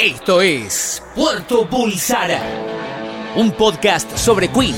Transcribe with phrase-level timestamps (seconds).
[0.00, 2.40] Esto es Puerto Pulsara,
[3.36, 4.74] un podcast sobre Queen,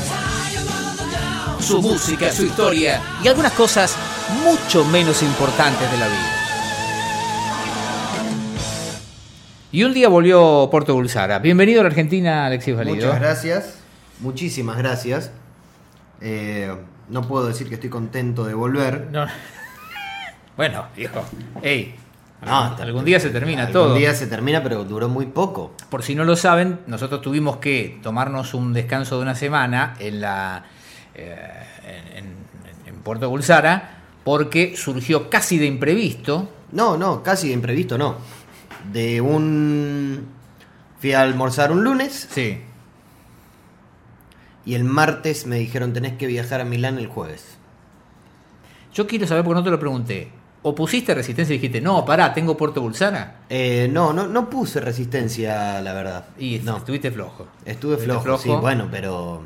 [1.58, 3.96] su música, su historia y algunas cosas
[4.44, 6.32] mucho menos importantes de la vida.
[9.72, 11.38] Y un día volvió Puerto Bulsara.
[11.38, 12.96] Bienvenido a la Argentina, Alexis Valido.
[12.96, 13.78] Muchas gracias,
[14.20, 15.30] muchísimas gracias.
[16.20, 16.76] Eh,
[17.08, 19.08] no puedo decir que estoy contento de volver.
[19.10, 19.26] No.
[20.56, 21.22] Bueno, viejo,
[21.62, 21.94] hey,
[22.44, 23.94] No, algún día se termina algún todo.
[23.94, 25.74] día se termina, pero duró muy poco.
[25.90, 30.20] Por si no lo saben, nosotros tuvimos que tomarnos un descanso de una semana en
[30.20, 30.64] la
[31.14, 32.22] eh,
[32.86, 36.50] en Puerto Bulsara porque surgió casi de imprevisto.
[36.72, 38.16] No, no, casi de imprevisto, no.
[38.92, 40.26] De un...
[41.00, 42.60] Fui a almorzar un lunes Sí.
[44.64, 47.56] y el martes me dijeron tenés que viajar a Milán el jueves.
[48.92, 50.32] Yo quiero saber, porque no te lo pregunté.
[50.68, 53.42] ¿O pusiste resistencia y dijiste, no, pará, tengo Puerto Bulsara?
[53.48, 56.24] Eh, no, no, no puse resistencia, la verdad.
[56.40, 57.46] Y no, estuviste flojo.
[57.64, 59.44] estuve flojo, sí, bueno, pero...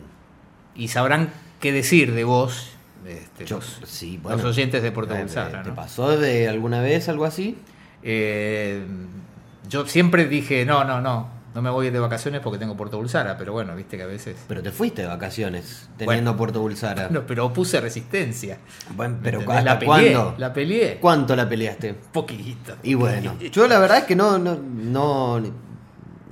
[0.74, 2.70] Y sabrán qué decir de vos,
[3.06, 4.48] este, yo- los, sí, los bueno.
[4.48, 5.62] oyentes de Puerto Eh, Bulsara.
[5.62, 5.74] ¿Te ¿no?
[5.74, 7.58] pasó de alguna vez algo así?
[8.02, 8.82] Eh,
[9.68, 13.36] yo siempre dije, no, no, no, no me voy de vacaciones porque tengo Puerto Bulsara,
[13.36, 14.36] pero bueno, viste que a veces...
[14.46, 16.36] Pero te fuiste de vacaciones teniendo Bueno.
[16.36, 17.08] Puerto Bulsara.
[17.10, 18.58] No, pero puse resistencia.
[18.94, 19.40] Bueno, pero.
[19.40, 20.34] ¿hasta la peleé, cuándo?
[20.38, 20.98] La peleé.
[21.00, 21.94] ¿Cuánto la peleaste?
[21.94, 22.76] Poquito.
[22.82, 25.40] Y bueno, yo la verdad es que no, no, no,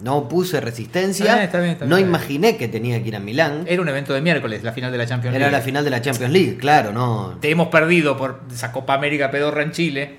[0.03, 1.43] no puse resistencia.
[1.43, 3.65] Está bien, está bien, no imaginé que tenía que ir a Milán.
[3.67, 5.59] Era un evento de miércoles, la final de la Champions Era League.
[5.59, 7.39] la final de la Champions League, claro, no.
[7.41, 10.19] Te hemos perdido por esa Copa América pedorra en Chile,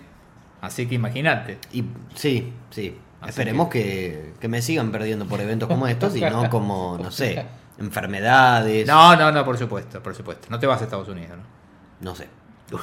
[0.59, 1.57] así que imagínate.
[1.71, 2.95] Y sí, sí.
[3.21, 4.33] Así Esperemos que...
[4.39, 7.45] Que, me sigan perdiendo por eventos como estos y no como, no sé,
[7.77, 8.87] enfermedades.
[8.87, 10.47] No, no, no, por supuesto, por supuesto.
[10.49, 12.09] No te vas a Estados Unidos, ¿no?
[12.09, 12.27] No sé.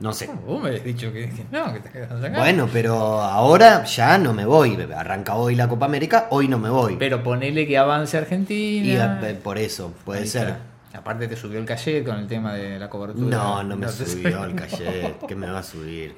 [0.00, 0.28] No sé.
[0.44, 2.38] Vos me habías dicho que, que no, que te quedas acá.
[2.38, 4.76] Bueno, pero ahora ya no me voy.
[4.94, 6.96] Arranca hoy la Copa América, hoy no me voy.
[6.96, 9.20] Pero ponele que avance Y Argentina.
[9.22, 10.48] eh, por eso, puede Ahí ser.
[10.48, 10.98] está.
[10.98, 13.36] Aparte te subió el cachet con el tema de la cobertura.
[13.36, 15.26] No, no me subió el cachet.
[15.26, 16.16] que me va a subir?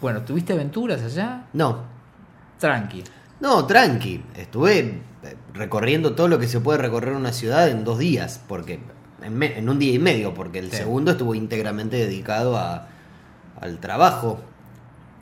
[0.00, 1.44] Bueno, ¿tuviste aventuras allá?
[1.52, 1.82] No,
[2.58, 3.02] Tranqui.
[3.40, 4.22] no, tranqui.
[4.36, 8.40] Estuve eh, recorriendo todo lo que se puede recorrer en una ciudad en dos días.
[8.48, 8.80] Porque
[9.22, 10.78] en, me- en un día y medio, porque el Sí.
[10.78, 12.88] segundo estuvo íntegramente dedicado a,
[13.60, 14.40] al trabajo.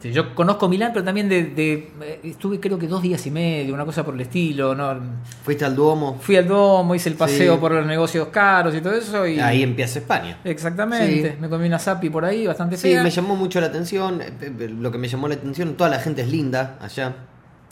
[0.00, 3.30] Sí, yo conozco Milán, pero también de, de- eh, estuve creo que dos días y
[3.30, 4.74] medio, una cosa por el estilo.
[4.74, 4.94] ¿no?
[5.42, 7.60] Fuiste al Duomo, Fui al Domo, hice el paseo Sí.
[7.60, 9.26] por los negocios caros y todo eso.
[9.26, 9.40] Y...
[9.40, 10.38] ahí empieza España.
[10.44, 11.30] Exactamente.
[11.32, 11.36] Sí.
[11.40, 13.02] Me comí una zapi por ahí, bastante Sí, fea.
[13.02, 14.20] me llamó mucho la atención.
[14.20, 17.14] eh, eh, Lo que me llamó la atención, toda la gente es linda allá.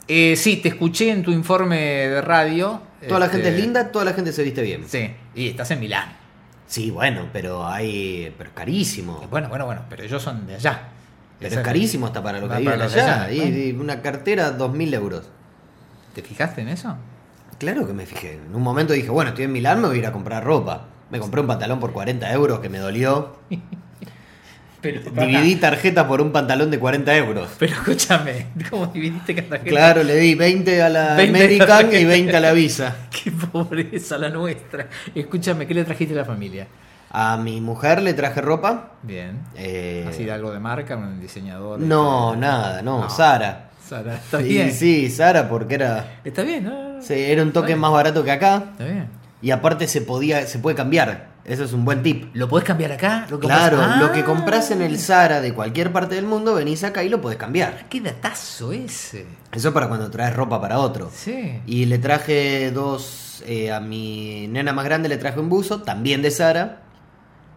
[0.08, 2.80] Eh, sí, te escuché en tu informe de radio.
[3.06, 4.84] Toda la Este, gente es linda, toda la gente se viste bien.
[4.86, 6.16] Sí, y estás en Milán.
[6.66, 8.32] Sí, bueno, pero hay.
[8.38, 9.26] Pero es carísimo.
[9.30, 10.88] Bueno, bueno, bueno, pero ellos son de allá.
[11.40, 13.30] Pero es carísimo hasta para lo que viven allá.
[13.30, 15.24] Y- una cartera, 2.000 euros.
[16.14, 16.96] ¿Te fijaste en eso?
[17.58, 18.34] Claro que me fijé.
[18.34, 20.86] En un momento dije, bueno, estoy en Milán, me voy a ir a comprar ropa.
[21.10, 23.36] Me compré un pantalón por 40 euros que me dolió.
[24.80, 27.48] Pero, Dividí tarjeta por un pantalón de 40 euros.
[27.58, 29.70] Pero escúchame, ¿cómo dividiste cada tarjeta?
[29.70, 32.08] Claro, le di 20 a la 20 American y tarjetas.
[32.08, 32.96] 20 a la Visa.
[33.10, 34.88] Qué pobreza la nuestra.
[35.14, 36.66] Escúchame, ¿qué le trajiste a la familia?
[37.16, 38.90] A mi mujer le traje ropa.
[39.02, 39.40] Bien.
[39.54, 40.96] eh, ¿Así de algo de marca?
[40.96, 41.78] ¿Un diseñador?
[41.78, 43.08] no, nada, no, No.
[43.10, 43.70] Sara.
[43.88, 44.72] Sara, está Sí, bien.
[44.72, 47.00] sí, Sara, porque era, Está bien, ¿no?
[47.02, 48.64] sí, era un toque más barato que acá.
[48.72, 49.08] Está bien.
[49.42, 51.28] Y aparte se podía, se puede cambiar.
[51.44, 52.34] Eso es un buen tip.
[52.34, 53.26] ¿Lo podés cambiar acá?
[53.30, 56.54] ¿Lo compras- Claro, Ah, lo que compras en el Zara de cualquier parte del mundo,
[56.54, 57.84] venís acá y lo podés cambiar.
[57.90, 59.26] ¡Qué datazo ese!
[59.52, 61.10] Eso para cuando traes ropa para otro.
[61.14, 61.60] Sí.
[61.66, 66.22] Y le traje dos, eh, a mi nena más grande le traje un buzo, también
[66.22, 66.80] de Zara.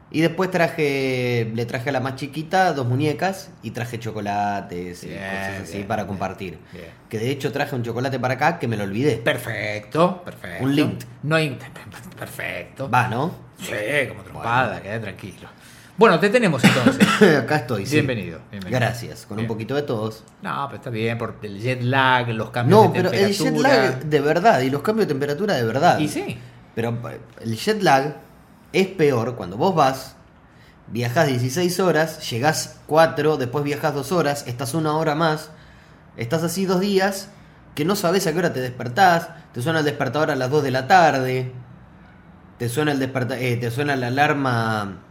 [0.10, 5.08] Y después traje, le traje a la más chiquita dos muñecas y traje chocolates y
[5.10, 6.58] Bien, cosas así bien, para compartir.
[6.72, 6.86] bien.
[7.10, 9.18] Que de hecho traje un chocolate para acá que me lo olvidé.
[9.18, 10.64] Perfecto, perfecto.
[10.64, 11.00] Un link.
[11.24, 11.58] No hay...
[12.18, 12.90] Perfecto.
[12.90, 13.32] Va, ¿no?
[13.60, 13.74] Sí,
[14.08, 15.50] como trompada, quedé tranquilo.
[15.98, 17.06] Bueno, te tenemos entonces.
[17.38, 17.96] acá estoy, sí.
[17.96, 18.80] Bienvenido, bienvenido.
[18.80, 20.24] Gracias, con un poquito de todos.
[20.42, 23.70] No, pero está bien, por el jet lag, los cambios No, de pero el temperatura.
[23.70, 26.00] jet lag de verdad y los cambios de temperatura de verdad.
[26.00, 26.38] Y sí.
[26.76, 28.16] Pero eh, el jet lag
[28.74, 30.16] es peor cuando vos vas,
[30.88, 35.52] viajás 16 horas, llegás 4, después viajás 2 horas, estás una hora más,
[36.16, 37.30] estás así dos días,
[37.76, 40.64] que no sabes a qué hora te despertás, te suena el despertador a las 2
[40.64, 41.52] de la tarde,
[42.58, 45.07] te suena el desperta eh, te suena la alarma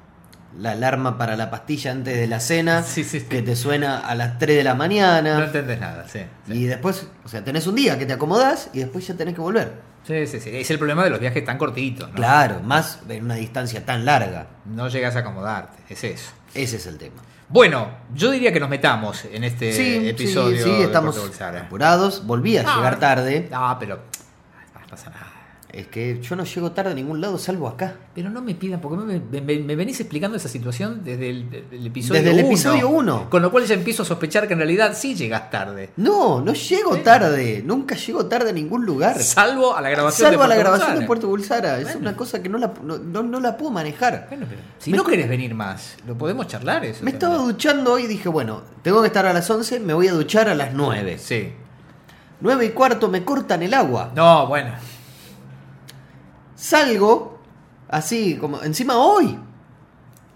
[0.58, 3.26] la alarma para la pastilla antes de la cena, Sí, sí, sí.
[3.26, 5.38] que te suena a las 3 de la mañana.
[5.38, 6.20] No entendés nada, sí.
[6.48, 9.40] Y después, o sea, tenés un día que te acomodás y después ya tenés que
[9.40, 9.72] volver.
[10.06, 10.50] Sí, sí, sí.
[10.52, 12.14] Es el problema de los viajes tan cortitos, ¿no?
[12.14, 14.46] Claro, más en una distancia tan larga.
[14.64, 16.30] No llegas a acomodarte, es eso.
[16.54, 17.16] Ese es el tema.
[17.48, 20.64] Bueno, yo diría que nos metamos en este episodio.
[20.64, 22.24] sí, sí, estamos apurados.
[22.26, 23.48] Volví a Ah, llegar tarde.
[23.52, 23.96] Ah, pero.
[23.96, 25.25] No pasa nada.
[25.76, 27.94] Es que yo no llego tarde a ningún lado salvo acá.
[28.14, 32.30] Pero no me pidan, porque me, me- venís explicando esa situación desde el, episodio Desde
[32.32, 32.46] el uno.
[32.48, 33.30] episodio uno.
[33.30, 35.90] Con lo cual ya empiezo a sospechar que en realidad sí llegas tarde.
[35.96, 37.62] No, no llego tarde.
[37.64, 39.22] Nunca llego tarde a ningún lugar.
[39.22, 41.00] Salvo a la grabación Salvo de a la grabación Bulsara.
[41.00, 41.78] de Puerto Bulsara.
[41.80, 44.26] Es una cosa que no la, no, no- no la puedo manejar.
[44.30, 47.04] Bueno, pero si Me no querés venir más, lo podemos charlar eso.
[47.04, 50.08] Me estaba duchando hoy y dije, bueno, tengo que estar a las 11, me voy
[50.08, 51.18] a duchar a las 9.
[51.18, 51.52] Sí.
[52.40, 54.12] 9 y cuarto me cortan el agua.
[54.14, 54.70] No, bueno.
[56.56, 57.38] Salgo,
[57.88, 59.38] así como, encima hoy.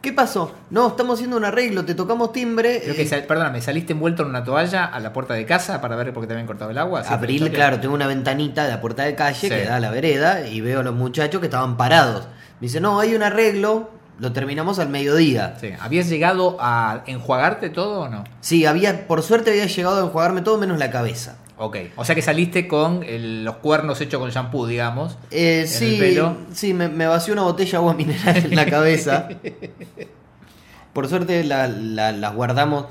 [0.03, 0.55] ¿Qué pasó?
[0.71, 2.81] No, estamos haciendo un arreglo, te tocamos timbre.
[2.83, 5.81] Creo que, eh, sal- perdóname, saliste envuelto en una toalla a la puerta de casa
[5.83, 7.01] para ver por qué te habían cortado el agua.
[7.03, 7.55] ¿Sí fue la Abrí, historia?
[7.55, 9.49] claro, tengo una ventanita de la puerta de calle Sí.
[9.51, 12.29] que da a la vereda y veo a los muchachos que estaban parados.
[12.61, 15.57] Me dice, no, hay un arreglo, lo terminamos al mediodía.
[15.61, 15.71] Sí.
[15.81, 18.25] ¿Habías llegado a enjuagarte todo o no?
[18.41, 21.37] Sí, había, por suerte había llegado a enjuagarme todo menos la cabeza.
[21.63, 21.77] Ok.
[21.97, 25.19] O sea que saliste con el- los cuernos hechos con shampoo, digamos.
[25.31, 26.37] Eh, sí, pelo.
[26.55, 29.29] sí, me, me vació una botella de agua mineral en la cabeza.
[30.93, 32.87] Por suerte la- la- las guardamos.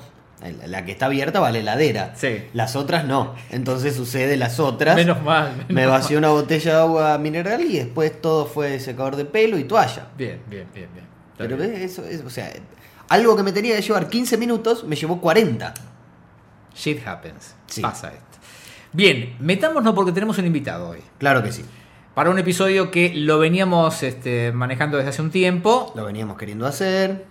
[0.67, 2.13] La, que está abierta va a la heladera.
[2.15, 2.43] Sí.
[2.53, 3.35] Las otras no.
[3.49, 4.95] Entonces sucede las otras.
[4.95, 5.51] Menos mal.
[5.51, 5.99] menos me mal.
[5.99, 10.07] vació una botella de agua mineral y después todo fue secador de pelo y toalla.
[10.17, 11.05] Bien, bien, bien, bien.
[11.33, 11.71] Está Pero bien.
[11.73, 12.53] ves, eso es, o sea,
[13.09, 15.73] algo que me tenía que llevar 15 minutos me llevó 40.
[16.73, 17.55] Shit happens.
[17.67, 17.81] Sí.
[17.81, 18.28] Pasa esto.
[18.93, 20.99] Bien, metámonos porque tenemos un invitado hoy.
[21.17, 21.63] Claro que sí.
[22.15, 26.65] Para un episodio que lo veníamos este, manejando desde hace un tiempo, Lo veníamos queriendo
[26.65, 27.25] hacer.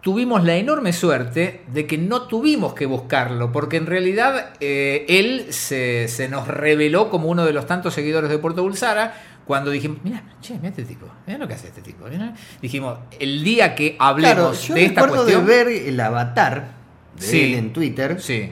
[0.00, 5.46] tuvimos la enorme suerte de que no tuvimos que buscarlo, porque en realidad eh, él
[5.50, 9.14] se, se nos reveló como uno de los tantos seguidores de Puerto Bulsara.
[9.46, 12.06] Cuando dijimos, mira, che, mira este tipo, mira lo que hace este tipo.
[12.08, 12.34] mirá".
[12.62, 15.46] Dijimos, el día que Claro, hablemos yo de esta cuestión.
[15.46, 16.72] de ver el avatar
[17.16, 17.40] de Sí.
[17.44, 18.50] él en Twitter Sí,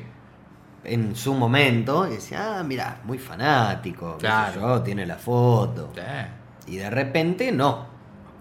[0.85, 4.61] en su momento y decía, ah, mira, muy fanático, Claro.
[4.61, 5.91] yo, tiene la foto.
[5.95, 6.73] sí.
[6.73, 7.87] Y de repente no.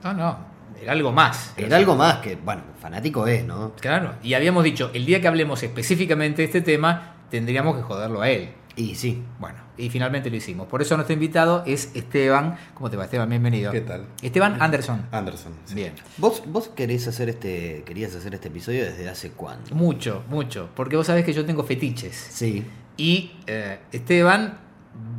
[0.03, 0.37] No, no,
[0.81, 1.53] era algo más.
[1.57, 3.73] Era algo más que, bueno, fanático es, ¿no?
[3.79, 8.21] Claro, y habíamos dicho, el día que hablemos específicamente de este tema, tendríamos que joderlo
[8.21, 8.51] a él.
[8.75, 9.21] Y sí.
[9.39, 10.67] Bueno, y finalmente lo hicimos.
[10.67, 12.57] Por eso nuestro invitado es Esteban.
[12.73, 13.29] ¿Cómo te va, Esteban?
[13.29, 13.71] Bienvenido.
[13.71, 14.07] ¿Qué tal?
[14.21, 15.05] Esteban Anderson.
[15.11, 15.53] Anderson.
[15.65, 15.75] sí.
[15.75, 15.93] Bien.
[16.17, 19.75] ¿Vos, vos querés hacer este, querías hacer este episodio desde hace cuándo?
[19.75, 20.69] Mucho, mucho.
[20.75, 22.15] Porque vos sabés que yo tengo fetiches.
[22.15, 22.65] Sí.
[22.97, 24.57] Y eh, Esteban,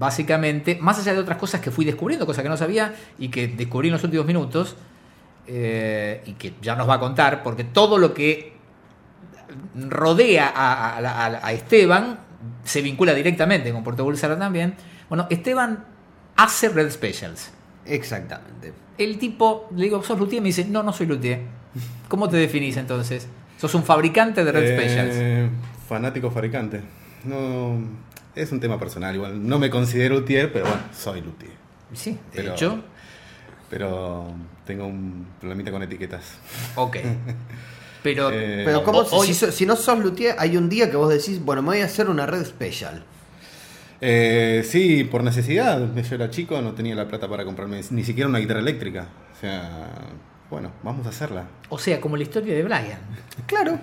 [0.00, 3.46] básicamente, más allá de otras cosas que fui descubriendo, cosas que no sabía y que
[3.46, 4.74] descubrí en los últimos minutos,
[5.46, 8.54] eh, y que ya nos va a contar, porque todo lo que
[9.76, 12.18] rodea a, a- a- a Esteban
[12.64, 14.74] se vincula directamente con Puerto Bulsara también.
[15.08, 15.84] Bueno, Esteban
[16.36, 17.50] hace Red Specials.
[17.86, 18.72] Exactamente.
[18.98, 20.40] El tipo, le digo, ¿sos luthier?
[20.42, 21.40] Me dice, no, no soy luthier.
[22.08, 23.26] ¿Cómo te definís entonces?
[23.58, 25.50] ¿Sos un fabricante de Red Eh, Specials?
[25.88, 26.80] Fanático fabricante.
[27.24, 27.76] No,
[28.34, 29.46] es un tema personal igual.
[29.46, 31.52] No me considero luthier, pero bueno, soy luthier.
[31.92, 32.84] Sí, de pero- hecho.
[33.70, 34.32] Pero
[34.66, 36.34] tengo un problemita con etiquetas.
[36.76, 36.96] Ok.
[38.04, 40.90] Pero, Eh, Pero ¿cómo, si- hoy- si, so- si no sos luthier, hay un día
[40.90, 43.02] que vos decís, bueno, me voy a hacer una red special.
[44.00, 45.80] Eh, sí, por necesidad.
[45.94, 49.06] Yo era chico, no tenía la plata para comprarme ni siquiera una guitarra eléctrica.
[49.34, 49.88] O sea,
[50.50, 51.46] bueno, vamos a hacerla.
[51.70, 52.98] o sea, como la historia de Brian.
[53.46, 53.78] Claro.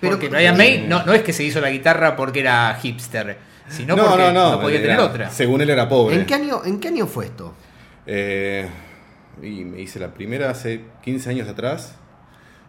[0.00, 3.36] Pero porque Brian May no, no es que se hizo la guitarra porque era hipster,
[3.68, 5.30] sino porque no, podía era- tener otra.
[5.30, 6.16] Según él era pobre.
[6.16, 7.52] ¿En qué año, en qué año fue esto?
[8.06, 8.66] Eh,
[9.42, 11.94] y me hice la primera hace 15 años atrás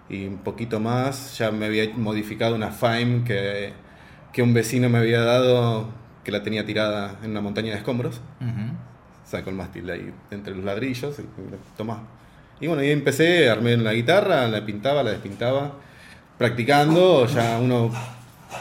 [0.10, 3.74] y un poquito más ya me había modificado una Fime que,
[4.34, 5.88] que un vecino me había dado
[6.24, 8.22] que la tenía tirada en una montaña de escombros.
[8.42, 8.74] Ujú.
[9.26, 11.24] Sacó el mástil de ahí entre los ladrillos y
[11.78, 12.04] tomá.
[12.60, 15.74] Y bueno, ahí empecé, armé la guitarra, la pintaba, la despintaba.
[16.38, 17.92] Practicando, ya uno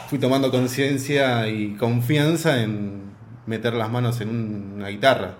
[0.07, 3.09] fui tomando conciencia y confianza en
[3.45, 5.35] meter las manos en un- una guitarra,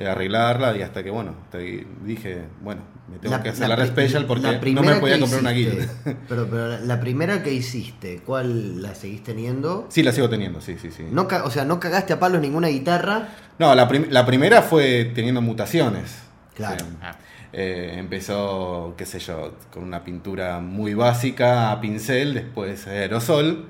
[0.00, 3.86] eh, arreglarla y hasta que, bueno, que dije, bueno, me tengo que hacer la, pri-
[3.88, 5.92] special porque la no me podía comprar una guitarra.
[6.28, 9.86] Pero, pero la- la primera que hiciste, ¿cuál la seguís teniendo?
[9.90, 11.04] Sí, la sigo teniendo, sí, sí, sí.
[11.10, 13.28] No, o sea, no cagaste a palos ninguna guitarra.
[13.58, 16.18] No, la, prim- la primera fue teniendo mutaciones.
[16.54, 16.84] Claro.
[16.96, 17.18] O sea,
[17.52, 23.66] eh, empezó, qué sé yo, con una pintura muy básica a pincel, después aerosol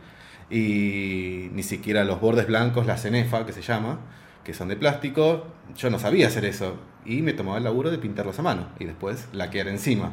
[0.50, 4.00] y ni siquiera los bordes blancos, la cenefa que se llama,
[4.44, 5.46] que son de plástico.
[5.76, 8.84] Yo no sabía hacer eso y me tomaba el laburo de pintarlos a mano y
[8.84, 10.12] después laquear encima.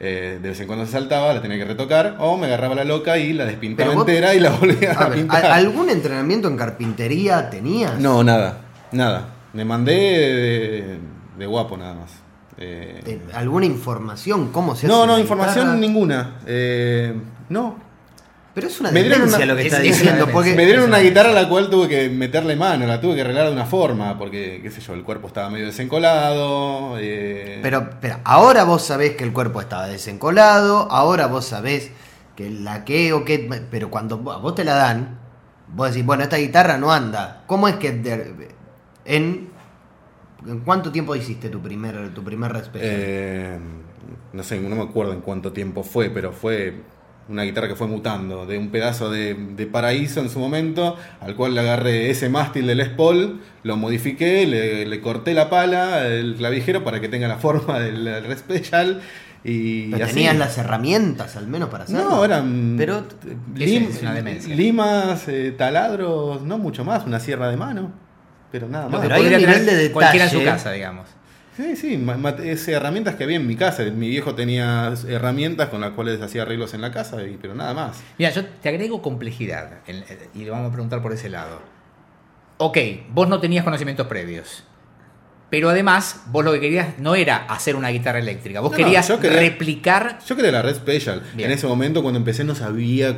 [0.00, 2.84] Eh, de vez en cuando se saltaba, la tenía que retocar o me agarraba la
[2.84, 5.46] loca y la despintaba vos- entera y la volvía a, A ver, pintar.
[5.46, 7.98] ¿a- ¿Algún entrenamiento en carpintería tenías?
[8.00, 8.62] No, nada,
[8.92, 9.28] nada.
[9.52, 10.98] Me mandé de,
[11.38, 12.10] de guapo nada más.
[12.58, 14.50] Eh, Eh, ¿Alguna información?
[14.50, 14.88] ¿Cómo se hace?
[14.88, 15.76] no, no, una información guitarra?
[15.80, 16.34] ninguna.
[16.46, 17.14] Eh,
[17.50, 17.78] no.
[18.54, 20.28] Pero es una Me dieron demencia una- lo que es- está diciendo.
[20.32, 23.22] Porque Me dieron una guitarra a la cual tuve que meterle mano, la tuve que
[23.22, 26.96] arreglar de una forma, porque, qué sé yo, el cuerpo estaba medio desencolado.
[26.98, 31.90] eh, Pero, pero ahora vos sabés que el cuerpo estaba desencolado, ahora vos sabés
[32.36, 33.48] que la que o que.
[33.70, 35.18] Pero cuando vos te la dan,
[35.68, 37.42] vos decís, bueno, esta guitarra no anda.
[37.46, 38.48] ¿Cómo es que de-
[39.04, 39.52] en.
[40.46, 42.84] ¿En cuánto tiempo hiciste tu primer, tu primer respect?
[42.86, 43.58] eh,
[44.32, 46.82] no sé, no me acuerdo en cuánto tiempo fue, pero fue
[47.28, 51.34] una guitarra que fue mutando, de un pedazo de, de paraíso en su momento, al
[51.34, 56.06] cual le agarré ese mástil del Les Paul, lo modifiqué, le, le corté la pala,
[56.06, 59.00] el clavijero para que tenga la forma del, del Special.
[59.46, 60.14] Y Pero así.
[60.14, 62.08] tenías las herramientas al menos para hacerlo.
[62.08, 63.04] No, eran Pero
[63.54, 64.54] lim- Es una demencia.
[64.56, 67.92] limas, eh, taladros, no mucho más, una sierra de mano,
[68.50, 69.00] pero nada más.
[69.02, 70.56] que Pero hay un nivel tener de cualquiera en su detalle.
[70.56, 71.08] casa, digamos.
[71.56, 72.06] Sí, sí,
[72.42, 73.84] es herramientas que había en mi casa.
[73.84, 78.02] Mi viejo tenía herramientas con las cuales hacía arreglos en la casa, pero nada más.
[78.18, 81.60] Mira, yo te agrego complejidad en- y le vamos a preguntar por ese lado.
[82.58, 82.78] Ok,
[83.10, 84.64] vos no tenías conocimientos previos.
[85.50, 88.58] Pero además, vos lo que querías no era hacer una guitarra eléctrica.
[88.58, 90.18] Vos No, no, querías yo quería- replicar.
[90.26, 91.22] Yo quería la Red Special.
[91.34, 91.50] Bien.
[91.50, 93.16] En ese momento, cuando empecé, no sabía,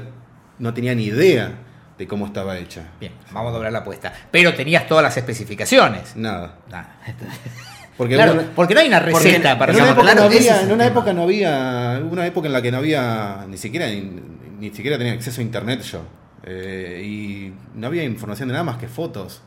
[0.59, 1.55] no tenía ni idea
[1.97, 2.89] de cómo estaba hecha.
[3.01, 4.13] Bien, vamos a doblar la apuesta.
[4.31, 6.15] Pero tenías todas las especificaciones.
[6.17, 6.59] Nada.
[6.71, 6.97] Nada.
[7.97, 10.27] Porque Claro, una- porque no hay una receta en para en una, época claro, no
[10.27, 13.87] había, en una época no había, una época en la que no había ni siquiera
[13.89, 14.21] ni,
[14.61, 16.03] ni siquiera tenía acceso a internet yo.
[16.45, 19.41] Eh, y no había información de nada más que fotos,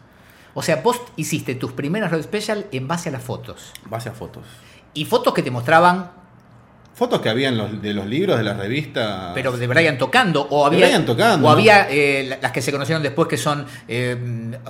[0.56, 3.72] O sea, vos hiciste tus primeras Red Special en base a las fotos.
[3.86, 4.44] base a fotos.
[4.96, 6.12] Y fotos que te mostraban,
[6.96, 9.32] Fotos que había en los, de los libros, de las revistas.
[9.34, 10.46] pero de Brian tocando.
[10.50, 11.56] O De había, Brian tocando, O ¿no?
[11.56, 14.18] había eh, la- las que se conocieron después que son eh,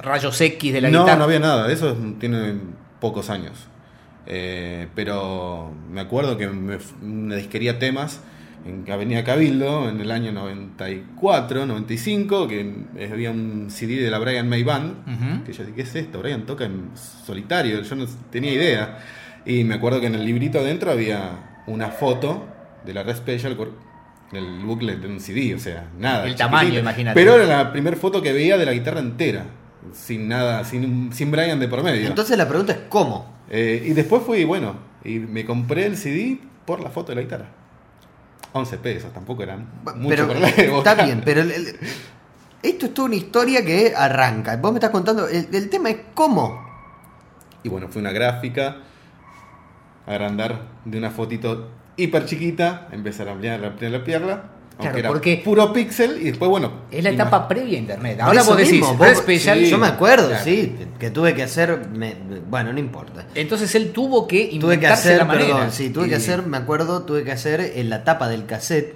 [0.03, 1.17] rayos X de la no, guitarra.
[1.17, 2.53] no había nada, eso es- tiene
[2.99, 3.67] pocos años.
[4.25, 8.21] Eh, pero me acuerdo que me, una disquería temas
[8.65, 12.73] en Avenida Cabildo en el año 94, 95, que
[13.11, 16.19] había un CD de la Brian May Band, que yo dije, ¿qué es esto?
[16.19, 18.99] Brian toca en solitario, yo no tenía idea.
[19.45, 22.45] Y me acuerdo que en el librito adentro había una foto
[22.85, 23.55] de la Red Special
[24.31, 26.25] el booklet de un CD, o sea, nada.
[26.25, 27.19] El tamaño, imagínate.
[27.19, 29.45] Pero era la primera foto que veía de la guitarra entera,
[29.93, 32.07] sin nada, sin, sin Brian de por medio.
[32.07, 33.33] Entonces la pregunta es ¿cómo?
[33.49, 37.21] Eh, y después fui, bueno, y me compré el CD por la foto de la
[37.21, 37.45] guitarra.
[38.53, 40.91] 11 pesos, tampoco eran mucho pero para la época.
[40.91, 41.75] está bien, pero el- el-
[42.61, 44.57] esto es toda una historia que arranca.
[44.57, 46.67] Vos me estás contando, el, el tema es cómo.
[47.63, 48.77] Y bueno, fue una gráfica,
[50.05, 54.43] agrandar de una fotito hiper chiquita, empezar a ampliar, ampliar, ampliarla.
[54.79, 56.71] Claro, era porque- puro pixel y después, bueno.
[56.89, 58.19] Es la etapa previa a internet.
[58.21, 59.59] Ahora vos decís, mismo, vos- Special.
[59.59, 59.69] sí.
[59.69, 60.43] Yo me acuerdo, Claro.
[60.43, 62.15] sí, que tuve que hacer, me-
[62.49, 63.25] bueno, no importa.
[63.35, 65.47] Entonces él tuvo que Tuve que inventarse hacer, la manera.
[65.55, 68.45] perdón, sí, tuve Y- que hacer, me acuerdo, tuve que hacer en la tapa del
[68.45, 68.95] cassette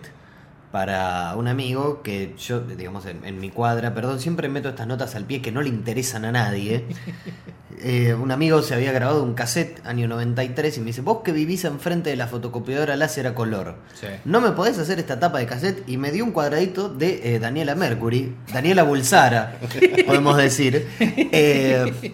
[0.74, 5.13] para un amigo que yo, digamos, en, en mi cuadra, perdón, siempre meto estas notas
[5.13, 6.86] al pie que no le interesan a nadie.
[7.80, 11.32] Eh, un amigo se había grabado un cassette año 93 y me dice, vos que
[11.32, 14.08] vivís enfrente de la fotocopiadora láser a color, Sí.
[14.25, 15.88] ¿no me podés hacer esta tapa de cassette?
[15.88, 19.60] Y me dio un cuadradito de eh, Daniela Mercury, Daniela Bulsara,
[20.08, 20.88] podemos decir.
[21.00, 22.13] Eh,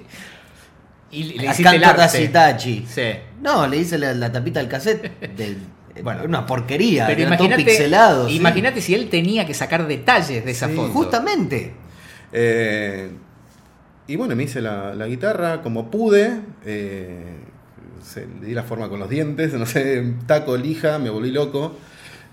[1.11, 2.17] Y le le hiciste el Accanto arte.
[2.17, 2.85] Racitachi.
[2.93, 3.01] Sí.
[3.41, 5.55] No, le hice la, la tapita del cassette de
[6.03, 6.23] Bueno.
[6.25, 8.27] una porquería, Pero era todo imagínate, pixelado.
[8.29, 8.35] sí.
[8.35, 10.75] imagínate si él tenía que sacar detalles de esa Sí.
[10.75, 10.89] foto.
[10.93, 11.73] Justamente.
[12.31, 13.09] Eh,
[14.07, 16.39] y bueno, me hice la, la guitarra como pude.
[16.65, 17.23] eh,
[18.03, 21.75] se- le di la forma con los dientes, no sé, taco, lija, me volví loco.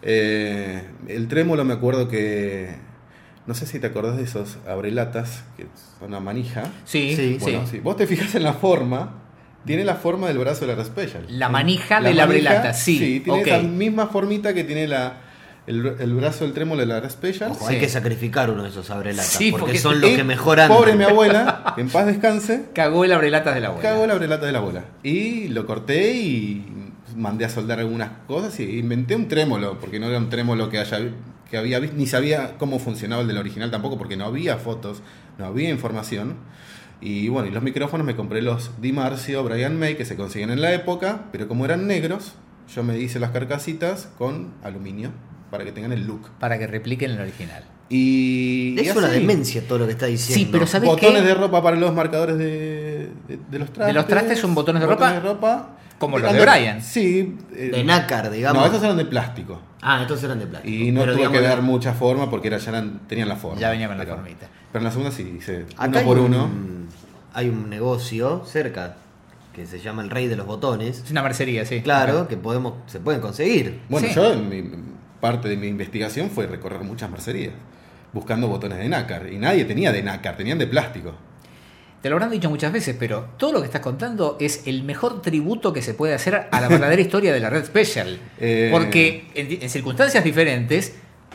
[0.03, 2.75] Eh, el trémolo me acuerdo que.
[3.47, 5.67] No sé si te acordás de esos abrelatas, que
[5.99, 6.65] son una manija.
[6.85, 7.35] Sí, Sí.
[7.35, 7.39] sí.
[7.41, 9.23] Bueno, si vos te fijas en la forma,
[9.67, 11.25] tiene la forma del brazo de la Red Special.
[11.29, 13.47] La manija de la abrelata, sí, Sí, tiene ok.
[13.49, 15.19] esa misma formita que tiene la,
[15.67, 17.51] el, el brazo del trémolo de la Red Special.
[17.51, 17.75] Ojo, Sí.
[17.75, 19.27] hay que sacrificar uno de esos abrelatas.
[19.33, 20.69] Sí, porque, porque- son los que mejoran.
[20.69, 23.89] Pobre mi abuela, que en paz descanse, Cagó el abrelatas de la abuela.
[23.91, 24.85] cagó la abrelata de la abuela.
[25.03, 26.67] Y lo corté y
[27.17, 30.79] mandé a soldar algunas cosas y inventé un trémolo, porque no era un trémolo que
[30.79, 30.99] haya
[31.51, 35.01] que había visto, ni sabía cómo funcionaba el del original tampoco, porque no había fotos,
[35.39, 36.35] no había información.
[37.01, 40.51] Y bueno, y los micrófonos me compré los Di Marcio, Brian May, que se consiguen
[40.51, 42.33] en la época, pero como eran negros,
[42.75, 45.11] yo me hice las carcasitas con aluminio
[45.51, 46.31] para que tengan el look.
[46.41, 47.65] Para que repliquen el original.
[47.89, 49.21] Y, y Es una así.
[49.21, 50.45] demencia todo lo que está diciendo.
[50.45, 51.29] Sí, pero ¿sabes botones qué?
[51.29, 53.87] de ropa para los marcadores de, de, de los trastes.
[53.87, 55.77] ¿De los trastes son botones de de ropa.
[55.99, 56.83] Como los de Brian.
[56.83, 57.37] Sí.
[57.55, 58.63] eh, De nácar, digamos.
[58.63, 59.61] No, esos eran de plástico.
[59.83, 60.75] Ah, estos eran de plástico.
[60.75, 63.37] Y no Pero, tuve digamos, que dar mucha forma porque era, ya eran- tenían la
[63.37, 63.61] forma.
[63.61, 64.47] Ya venía con la pero, formita.
[64.73, 66.49] Pero en la segunda sí hice Acá uno hay por un- uno.
[67.35, 68.97] Hay un negocio cerca
[69.55, 71.03] que se llama el rey de los botones.
[71.05, 71.81] Es una mercería, sí.
[71.83, 73.81] Claro, que podemos, se pueden conseguir.
[73.89, 74.15] Bueno, Sí.
[74.15, 74.71] yo, en mi-
[75.21, 77.53] parte de mi investigación fue recorrer muchas mercerías,
[78.13, 79.33] buscando botones de nácar.
[79.33, 81.15] Y nadie tenía de nácar, tenían de plástico.
[82.07, 85.23] Te lo habrán dicho muchas veces, pero todo lo que estás contando es el mejor
[85.23, 88.17] tributo que se puede hacer a la verdadera historia de la Red Special.
[88.39, 88.69] Eh.
[88.71, 90.93] Porque en, en circunstancias diferentes,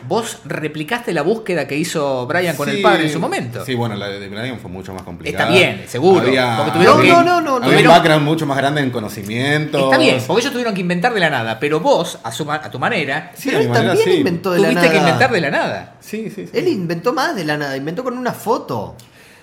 [0.07, 3.65] vos replicaste la búsqueda que hizo Brian con el padre en su momento.
[3.65, 5.43] Sí, bueno, la de Brian fue mucho más complicada.
[5.49, 8.25] Está bien, seguro, Había, porque tuvieron No, que- no, no, no, había tuvieron- un background
[8.25, 9.83] mucho más grande en conocimientos.
[9.83, 12.61] Está bien, porque ellos tuvieron que inventar de la nada, pero vos, a, su ma-
[12.63, 14.17] a tu manera, Sí, Pero él manera, también sí.
[14.19, 14.91] inventó de la tuviste nada.
[14.93, 15.95] que inventar de la nada.
[15.99, 16.57] Sí, sí, sí.
[16.57, 18.95] Él inventó más de la nada, inventó con una foto.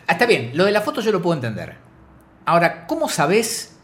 [0.09, 1.75] Ah, está bien, lo de la foto yo lo puedo entender.
[2.47, 3.77] Ahora, ¿cómo sabés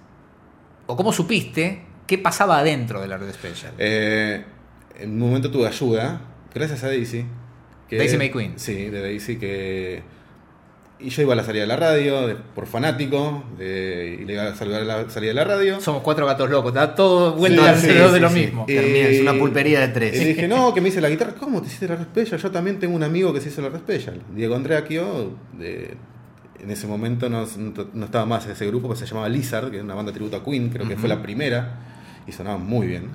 [0.87, 3.73] o cómo supiste qué pasaba adentro de la Red Special?
[3.79, 4.43] Eh,
[4.99, 6.21] en un momento tuve ayuda,
[6.55, 7.27] gracias a Daisy.
[7.89, 8.55] que- Daisy May Queen.
[8.57, 10.03] Sí, de Daisy que...
[11.01, 14.33] Y yo iba a la salida de la radio, de- por fanático, de- y le
[14.33, 15.79] iba a saludar a la salida de la radio.
[15.81, 18.35] Somos cuatro gatos locos, está todo vuelto Sí, alrededor sí, de lo sí.
[18.41, 18.65] mismo.
[18.69, 20.15] Eh, Termina, es una pulpería de tres.
[20.17, 21.35] Y le dije, no, que me hice la guitarra.
[21.39, 22.41] ¿Cómo te hiciste la Red Special?
[22.41, 24.23] Yo también tengo un amigo que se hizo la Red Special.
[24.35, 25.95] Diego Andreacchio, de-
[26.61, 27.47] en ese momento no,
[27.93, 30.37] no estaba más en ese grupo, que se llamaba Lizard, que era una banda tributo
[30.37, 31.79] a Queen, creo que fue la primera,
[32.27, 33.11] y sonaba muy bien.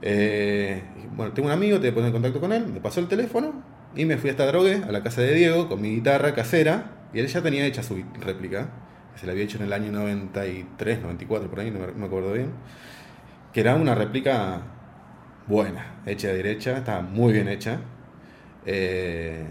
[0.00, 0.82] Eh,
[1.14, 3.06] bueno, tengo un amigo, te voy a poner en contacto con él, me pasó el
[3.06, 3.62] teléfono
[3.94, 7.20] y me fui hasta Drogue, a la casa de Diego, con mi guitarra casera, y
[7.20, 8.70] él ya tenía hecha su réplica,
[9.12, 11.94] que se la había hecho en el año 93, 94, por ahí, no me, no
[11.94, 12.50] me acuerdo bien,
[13.52, 14.62] que era una réplica
[15.46, 17.80] buena, hecha de derecha, estaba muy bien hecha.
[18.64, 19.44] Eh,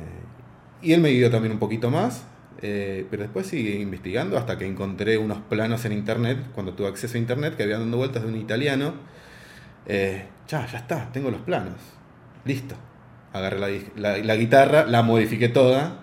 [0.81, 2.25] y él me guió también un poquito más,
[2.61, 7.17] eh, pero después seguí investigando hasta que encontré unos planos en internet, cuando tuve acceso
[7.17, 8.93] a internet, que había dando vueltas de un italiano.
[9.87, 11.75] Eh, ya, ya está, tengo los planos.
[12.45, 12.75] Listo.
[13.33, 13.59] Agarré
[13.95, 15.99] la, guitarra, la modifiqué toda.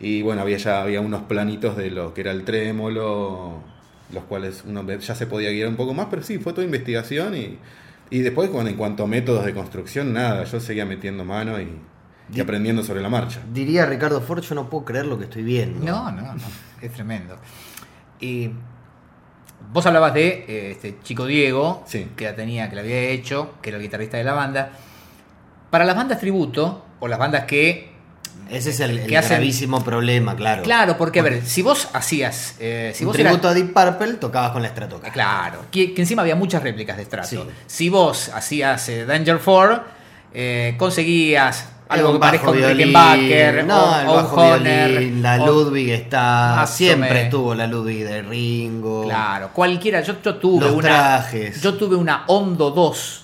[0.00, 3.62] Y bueno, había ya había unos planitos de lo que era el trémolo,
[4.12, 7.36] los cuales uno ya se podía guiar un poco más, pero sí, fue toda investigación
[7.36, 7.58] y,
[8.10, 11.68] y después bueno, en cuanto a métodos de construcción, nada, yo seguía metiendo mano y,
[12.32, 13.40] y aprendiendo sobre la marcha.
[13.52, 15.84] Diría Ricardo Ford, yo no puedo creer lo que estoy viendo.
[15.84, 16.42] No, no, no,
[16.82, 17.36] es tremendo.
[18.20, 18.50] Y
[19.72, 22.08] vos hablabas de eh, este chico Diego, Sí.
[22.16, 24.70] que la tenía, que la había hecho, que era el guitarrista de la banda.
[25.70, 27.94] Para las bandas tributo, o las bandas que
[28.50, 29.32] Ese es el, el ¿Qué hacen?
[29.38, 30.62] gravísimo problema, claro.
[30.62, 32.54] Claro, porque a ver, si vos hacías.
[32.60, 35.12] eh, si vos eras- tributo a Deep Purple, tocabas con la Stratocaster.
[35.12, 37.28] Claro, que, que encima había muchas réplicas de Strato.
[37.28, 37.40] Sí.
[37.66, 39.82] Si vos hacías eh, Danger 4,
[40.32, 44.36] eh, conseguías algo que parezca bajo un violín, Rickenbacker no, o, el o un bajo
[44.44, 49.04] violín, la Ludwig está, siempre estuvo la Ludwig de Ringo.
[49.04, 50.00] Claro, cualquiera.
[50.00, 50.88] Yo, yo tuve Los una.
[50.88, 51.60] trajes.
[51.62, 53.22] Yo tuve una Hondo 2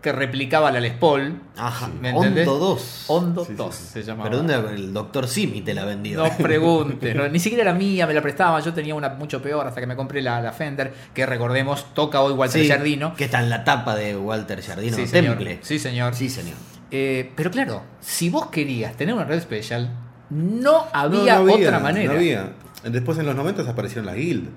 [0.00, 1.42] que replicaba la Les Paul.
[1.56, 2.12] Ajá, ¿Me?
[2.12, 3.04] Hondo 2.
[3.08, 3.84] Hondo Sí, sí, 2 sí.
[3.94, 4.30] se llamaba.
[4.30, 6.22] Pero ¿dónde el doctor Simi te la vendió?
[6.22, 9.66] No preguntes, no, ni siquiera era mía, me la prestaba, yo tenía una mucho peor
[9.66, 13.12] hasta que me compré la, la Fender, que recordemos, toca hoy Walter Sí, Jardino.
[13.14, 15.34] Que está en la tapa de Walter Jardino Sí, señor.
[15.36, 15.58] Temple.
[15.62, 16.14] Sí, señor.
[16.14, 16.54] Sí, señor.
[16.90, 19.90] Eh, pero claro, si vos querías tener una red special,
[20.30, 22.12] no No, había, otra manera.
[22.12, 22.52] No había.
[22.84, 24.48] Después en los 90 aparecieron las guild.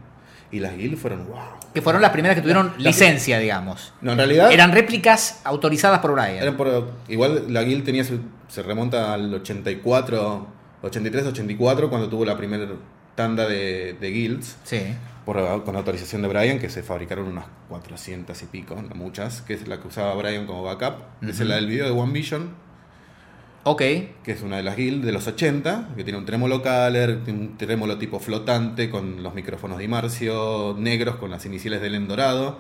[0.52, 1.38] Y las guild fueron wow.
[1.74, 3.94] Que fueron las primeras que tuvieron licencia, digamos.
[4.02, 6.36] No, en realidad Eran réplicas autorizadas por Brian.
[6.42, 10.48] eran por- igual la guild tenía su- se remonta al 84,
[10.82, 12.68] 83, 84 cuando tuvo la primera
[13.16, 14.58] tanda de, de guilds.
[14.66, 14.82] Sí.
[15.26, 19.54] Por, con autorización de Brian, que se fabricaron unas 400 y pico, no muchas, que
[19.54, 20.96] es la que usaba Brian como backup.
[21.22, 22.50] Es la del video de One Vision,
[23.64, 23.78] Ok.
[23.80, 27.58] que es una de las guild de los 80, que tiene un trémolo tiene un
[27.58, 32.58] trémolo tipo flotante con los micrófonos de Imarcio negros con las iniciales del en dorado.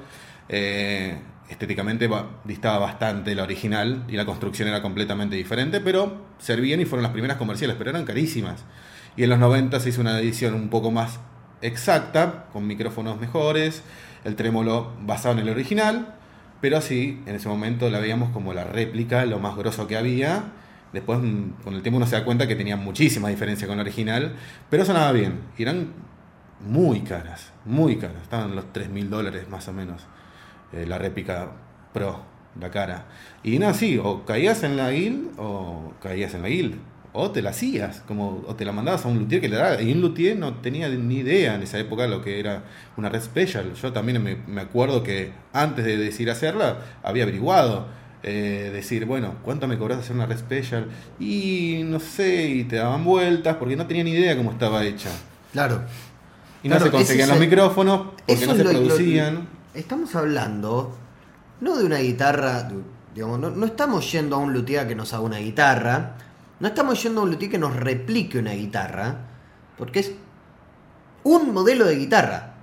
[0.47, 1.17] Eh,
[1.49, 6.85] estéticamente va- distaba bastante la original y la construcción era completamente diferente, pero servían y
[6.85, 8.63] fueron las primeras comerciales, pero eran carísimas.
[9.17, 11.19] Y en los 90 se hizo una edición un poco más
[11.61, 13.83] exacta, con micrófonos mejores,
[14.23, 16.15] el trémolo basado en el original,
[16.61, 20.43] pero así, en ese momento la veíamos como la réplica, lo más grosso que había.
[20.93, 23.83] Después, mm, con el tiempo, uno se da cuenta que tenía muchísima diferencia con la
[23.83, 24.35] original,
[24.69, 25.39] pero sonaba bien.
[25.57, 25.93] Y eran
[26.59, 28.21] muy caras, muy caras.
[28.23, 30.03] Estaban los 3 mil dólares más o menos.
[30.73, 31.51] eh, la réplica
[31.93, 32.21] Pro,
[32.59, 33.05] la cara.
[33.43, 36.75] Y nada, sí, o caías en la guild o caías en la guild.
[37.13, 39.81] O te la hacías, como, o te la mandabas a un luthier que le daba.
[39.81, 42.63] Y un luthier no tenía ni idea en esa época lo que era
[42.95, 43.73] una red special.
[43.73, 47.87] Yo también me, me acuerdo que antes de decir hacerla, había averiguado.
[48.23, 50.85] eh, decir, bueno, ¿cuánto me cobras hacer una red special?
[51.19, 55.09] Y no sé, y te daban vueltas porque no tenía ni idea cómo estaba hecha.
[55.51, 55.81] Claro.
[56.63, 59.47] Y no Claro, se conseguían los el- micrófonos porque no se lo- lo- producían.
[59.73, 60.95] estamos hablando
[61.61, 62.69] no de una guitarra,
[63.15, 66.15] digamos, no, no estamos yendo a un luthier que nos haga una guitarra,
[66.61, 69.17] no estamos yendo a un luthier que nos replique una guitarra,
[69.77, 70.11] porque es
[71.23, 72.53] un modelo de guitarra.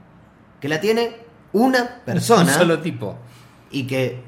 [0.61, 1.17] que la tiene
[1.53, 3.17] una persona Un solo tipo.
[3.71, 4.23] y que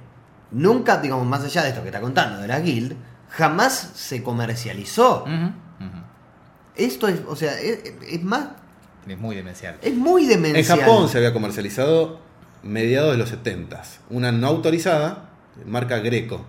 [0.50, 2.94] nunca, digamos, más allá de esto que está contando de la guild,
[3.30, 5.24] jamás se comercializó.
[6.76, 8.48] Esto es, o sea, es, es más,
[9.06, 9.76] Es muy demencial.
[9.82, 10.80] es muy En demencial.
[10.80, 12.20] Japón se había comercializado
[12.62, 15.30] mediados de los 70 Una no autorizada,
[15.66, 16.44] marca Greco.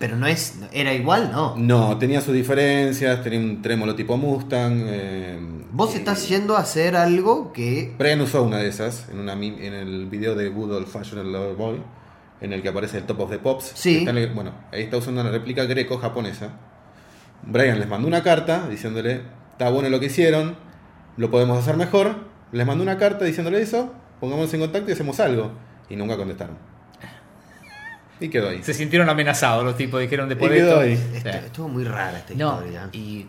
[0.00, 1.54] Pero no es, era igual, ¿no?
[1.58, 4.82] No, tenía sus diferencias, tenía un trémolo tipo Mustang.
[4.86, 5.38] eh,
[5.72, 9.74] Vos estás yendo a hacer algo que Brian usó una de esas en, una, en
[9.74, 11.82] el video de Good Old Fashioned Lover Boy,
[12.40, 13.72] en el que aparece el Top of the Pops.
[13.74, 13.98] Sí.
[13.98, 16.48] está bueno, ahí está usando una réplica greco japonesa.
[17.42, 19.20] Brian les mandó una carta diciéndole,
[19.52, 20.56] está bueno lo que hicieron,
[21.18, 22.30] lo podemos hacer mejor.
[22.52, 25.50] Les mandó una carta diciéndole eso, pongámonos en contacto y hacemos algo.
[25.90, 26.56] Y nunca contestaron.
[28.20, 28.62] Y quedó ahí.
[28.62, 31.04] Se sintieron amenazados los tipos, dijeron después Y de quedó esto.
[31.14, 31.20] ahí.
[31.22, 31.28] Sí.
[31.46, 32.88] estuvo muy rara esta No, historia.
[32.92, 33.26] y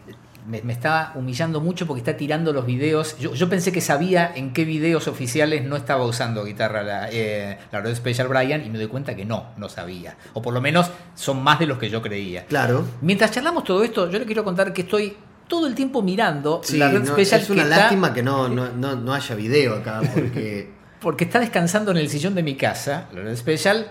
[0.48, 3.16] me, me está humillando mucho porque está tirando los videos.
[3.20, 7.58] Yo, yo pensé que sabía en qué videos oficiales no estaba usando guitarra la, eh,
[7.72, 10.18] la Red Special Brian y me doy cuenta que no, no sabía.
[10.34, 12.46] O por lo menos son más de los que yo creía.
[12.48, 12.84] Claro.
[13.02, 15.16] Mientras charlamos todo esto, yo le quiero contar que estoy
[15.48, 18.24] todo el tiempo mirando Sí, la Red no, Special es una que está- lástima que
[18.24, 20.70] no, no, no, no haya video acá porque
[21.02, 23.88] porque está descansando en el sillón de mi casa, la Red Special.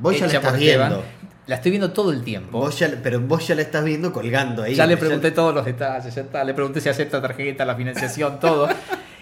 [0.00, 1.04] Vos ya la estás viendo.
[1.46, 2.60] La estoy viendo todo el tiempo.
[2.60, 4.74] Vos ya, pero vos ya la estás viendo colgando ahí.
[4.74, 6.44] Ya le pregunté todos los detalles, ya está.
[6.44, 8.68] Le pregunté si acepta tarjeta, la financiación, todo.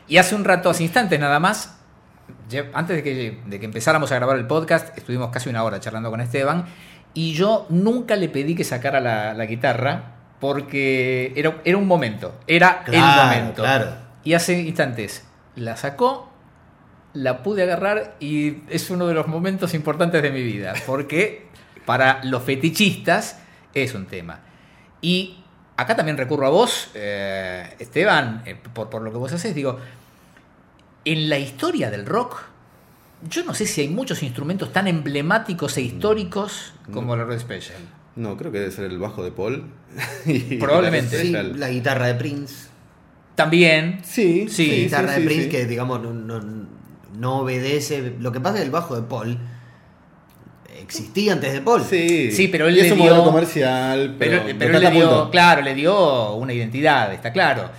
[0.06, 1.78] Y hace un rato, hace instantes nada más,
[2.74, 6.10] antes de que, de que empezáramos a grabar el podcast, estuvimos casi una hora charlando
[6.10, 6.66] con Esteban.
[7.14, 12.34] Y yo nunca le pedí que sacara la, la guitarra porque era, era un momento.
[12.46, 13.62] Era el momento.
[13.62, 13.86] claro.
[14.24, 15.24] Y hace instantes
[15.56, 16.27] la sacó,
[17.14, 20.74] la pude agarrar y es uno de los momentos importantes de mi vida.
[20.86, 21.46] Porque
[21.86, 23.38] para los fetichistas
[23.74, 24.40] es un tema.
[25.00, 25.38] Y
[25.76, 29.78] acá también recurro a vos, eh, Esteban, eh, por, por lo que vos haces, digo,
[31.04, 32.42] en la historia del rock,
[33.28, 37.78] yo no sé si hay muchos instrumentos tan emblemáticos e históricos como la Red Special.
[38.16, 39.64] No, creo que debe ser el bajo de Paul.
[40.26, 41.16] Y Probablemente.
[41.16, 41.60] la Sí, Special.
[41.60, 42.68] la guitarra de Prince.
[43.34, 45.50] También, Sí, Sí, la sí, guitarra sí, de Prince sí.
[45.50, 46.66] que, digamos, no, no,
[47.16, 48.14] no obedece.
[48.18, 49.38] Lo que pasa es que el bajo de Paul
[50.80, 51.82] existía antes de Paul.
[51.88, 54.78] Sí, Sí, pero él y es le un dio- modelo comercial, pero, pero, pero lo
[54.78, 57.70] él le dio, claro, le dio una identidad, está claro.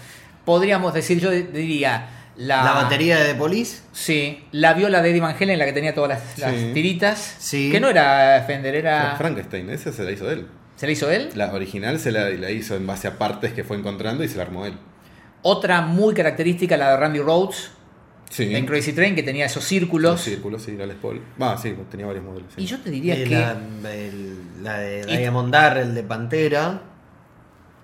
[0.46, 3.82] Podríamos decir, yo diría, la, La batería de The Police.
[3.92, 6.72] Sí, la viola de Eddie Van Halen, la que tenía todas las, las Sí.
[6.74, 7.36] tiritas.
[7.40, 7.70] Sí.
[7.72, 9.16] Que no era Fender, era.
[9.18, 10.48] Frankenstein, esa se la hizo él.
[10.78, 11.30] ¿Se la hizo él?
[11.36, 14.38] La original se la, la hizo en base a partes que fue encontrando y se
[14.38, 14.74] la armó él.
[15.42, 17.72] Otra muy característica, la de Randy Rhodes,
[18.30, 18.56] Sí.
[18.56, 20.22] en Crazy Train, que tenía esos Los círculos.
[20.22, 21.20] círculos, sí, la Les Paul.
[21.42, 22.54] Va, sí, tenía varios modelos.
[22.56, 22.62] sí.
[22.62, 23.30] Y yo te diría Eh, que.
[23.36, 23.52] la,
[23.92, 26.82] el- la de Diamond Darrell de Pantera.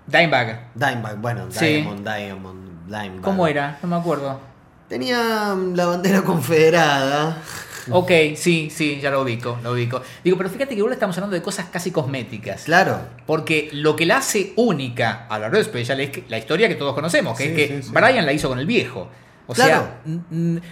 [0.06, 0.68] Dimebag.
[0.74, 1.66] Dimebag, bueno, Sí.
[1.66, 3.20] Diamond, Diamond, Dimebag.
[3.22, 3.78] ¿Cómo era?
[3.82, 4.40] No me acuerdo.
[4.88, 7.42] Tenía mm, la bandera confederada.
[7.90, 10.02] Ok, sí, sí, ya lo ubico, lo ubico.
[10.24, 12.64] Digo, pero fíjate que ahora estamos hablando de cosas casi cosméticas.
[12.64, 12.98] Claro.
[13.26, 16.74] Porque lo que la hace única a la Red Special es que- la historia que
[16.74, 17.90] todos conocemos, que Sí, es que sí, sí.
[17.92, 19.08] Brian la hizo con el viejo.
[19.46, 19.88] O Claro.
[20.04, 20.62] sea,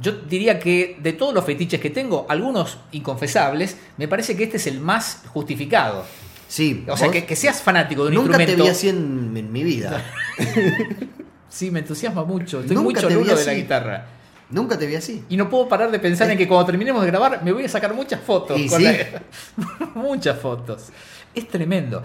[0.00, 4.56] yo diría que de todos los fetiches que tengo, algunos inconfesables, me parece que este
[4.56, 6.04] es el más justificado.
[6.48, 6.84] Sí.
[6.88, 8.64] O sea, que, que seas fanático de un Nunca te instrumento.
[8.64, 10.04] vi así en, en mi vida.
[11.48, 12.60] Sí, me entusiasma mucho.
[12.60, 14.06] Estoy Nunca muy te cholulo de la guitarra.
[14.50, 15.24] Nunca te vi así.
[15.28, 17.68] Y no puedo parar de pensar en que cuando terminemos de grabar me voy a
[17.68, 18.56] sacar muchas fotos.
[18.58, 18.84] Y con sí.
[18.84, 20.90] la- muchas fotos.
[21.34, 22.04] Es tremendo.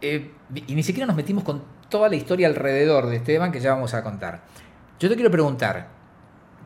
[0.00, 0.30] Eh,
[0.66, 3.94] y ni siquiera nos metimos con toda la historia alrededor de Esteban que ya vamos
[3.94, 4.42] a contar.
[5.00, 5.88] Yo te quiero preguntar,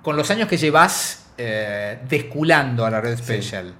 [0.02, 3.74] con los años que llevas eh, desculando a la Red Special,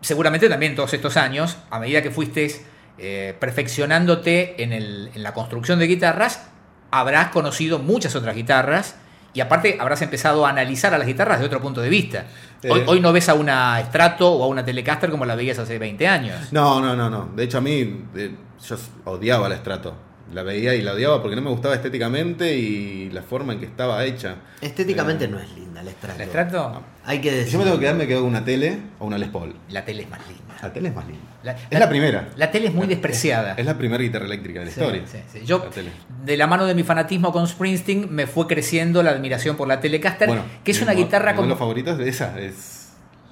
[0.00, 2.64] seguramente también todos estos años, a medida que fuiste
[2.98, 6.46] eh, perfeccionándote en, el- en la construcción de guitarras,
[6.90, 8.96] habrás conocido muchas otras guitarras
[9.32, 12.26] y aparte habrás empezado a analizar a las guitarras de otro punto de vista.
[12.70, 12.84] Hoy, Eh.
[12.86, 16.06] hoy no ves a una Strato o a una Telecaster como la veías hace 20
[16.06, 16.52] años.
[16.52, 17.30] No, no, no, no.
[17.34, 18.34] De hecho, a mí, eh,
[18.68, 19.94] yo odiaba la Strato.
[20.32, 23.66] La veía y la odiaba porque no me gustaba estéticamente y la forma en que
[23.66, 24.36] estaba hecha.
[24.60, 26.18] Estéticamente Eh, no es linda el estrato.
[26.18, 26.82] ¿La Strato?
[27.04, 27.52] Hay que decir.
[27.52, 29.54] yo me tengo que quedar, me quedo con una tele o una Les Paul.
[29.68, 30.42] La tele es más linda.
[30.62, 31.22] La tele es más linda.
[31.42, 32.28] La- es la primera.
[32.38, 33.52] La tele es muy despreciada.
[33.58, 35.02] Es la primera guitarra eléctrica de la Sí, historia.
[35.06, 35.40] sí, sí.
[35.44, 39.56] Yo, La de la mano de mi fanatismo con Springsteen, me fue creciendo la admiración
[39.56, 41.42] por la Telecaster, Bueno, que es una guitarra como...
[41.42, 42.73] modelo favorito es esa, es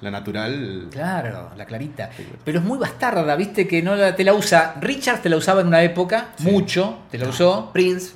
[0.03, 0.87] la natural.
[0.91, 2.09] Claro, la clarita.
[2.15, 2.27] Sí.
[2.43, 4.75] Pero es muy bastarda, viste que no la- te la usa.
[4.81, 6.43] Richard te la usaba en una época, Sí.
[6.51, 7.71] mucho, te la usó.
[7.73, 8.11] Prince,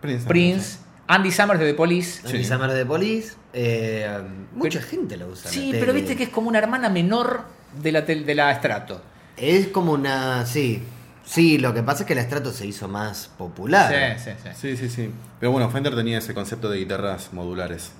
[0.00, 0.26] Prince.
[0.26, 2.20] Prince, Andy Summers de The Police.
[2.26, 2.44] Andy Sí.
[2.44, 3.34] Summers de Police.
[3.52, 4.08] eh,
[4.54, 5.50] mucha gente la usa.
[5.50, 7.44] Sí, la pero viste que es como una hermana menor
[7.82, 9.02] de la, tel- de la Strato.
[9.36, 10.46] Es como una.
[10.46, 10.82] Sí.
[11.24, 14.18] Sí, lo que pasa es que el estrato se hizo más popular.
[14.18, 14.50] Sí, sí, sí.
[14.54, 15.10] Sí, sí, sí.
[15.38, 17.92] Pero bueno, Fender tenía ese concepto de guitarras modulares.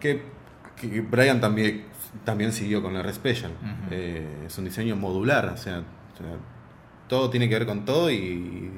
[0.00, 0.22] Que,
[0.80, 1.84] que Brian también,
[2.24, 3.52] también siguió con la R Special.
[3.90, 6.26] Eh, es un diseño modular, o sea, o sea,
[7.08, 8.70] todo tiene que ver con todo y.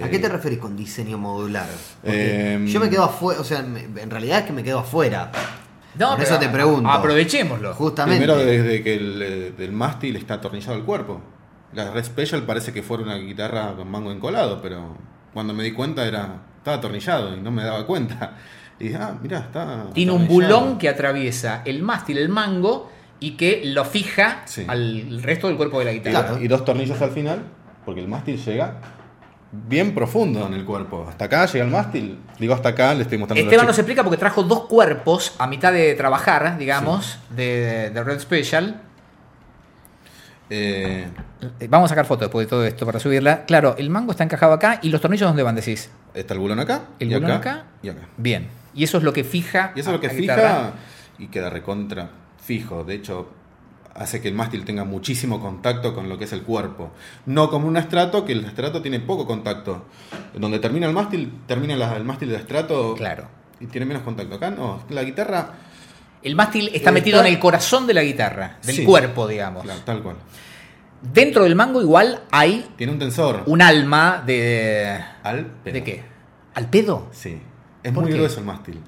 [0.00, 1.66] ¿A eh, qué te referís con diseño modular?
[2.02, 4.78] Porque Em, yo me quedo afuera, o sea, me- en realidad es que me quedo
[4.80, 5.30] afuera.
[5.98, 6.88] No, Por eso te pregunto.
[6.88, 7.74] Aprovechémoslo.
[7.74, 8.24] Justamente.
[8.24, 11.20] Primero desde que el eh, del mástil está atornillado al cuerpo.
[11.72, 14.96] La Red Special parece que fuera una guitarra con mango encolado, pero
[15.34, 18.36] cuando me di cuenta era estaba atornillado y no me daba cuenta.
[18.80, 19.84] Y dije, ah, mira, está.
[19.92, 22.90] Tiene un bulón que atraviesa el mástil, el mango,
[23.20, 24.64] y que lo fija Sí.
[24.66, 26.20] al resto del cuerpo de la guitarra.
[26.28, 26.42] Claro.
[26.42, 27.42] y dos tornillos al final,
[27.84, 28.76] porque el mástil llega
[29.52, 31.06] bien profundo en el cuerpo.
[31.08, 32.18] Hasta acá llega el mástil.
[32.38, 33.42] Digo, hasta acá le estoy mostrando.
[33.42, 38.20] Esteban nos explica porque trajo dos cuerpos a mitad de trabajar, digamos, de, de Red
[38.20, 38.80] Special.
[40.50, 41.06] Eh,
[41.68, 43.44] Vamos a sacar fotos después de todo esto para subirla.
[43.46, 45.90] Claro, el mango está encajado acá y los tornillos ¿dónde van, decís?
[46.12, 46.82] está el bulón acá.
[46.98, 47.64] El y bulón acá, acá.
[47.82, 48.08] Y acá.
[48.16, 48.48] Bien.
[48.74, 49.72] Y eso es lo que fija.
[49.76, 50.72] Y eso es lo que fija guitarra.
[51.18, 52.10] y queda recontra
[52.44, 52.82] fijo.
[52.84, 53.28] De hecho,
[53.94, 56.90] hace que el mástil tenga muchísimo contacto con lo que es el cuerpo.
[57.26, 59.86] No como un estrato, que el estrato tiene poco contacto.
[60.34, 63.28] Donde termina el mástil, termina la- el mástil de estrato Claro.
[63.60, 64.34] y tiene menos contacto.
[64.36, 65.50] Acá no, la guitarra,
[66.22, 68.84] El mástil está metido en el corazón de la guitarra, del Sí.
[68.84, 69.62] cuerpo, digamos.
[69.62, 70.16] claro, tal cual.
[71.02, 73.42] Dentro del mango igual hay Tiene un tensor.
[73.46, 74.98] un alma de...
[75.22, 75.72] Al pedo.
[75.74, 76.02] ¿De qué?
[76.54, 77.08] ¿Al pedo?
[77.12, 77.40] Sí.
[77.82, 78.18] Es ¿Por muy qué?
[78.18, 78.80] grueso el mástil.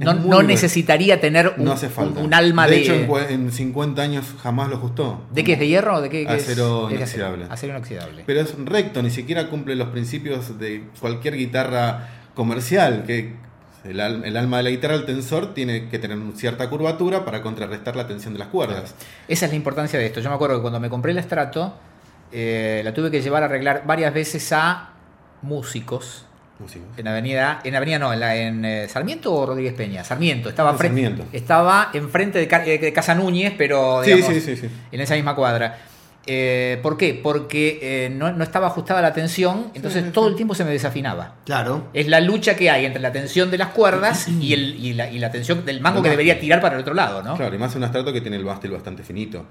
[0.00, 2.20] No, no necesitaría tener un, No hace falta.
[2.20, 2.76] un- alma de...
[2.76, 5.24] de hecho, en, en 50 años jamás lo ajustó.
[5.30, 5.58] ¿De qué es?
[5.60, 6.26] ¿De hierro o de qué?
[6.26, 6.32] qué?
[6.32, 7.46] Acero Es inoxidable.
[7.50, 8.24] Acero inoxidable.
[8.26, 13.34] Pero es recto, ni siquiera cumple los principios de cualquier guitarra comercial, que
[13.84, 17.24] el, al- el alma de la guitarra, el tensor, tiene que tener una cierta curvatura
[17.24, 18.94] para contrarrestar la tensión de las cuerdas.
[19.28, 20.20] Esa es la importancia de esto.
[20.20, 21.74] Yo me acuerdo que cuando me compré el estrato,
[22.32, 24.90] eh, la tuve que llevar a arreglar varias veces a
[25.42, 26.26] músicos.
[26.58, 26.88] Músicos.
[26.98, 30.04] En Avenida, en Avenida no, en, la- en eh, Sarmiento o Rodríguez Peña.
[30.04, 31.24] Sarmiento, estaba frente, Sarmiento.
[31.36, 34.68] estaba enfrente de, eh, de Casa Núñez, pero Sí, digamos, sí, sí, sí.
[34.92, 35.78] en esa misma cuadra.
[36.26, 37.18] Eh, ¿Por qué?
[37.20, 41.36] Porque eh, no, no estaba ajustada la tensión, entonces todo el tiempo se me desafinaba.
[41.44, 41.88] Claro.
[41.94, 45.10] Es la lucha que hay entre la tensión de las cuerdas y, el, y, la,
[45.10, 47.36] y la tensión del mango que debería tirar para el otro lado, ¿no?
[47.36, 49.46] Claro, y más un estrato que tiene el mástil bastante finito.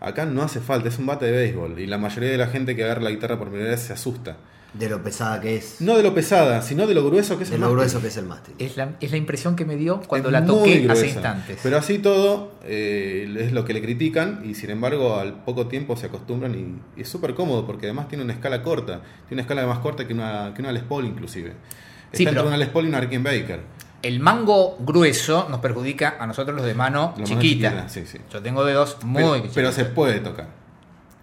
[0.00, 1.78] Acá no hace falta, es un bate de béisbol.
[1.78, 4.36] Y la mayoría de la gente que agarra la guitarra por primera vez se asusta.
[4.74, 5.80] De lo pesada que es.
[5.82, 7.76] No de lo pesada, sino de lo grueso que es de el lo mástil.
[7.78, 8.54] grueso que es el mástil.
[8.58, 11.58] Es la, es la impresión que me dio cuando Es la muy toqué hace instantes.
[11.62, 15.94] Pero así todo eh, es lo que le critican y sin embargo al poco tiempo
[15.96, 19.02] se acostumbran y, y es súper cómodo porque además tiene una escala corta.
[19.28, 21.50] Tiene una escala más corta que una, que una Les Paul inclusive.
[21.50, 23.60] Está Sí, entre pero- una Les Paul y una Rickenbacker.
[24.02, 27.68] El mango grueso nos perjudica a nosotros los de mano mano chiquita.
[27.70, 28.18] chiquita, sí, sí.
[28.32, 29.54] Yo tengo dedos muy Pero, chiquitos.
[29.54, 30.48] pero se puede tocar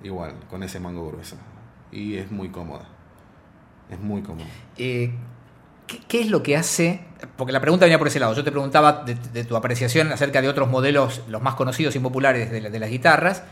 [0.04, 1.36] igual con ese mango grueso.
[1.92, 2.88] Y es muy cómoda.
[3.90, 4.46] Es muy cómoda.
[4.78, 5.12] Eh,
[5.88, 7.02] ¿qué, qué es lo que hace?
[7.36, 8.34] Porque la pregunta venía por ese lado.
[8.34, 12.00] Yo te preguntaba de, de tu apreciación acerca de otros modelos, los más conocidos y
[12.00, 13.44] populares de, la- de las guitarras.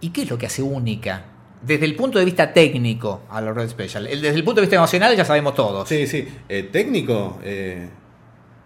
[0.00, 1.24] ¿Y qué es lo que hace única?
[1.60, 4.06] Desde el punto de vista técnico a la Red Special.
[4.06, 5.88] El- desde el punto de vista emocional ya sabemos todos.
[5.88, 6.26] Sí, sí.
[6.48, 7.88] Eh, técnico, eh,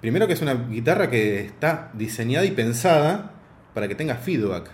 [0.03, 3.33] primero que es una guitarra que está diseñada y pensada
[3.73, 4.71] para que tenga feedback.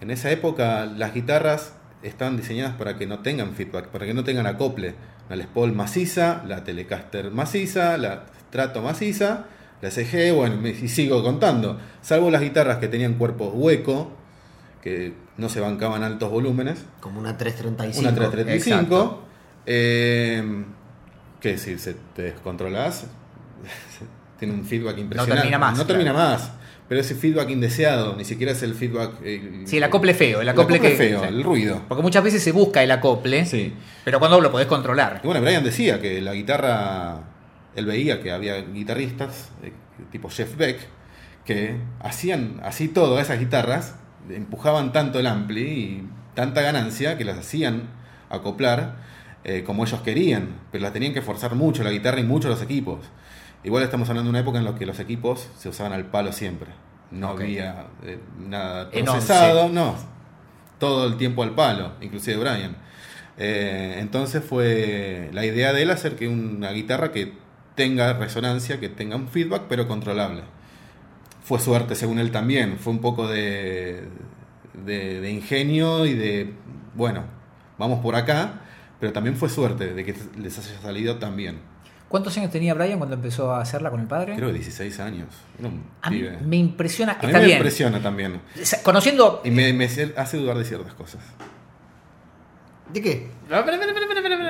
[0.00, 4.24] En esa época las guitarras estaban diseñadas para que no tengan feedback, para que no
[4.24, 4.94] tengan acople.
[5.28, 9.44] La Les Paul maciza, la Telecaster maciza, la Strato maciza,
[9.82, 11.78] la SG, bueno, y sigo contando.
[12.00, 14.10] Salvo las guitarras que tenían cuerpo hueco,
[14.82, 16.84] que no se bancaban altos volúmenes.
[17.00, 18.00] Como una 335.
[18.00, 18.74] Una 335.
[18.94, 19.22] Exacto.
[19.66, 20.64] eh,
[21.40, 23.04] que si se te descontrolas,
[24.38, 25.42] tiene un feedback impresionante.
[25.42, 25.88] termina más, No claro.
[25.88, 26.50] termina más.
[26.88, 29.12] Pero ese feedback indeseado, ni siquiera es el feedback.
[29.22, 30.38] eh, Sí, el acople feo.
[30.40, 31.82] El el acople, que, feo, el ruido.
[31.86, 33.74] Porque muchas veces se busca el acople, Sí.
[34.04, 35.20] pero cuando lo podés controlar.
[35.22, 37.24] Y bueno, Brian decía que la guitarra,
[37.76, 39.72] él veía que había guitarristas, eh,
[40.10, 40.78] tipo Jeff Beck,
[41.44, 43.94] que hacían así todo, esas guitarras,
[44.30, 47.82] empujaban tanto el ampli y tanta ganancia que las hacían
[48.30, 48.96] acoplar
[49.44, 52.60] eh, como ellos querían, pero las tenían que forzar mucho la guitarra y mucho los
[52.62, 53.00] equipos.
[53.64, 56.32] Igual estamos hablando de una época en la que los equipos se usaban al palo
[56.32, 56.68] siempre.
[57.10, 59.96] No había eh, nada procesado, no.
[60.78, 62.76] Todo el tiempo al palo, inclusive Brian.
[63.36, 67.32] Eh, entonces fue la idea de él hacer que una guitarra que
[67.74, 70.42] tenga resonancia, que tenga un feedback, pero controlable.
[71.42, 72.78] Fue suerte, según él también.
[72.78, 74.04] Fue un poco de,
[74.84, 76.52] de, de ingenio y de,
[76.94, 77.24] bueno,
[77.78, 78.60] vamos por acá,
[79.00, 81.58] pero también fue suerte de que les haya salido tan bien.
[82.08, 84.34] ¿Cuántos años tenía Brian cuando empezó a hacerla con el padre?
[84.34, 85.28] Creo que 16 años.
[85.58, 86.38] Era un a mí pibe.
[86.42, 87.12] me impresiona.
[87.12, 87.58] A mí Está me bien.
[87.58, 88.40] impresiona también.
[88.82, 91.20] Conociendo Y me, me hace dudar de ciertas cosas.
[92.92, 93.28] ¿De qué?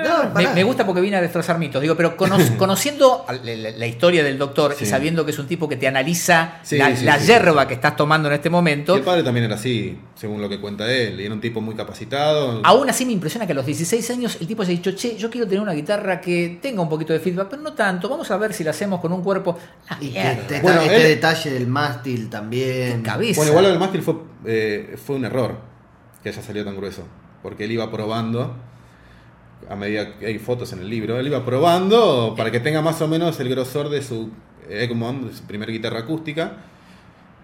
[0.03, 1.81] No, me, gusta porque viene a destrozar mitos.
[1.81, 5.47] Digo, pero cono- conociendo la, la- la historia del doctor y sabiendo que es un
[5.47, 7.67] tipo que te analiza Sí, la, sí, la sí, yerba sí.
[7.69, 10.59] que estás tomando en este Y momento, el padre también era así, según lo que
[10.59, 11.19] cuenta él.
[11.19, 12.61] Y era un tipo muy capacitado.
[12.63, 15.29] aún así me impresiona que a los 16 años el tipo haya dicho, che, yo
[15.29, 18.09] quiero tener una guitarra que tenga un poquito de feedback, pero no tanto.
[18.09, 19.57] Vamos a ver si la hacemos con un cuerpo.
[19.89, 23.01] Ah, Y este, Bueno, este él- detalle del mástil también.
[23.01, 23.37] cabeza.
[23.39, 25.57] Bueno, igual el mástil fue, eh, fue un error
[26.23, 27.03] que haya salido tan grueso.
[27.41, 28.55] Porque él iba probando,
[29.67, 33.01] a medida que hay fotos en el libro, él iba probando para que tenga más
[33.01, 34.29] o menos el grosor de su
[34.69, 36.53] Egmont, de su primera guitarra acústica.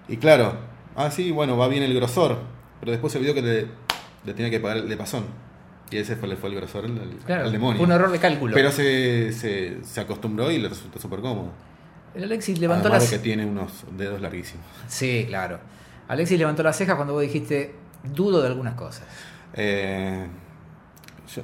[0.08, 0.54] Y claro,
[0.96, 2.38] ah, sí, bueno, va bien el grosor.
[2.80, 3.68] Pero después se vio que le,
[4.26, 5.26] le tenía que pagar el de pasón.
[5.92, 7.78] Y ese fue, fue el grosor al, Claro, demonio.
[7.78, 8.54] fue un error de cálculo.
[8.54, 11.52] Pero se, se, se acostumbró y le resultó súper cómodo.
[12.16, 13.12] el Alexis levantó Además las...
[13.12, 14.66] de que tiene unos dedos larguísimos.
[14.88, 15.60] Sí, claro.
[16.08, 19.04] Alexis levantó las cejas cuando vos dijiste, dudo de algunas cosas.
[19.54, 20.26] Eh,
[21.34, 21.42] yo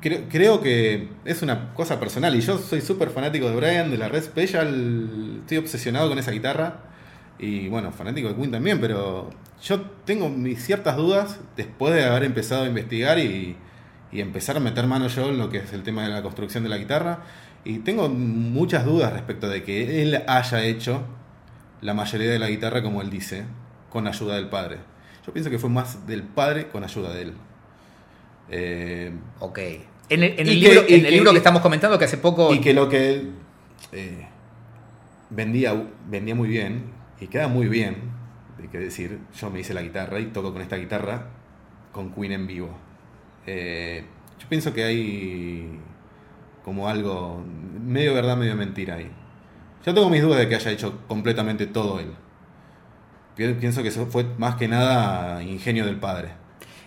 [0.00, 3.98] creo, creo que es una cosa personal y yo soy súper fanático de Brian, de
[3.98, 6.80] la Red Special, estoy obsesionado con esa guitarra
[7.38, 9.30] y bueno, fanático de Queen también, pero
[9.62, 13.56] yo tengo mis ciertas dudas después de haber empezado a investigar y,
[14.12, 16.62] y empezar a meter mano yo en lo que es el tema de la construcción
[16.62, 17.20] de la guitarra
[17.64, 21.02] y tengo muchas dudas respecto de que él haya hecho
[21.80, 23.44] la mayoría de la guitarra como él dice,
[23.90, 24.78] con ayuda del padre.
[25.26, 27.34] Yo pienso que fue más del padre con ayuda de él.
[28.50, 29.58] Eh, Ok.
[30.10, 31.62] En el, en el Y que- libro, y en el que- libro que y- estamos
[31.62, 32.52] comentando, que hace poco...
[32.52, 33.32] y que lo que él
[33.92, 34.26] eh,
[35.30, 36.84] vendía, vendía muy bien,
[37.20, 37.96] y queda muy bien,
[38.60, 41.28] hay que decir, yo me hice la guitarra y toco con esta guitarra
[41.92, 42.76] con Queen en vivo.
[43.46, 44.04] Eh,
[44.38, 45.78] yo pienso que hay
[46.64, 47.42] como algo
[47.82, 49.10] medio verdad, medio mentira ahí.
[49.84, 52.12] Yo tengo mis dudas de que haya hecho completamente todo él.
[53.36, 56.28] Pi- Pienso que eso fue más que nada ingenio del padre.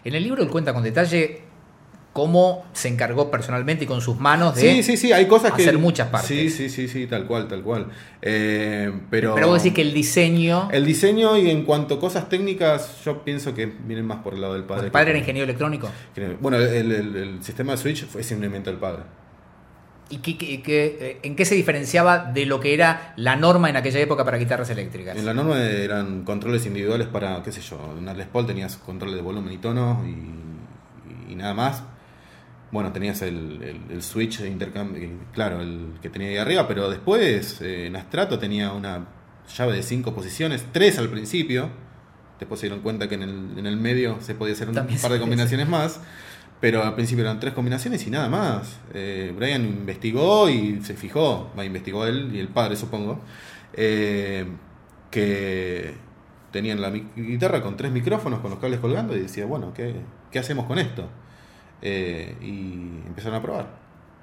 [0.04, 1.42] En el libro él cuenta con detalle
[2.14, 4.62] cómo se encargó personalmente y con sus manos de...
[4.62, 5.64] Sí, sí, sí, hay cosas que...
[5.64, 6.28] hacer muchas partes.
[6.30, 7.88] Sí, sí, sí, sí, tal cual, tal cual.
[8.22, 9.34] Eh, pero...
[9.34, 10.70] Pero vos decís que el diseño...
[10.72, 14.42] El diseño y en cuanto a cosas técnicas, yo pienso que vienen más por el
[14.42, 14.86] lado del padre.
[14.86, 15.90] el padre era ingeniero electrónico.
[16.40, 19.04] Bueno, el, el- el sistema de Switch fue un invento del padre.
[20.10, 23.72] ¿Y qué- qué- qué- eh, en qué se diferenciaba de lo que era la norma
[23.72, 25.18] en aquella época para guitarras eléctricas?
[25.18, 28.78] En la norma eran controles individuales para, qué sé yo, en una Les Paul tenías
[28.78, 31.84] control de volumen y tono y, y nada más.
[32.74, 36.90] Bueno, tenías el, el- el switch de intercambio, claro, el que tenía ahí arriba, pero
[36.90, 39.06] después eh, en Astrato tenía una
[39.58, 41.70] llave de cinco posiciones, tres al principio.
[42.40, 45.00] Después se dieron cuenta que en el, en el medio se podía hacer un También
[45.00, 46.02] par de combinaciones más.
[46.60, 48.80] Pero al principio eran tres combinaciones y nada más.
[48.94, 53.20] Eh, Brian investigó y se fijó, investigó él y el padre supongo,
[53.74, 54.46] eh,
[55.12, 55.94] que
[56.52, 59.96] tenían la guitarra con tres micrófonos con los cables colgando y decía, bueno, ¿qué,
[60.32, 61.10] qué hacemos con esto?
[61.86, 63.68] Eh, y empezaron a probar.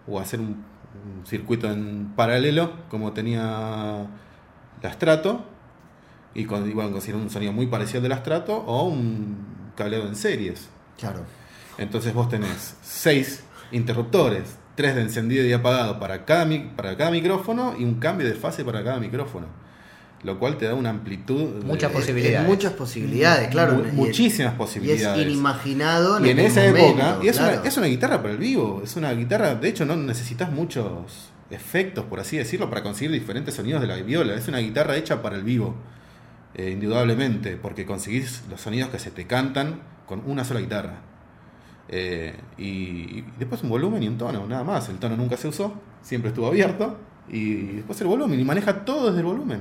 [0.08, 4.08] O a hacer un, un circuito en paralelo como tenía
[4.82, 5.44] la Strato
[6.34, 10.06] y con, iban a conseguir un sonido muy parecido al del Astrato o un cableado
[10.06, 10.68] en series.
[10.98, 11.20] Claro.
[11.78, 16.46] Entonces vos tenés seis interruptores, tres de encendido y apagado para cada,
[16.76, 19.46] para cada micrófono y un cambio de fase para cada micrófono.
[20.22, 21.64] Lo cual te da una amplitud.
[21.64, 22.40] Muchas Es- posibilidades.
[22.42, 23.74] es muchas posibilidades, claro.
[23.74, 25.18] Mu- Y- muchísimas Y posibilidades.
[25.18, 27.58] es inimaginado Y en esa momento, época, y es, claro.
[27.60, 31.30] una, es una guitarra para el vivo, es una guitarra, de hecho no necesitas muchos
[31.50, 35.22] efectos, por así decirlo, para conseguir diferentes sonidos de la viola, es una guitarra hecha
[35.22, 35.74] para el vivo,
[36.54, 41.00] eh, indudablemente, porque conseguís los sonidos que se te cantan con una sola guitarra.
[41.88, 45.48] Eh, y, y después un volumen y un tono, nada más, el tono nunca se
[45.48, 49.60] usó, siempre estuvo abierto, y después el volumen, y maneja todo desde el volumen.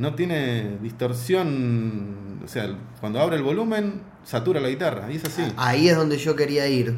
[0.00, 5.42] No tiene distorsión, o sea, cuando abre el volumen, satura la guitarra, y es así.
[5.56, 6.96] Ahí es donde yo quería ir.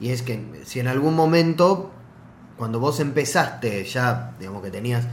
[0.00, 1.92] Y es que si en algún momento,
[2.56, 5.06] cuando vos empezaste, ya, digamos que tenías.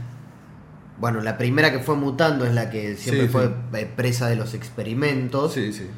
[0.98, 3.52] Bueno, la primera que fue mutando es la que siempre Sí, fue sí.
[3.74, 5.52] eh, presa de los experimentos.
[5.52, 5.88] Sí, sí.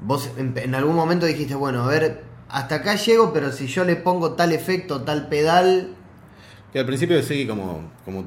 [0.00, 3.84] Vos en, en algún momento dijiste, bueno, a ver, hasta acá llego, pero si yo
[3.84, 5.94] le pongo tal efecto, tal pedal.
[6.72, 7.16] Que al principio
[7.46, 8.24] como, como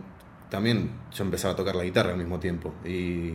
[0.49, 3.31] también yo empezaba a tocar la guitarra al mismo tiempo y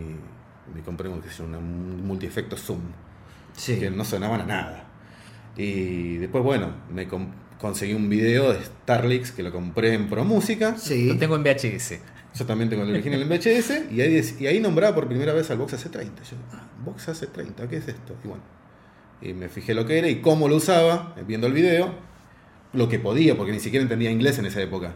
[0.75, 1.23] me compré un,
[1.55, 2.81] un multiefecto Zoom
[3.57, 3.79] Sí.
[3.79, 4.85] que no sonaban a nada.
[5.56, 7.08] Y después, bueno, me
[7.61, 10.77] conseguí un video de Starlix que lo compré en Pro Música.
[10.79, 11.08] Sí.
[11.08, 11.98] Lo tengo en VHS.
[12.38, 15.50] Yo también tengo el original en VHS y ahí, y ahí nombraba por primera vez
[15.50, 16.04] al Box AC30.
[16.31, 18.15] Yo, ah, Box AC30, ¿qué es esto?
[18.25, 18.42] Y bueno,
[19.21, 21.92] y me fijé lo que era y cómo lo usaba, viendo el video,
[22.73, 24.94] lo que podía, porque ni siquiera entendía inglés en esa época.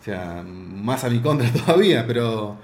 [0.00, 2.56] O sea, más a mi contra todavía, pero...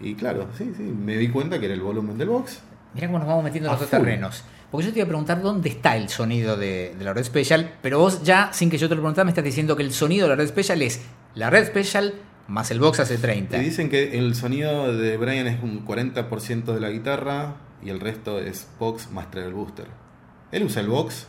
[0.00, 2.60] Y claro, sí, sí, me di cuenta que era el volumen del box.
[2.94, 4.44] Mirá cómo nos vamos metiendo en los dos terrenos.
[4.70, 7.74] Porque yo te iba a preguntar dónde está el sonido de, de la Red Special,
[7.82, 10.26] pero vos ya, sin que yo te lo preguntara, me estás diciendo que el sonido
[10.26, 11.02] de la Red Special es
[11.34, 12.14] la Red Special
[12.50, 13.48] más el Box AC30.
[13.48, 18.00] Te dicen que el sonido de Brian es un 40% de la guitarra y el
[18.00, 19.86] resto es Box más Treble Booster.
[20.50, 21.28] Él usa el Box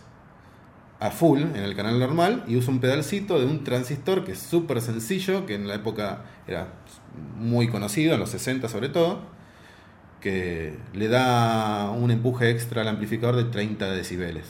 [1.02, 4.40] a full en el canal normal y usa un pedalcito de un transistor que es
[4.40, 6.68] súper sencillo, que en la época era
[7.38, 9.20] muy conocido, en los 60 sobre todo,
[10.22, 14.46] que le da un empuje extra al amplificador de 30 decibeles.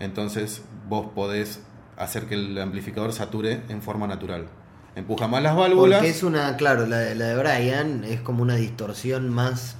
[0.00, 1.62] Entonces vos podés
[1.96, 4.48] hacer que el amplificador sature en forma natural.
[4.96, 6.04] Empuja más las válvulas.
[6.04, 9.76] Es una, claro, la de, la de Brian es como una distorsión más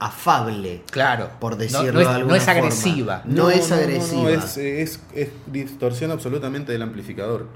[0.00, 0.82] afable.
[0.90, 1.30] Claro.
[1.40, 2.58] Por No- decirlo no, es, de alguna no es forma.
[2.60, 3.22] agresiva.
[3.24, 4.22] No es agresiva.
[4.22, 7.46] no, es, es- es distorsión absolutamente del amplificador.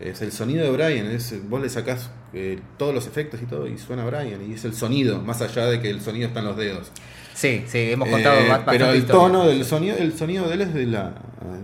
[0.00, 1.06] Es el sonido de Brian.
[1.06, 4.40] Es, vos le sacás eh, todos los efectos y todo y suena Brian.
[4.48, 6.90] Y es el sonido, más allá de que el sonido está en los dedos.
[7.34, 9.20] Sí, sí, hemos contado Eh, pero el historia.
[9.22, 11.12] tono del sonido, el sonido de él es de, la,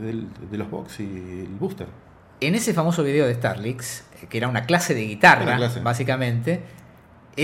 [0.00, 1.86] del- de los box y el booster.
[2.40, 5.80] En ese famoso video de Starlix, eh, que era una clase de guitarra, clase.
[5.80, 6.60] básicamente,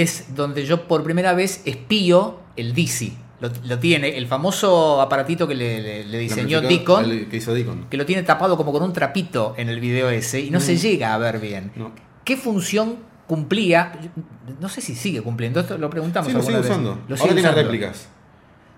[0.03, 3.13] es donde yo por primera vez espío el DC.
[3.41, 7.53] Lo, lo tiene, el famoso aparatito que le, le- le diseñó Deacon, el que hizo
[7.53, 7.87] Deacon.
[7.91, 10.77] que lo tiene tapado como con un trapito en el video ese, y no se
[10.77, 11.73] llega a ver bien.
[11.77, 11.93] No.
[12.25, 13.93] ¿Qué función cumplía?
[14.61, 16.67] No sé si sigue cumpliendo, esto lo preguntamos Sí, lo sigue vez.
[16.67, 16.91] usando.
[16.91, 17.63] Lo Ahora sigue tiene usando.
[17.63, 18.09] réplicas.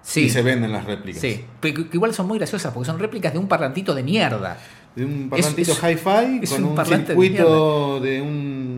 [0.03, 1.21] Sí, Y se venden las réplicas.
[1.21, 1.45] sí.
[1.61, 4.57] Pero que igual son muy graciosas porque son réplicas de un parlantito de mierda.
[4.95, 8.76] De un parlantito hi-fi con un de circuito de, un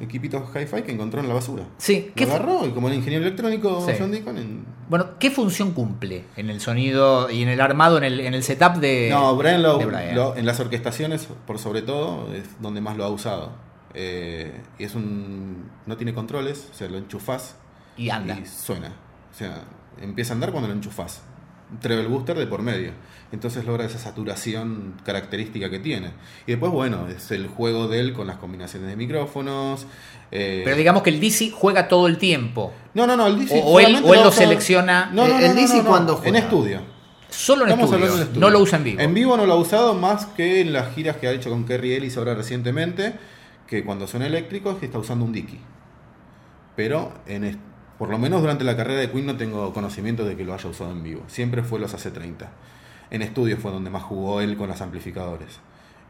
[0.00, 1.64] equipito hi-fi que encontró en la basura.
[1.78, 3.92] Sí, ¿qué agarró y como el ingeniero electrónico Sí.
[3.98, 8.04] John Deacon en- Bueno, ¿qué función cumple en el sonido y en el armado, en
[8.04, 10.14] el, en el setup de, No, Brian, lo- de Brian?
[10.14, 13.52] lo- en las orquestaciones, por sobre todo, es donde más lo ha usado.
[13.94, 15.70] Eh, y es un.
[15.86, 17.56] No tiene controles, o sea, lo enchufás
[17.96, 18.38] Y anda.
[18.38, 18.92] y suena.
[19.34, 19.62] O sea,
[20.00, 21.22] empieza a andar cuando lo enchufás.
[21.80, 22.92] Treble booster de por medio.
[23.30, 26.12] Entonces logra esa saturación característica que tiene.
[26.46, 29.86] Y después, bueno, es el juego de él con las combinaciones de micrófonos.
[30.30, 32.72] eh, Pero digamos que el DC juega todo el tiempo.
[32.94, 35.36] no, no, no, el DC O- o él- o él lo usa- selecciona- No, no,
[35.38, 36.38] El no, no, DC no, no, cuando En juega.
[36.38, 36.80] estudio.
[37.28, 37.94] Solo en estudio.
[37.94, 38.40] hablando en estudio.
[38.40, 39.00] No lo usa en vivo.
[39.00, 41.64] En vivo no lo ha usado más que en las giras que ha hecho con
[41.66, 43.12] Kerry Ellis ahora recientemente,
[43.66, 45.58] que cuando suena eléctrico es que está usando un Dicky.
[46.76, 47.44] Pero en
[47.98, 50.70] por lo menos durante la carrera de Queen no tengo conocimiento de que lo haya
[50.70, 51.24] usado en vivo.
[51.26, 52.46] Siempre fue los AC30.
[53.10, 55.58] En estudio fue donde más jugó él con los amplificadores.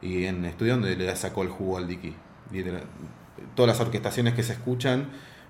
[0.03, 2.14] Y en estudio donde le sacó el jugo al Dicky.
[3.55, 5.09] Todas las orquestaciones que se escuchan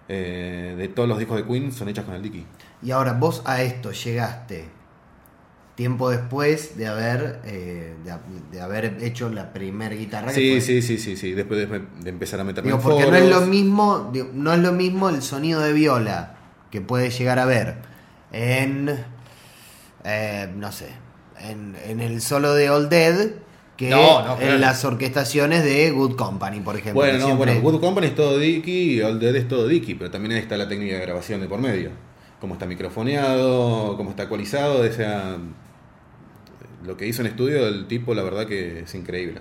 [0.08, 2.46] eh, de todos los discos de Queen son hechas con el Dicky.
[2.82, 4.77] Y ahora vos a esto llegaste
[5.78, 8.20] tiempo después de haber eh, de, ha-
[8.50, 10.32] de haber hecho la primera guitarra.
[10.32, 11.32] Sí, sí, sí, sí, sí.
[11.34, 14.52] Después de, de empezar a meterme Digo, en porque no es lo mismo, digo, no
[14.52, 16.34] es lo mismo el sonido de viola
[16.72, 17.76] que puede llegar a ver
[18.32, 18.90] en
[20.04, 20.88] eh, no sé,
[21.40, 23.28] en, en el solo de All Dead
[23.76, 24.54] que No, no, claro.
[24.54, 27.00] en las orquestaciones de Good Company, por ejemplo.
[27.00, 29.94] Bueno, no, siempre- bueno, Good Company es todo Dicky y All Dead es todo Dicky,
[29.94, 31.90] pero también ahí está la técnica de grabación de por medio.
[32.40, 35.36] Cómo está microfoneado, cómo está ecualizado, o sea,
[36.84, 39.40] lo que hizo en estudio el tipo, la verdad que es increíble.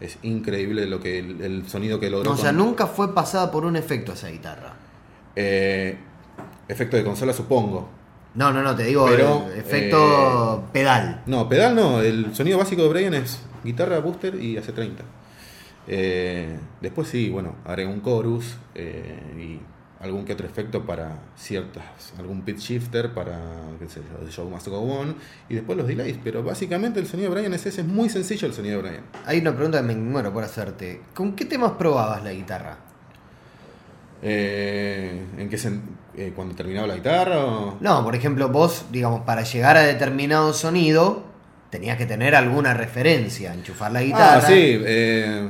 [0.00, 2.32] Es increíble lo que el, el sonido que logró.
[2.32, 4.74] o sea, nunca fue pasada por un efecto esa guitarra.
[5.34, 5.96] Eh,
[6.68, 7.88] efecto de consola, supongo.
[8.34, 11.22] No, no, no, te digo Pero, el efecto pedal.
[11.26, 12.02] No, pedal no.
[12.02, 14.92] El sonido básico de Brian es guitarra, booster y AC30.
[15.88, 19.60] Eh, después sí, bueno, agregó un chorus eh, y
[20.06, 21.84] algún que otro efecto para ciertas,
[22.18, 23.38] algún pitch shifter para,
[23.78, 25.14] qué sé yo, The Show Must Go On
[25.48, 26.18] y después los delays.
[26.24, 29.04] Pero básicamente el sonido de Brian es ese, es muy sencillo el sonido de Brian.
[29.26, 31.02] Hay una pregunta que me muero por hacerte.
[31.14, 32.78] ¿Con qué temas probabas la guitarra?
[34.22, 35.58] Eh, ¿En qué
[36.16, 37.44] eh, cuando terminaba la guitarra?
[37.44, 41.22] o- No, por ejemplo, vos, digamos, para llegar a determinado sonido,
[41.70, 44.38] tenías que tener alguna referencia, enchufar la guitarra.
[44.38, 44.54] Ah, sí.
[44.84, 45.48] eh,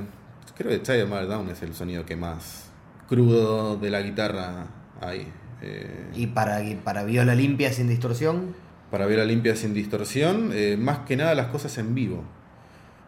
[0.56, 2.65] creo que Child Down es el sonido que más
[3.08, 4.66] crudo de la guitarra
[5.00, 5.28] hay.
[5.62, 8.54] Eh, Y para, para viola limpia sin distorsión.
[8.90, 12.22] para ver a limpia sin distorsión, eh, más que nada las cosas en vivo,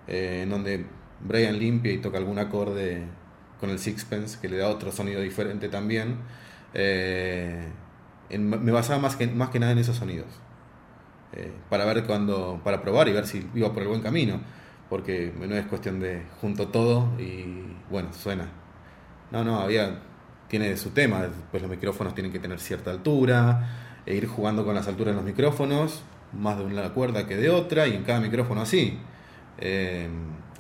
[0.07, 0.87] eh, en donde
[1.21, 3.03] Brian limpia y toca algún acorde
[3.61, 6.17] con el sixpence que le da otro sonido diferente también.
[6.75, 7.65] eh,
[8.31, 10.27] en- me basaba más que, más que nada en esos sonidos,
[11.71, 14.41] para ver cuando, para probar y ver si iba por el buen camino,
[14.89, 18.49] porque no es cuestión de junto todo y bueno, suena.
[19.31, 19.99] No, no, había,
[20.49, 24.75] tiene su tema, pues los micrófonos tienen que tener cierta altura, e ir jugando con
[24.75, 26.03] las alturas de los micrófonos,
[26.33, 28.99] más de una cuerda que de otra, y en cada micrófono así.
[29.59, 30.09] Eh,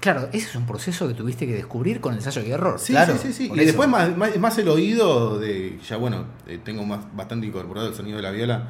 [0.01, 2.79] Claro, ese es un proceso que tuviste que descubrir con ensayo y error.
[2.79, 3.57] sí, Claro, sí, sí, Y eso.
[3.57, 7.95] después más, más, más el oído de, ya bueno, eh, tengo más, bastante incorporado el
[7.95, 8.69] sonido de la viola,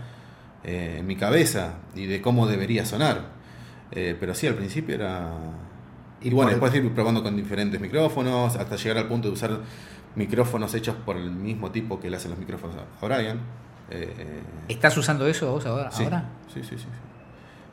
[0.64, 3.26] eh, en mi cabeza y de cómo debería sonar.
[3.90, 5.30] Eh, pero sí, al principio era...
[6.20, 9.60] Y, bueno, después ir probando con diferentes micrófonos, hasta llegar al punto de usar
[10.16, 13.38] micrófonos hechos por el mismo tipo que le hacen los micrófonos a Brian.
[13.90, 15.90] Eh, ¿Estás usando eso vos ahora?
[15.90, 16.28] Sí, ahora?
[16.52, 16.78] sí, sí, sí.
[16.78, 17.08] sí.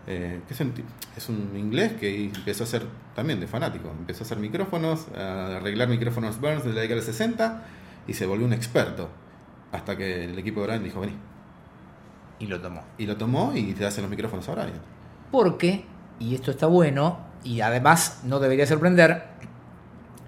[0.07, 0.71] Eh, que es, un,
[1.17, 2.85] es un inglés que empezó a hacer
[3.15, 3.89] también de fanático.
[3.89, 7.63] Empezó a hacer micrófonos, a arreglar micrófonos Burns de la década del 60
[8.07, 9.09] y se volvió un experto.
[9.71, 11.13] Hasta que el equipo de Brian dijo, vení.
[12.39, 12.83] Y lo tomó.
[12.97, 14.81] Y lo tomó y te hacen los micrófonos a Brian.
[15.31, 15.85] Porque,
[16.19, 19.23] y esto está bueno, y además no debería sorprender,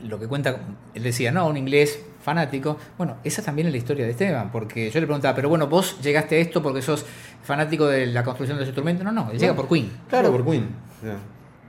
[0.08, 0.58] lo que cuenta,
[0.94, 2.78] él decía, no, un inglés fanático.
[2.98, 6.00] Bueno, esa también es la historia de Esteban, porque yo le preguntaba, pero bueno, vos
[6.02, 7.06] llegaste a esto porque sos
[7.44, 9.04] fanático de la construcción de los instrumentos.
[9.04, 9.92] No, no, él llega por Queen.
[10.08, 10.68] Claro, por Queen.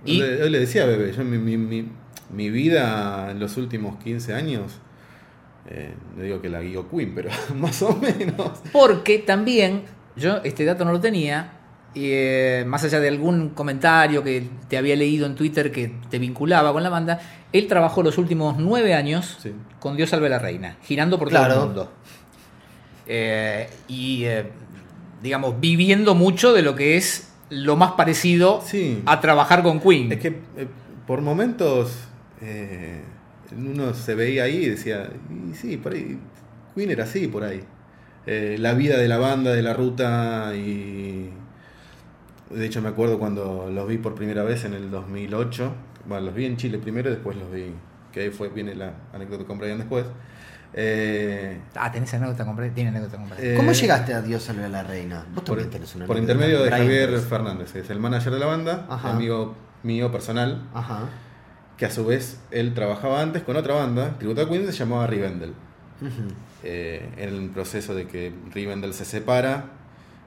[0.04, 1.88] Y- Yo, le, decía a Bebé, yo mi, mi, mi-
[2.30, 4.78] mi vida en los últimos 15 años,
[5.70, 8.60] eh, no digo que la guió Queen, pero más o menos.
[8.72, 9.84] Porque también,
[10.16, 11.52] yo este dato no lo tenía,
[11.94, 16.72] eh, más allá de algún comentario que te había leído en Twitter que te vinculaba
[16.72, 17.18] con la banda,
[17.52, 19.52] él trabajó los últimos nueve años Sí.
[19.80, 21.92] con Dios salve la reina, girando por todo el mundo.
[23.06, 24.44] Eh, y, eh,
[25.22, 29.02] digamos, viviendo mucho de lo que es lo más parecido Sí.
[29.06, 30.12] a trabajar con Queen.
[30.12, 30.36] Es que
[31.06, 31.96] por momentos
[33.56, 35.08] uno se veía ahí y decía,
[35.50, 36.18] y sí, por ahí,
[36.74, 37.62] Queen era así, por ahí.
[38.26, 41.30] La vida de la banda, de la ruta y...
[42.50, 45.72] De hecho me acuerdo cuando los vi por primera vez en el 2008.
[46.06, 47.74] Bueno, los vi en Chile primero y después los vi...
[48.12, 50.06] Que ahí fue, viene la anécdota con Brian después.
[50.74, 52.74] Eh, Ah, tenés anécdota con Brian?
[52.74, 53.44] Tiene anécdota con Brian.
[53.44, 55.24] eh, ¿Cómo llegaste a Dios salve a la reina?
[55.34, 57.98] Vos por, también tenés una por intermedio de Brian, Javier pero- Fernández, que es el
[58.00, 59.10] manager de la banda, Ajá.
[59.12, 61.00] amigo mío personal, Ajá.
[61.76, 65.06] que a su vez él trabajaba antes con otra banda, tributo a Queen, se llamaba
[65.06, 65.50] Rivendell.
[66.00, 66.10] Ujú.
[66.64, 69.64] Eh, en el proceso de que Rivendell se separa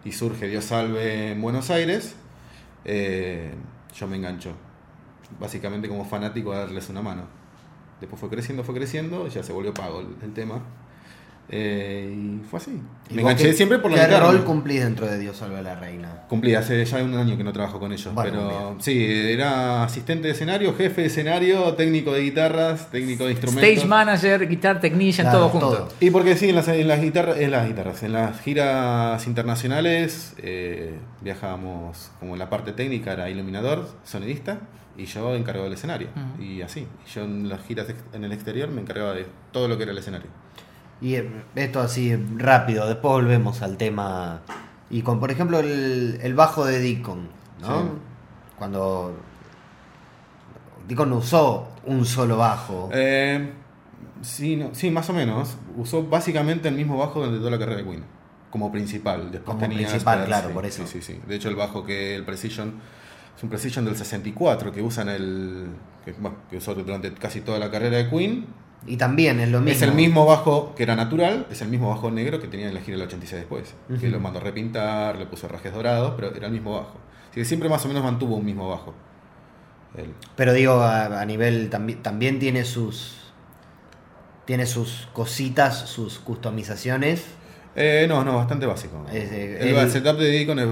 [0.04, 2.16] y surge Dios Salve en Buenos Aires,
[2.86, 3.54] eh,
[3.96, 4.54] yo me engancho,
[5.40, 7.24] básicamente como fanático a darles una mano.
[8.00, 10.62] Después fue creciendo, fue creciendo, ya se volvió pago el tema.
[11.54, 12.72] Eh, y fue así.
[13.10, 14.28] ¿Y Me enganché qué- siempre por la ¿Qué guitarra.
[14.32, 16.24] rol cumplís dentro de Dios salve a la reina?
[16.30, 18.82] Cumplí, hace ya un año que no trabajo con ellos, Bueno, pero bien.
[18.82, 23.70] sí, era asistente de escenario, jefe de escenario, técnico de guitarras, técnico de instrumentos.
[23.70, 25.70] Stage manager, guitar technician, Claro, todo junto.
[25.72, 25.90] todo.
[26.00, 30.34] Y porque sí, en las, en las guitarras, en las guitarras, en las giras internacionales
[30.38, 34.60] eh, viajábamos como la parte técnica era iluminador, sonidista
[34.98, 36.08] y yo encargado del escenario.
[36.40, 39.76] Y así, y yo en las giras en el exterior me encargaba de todo lo
[39.78, 40.30] que era el escenario.
[41.02, 41.18] Y
[41.56, 44.42] esto así rápido, después volvemos al tema.
[44.90, 47.28] Y con, por ejemplo, el, el bajo de Deacon,
[47.62, 47.82] ¿no?
[47.82, 47.88] Sí.
[48.58, 49.16] Cuando
[50.88, 52.90] Deacon usó un solo bajo.
[52.94, 53.52] Eh,
[54.22, 55.58] sí, no- sí, más o menos.
[55.78, 58.04] Usó básicamente el mismo bajo durante toda la carrera de Queen.
[58.52, 59.32] Como principal.
[59.32, 60.86] Después Como tenía principal, claro, sí, por eso.
[60.86, 61.22] Sí, sí, sí.
[61.26, 62.76] De hecho, el bajo que el Precision
[63.38, 65.68] es un Precision del 64 que usan el.
[66.04, 68.46] que, bueno, que usó durante casi toda la carrera de Queen.
[68.88, 69.72] Y también es lo mismo.
[69.76, 72.74] Es el mismo bajo que era natural, es el mismo bajo negro que tenía en
[72.74, 73.76] la gira del 86 después.
[73.88, 74.08] Que Ujú.
[74.08, 76.98] lo mandó a repintar, le puso rajes dorados, pero era el mismo bajo.
[77.30, 78.94] Así que siempre más o menos mantuvo un mismo bajo.
[80.36, 81.70] Pero digo, a, a nivel.
[81.70, 83.18] También, también tiene sus.
[84.46, 87.26] Tiene sus cositas, sus customizaciones.
[87.76, 89.06] Eh, no, no, bastante básico.
[89.12, 90.68] Es, eh, el, el- setup de Deacon es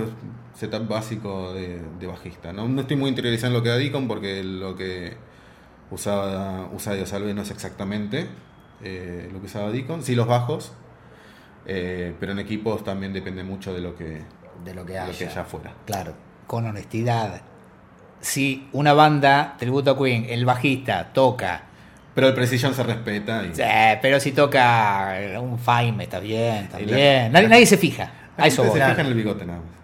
[0.55, 2.51] setup básico de, de bajista.
[2.51, 5.13] No, no estoy muy interiorizado en lo que da Deacon porque lo que
[5.91, 8.27] usaba, usaba Dios Salve no es exactamente
[8.83, 10.03] eh, lo que usaba Deacon.
[10.03, 10.71] Sí, los bajos,
[11.65, 14.21] eh, pero en equipos también depende mucho de lo que,
[14.63, 15.11] De lo que de haya.
[15.11, 15.73] lo que haya afuera.
[15.85, 16.13] Claro.
[16.47, 17.41] con honestidad.
[18.21, 21.63] Si una banda, tributo a Queen, el bajista toca,
[22.15, 23.43] Pero el Precision se respeta.
[23.45, 27.31] Y, eh, pero si toca un Fime, está bien, está la- bien.
[27.31, 28.11] Nadie, nadie se fija.
[28.35, 28.79] A eso voy.
[28.79, 29.79] se fija en el bigote nada más.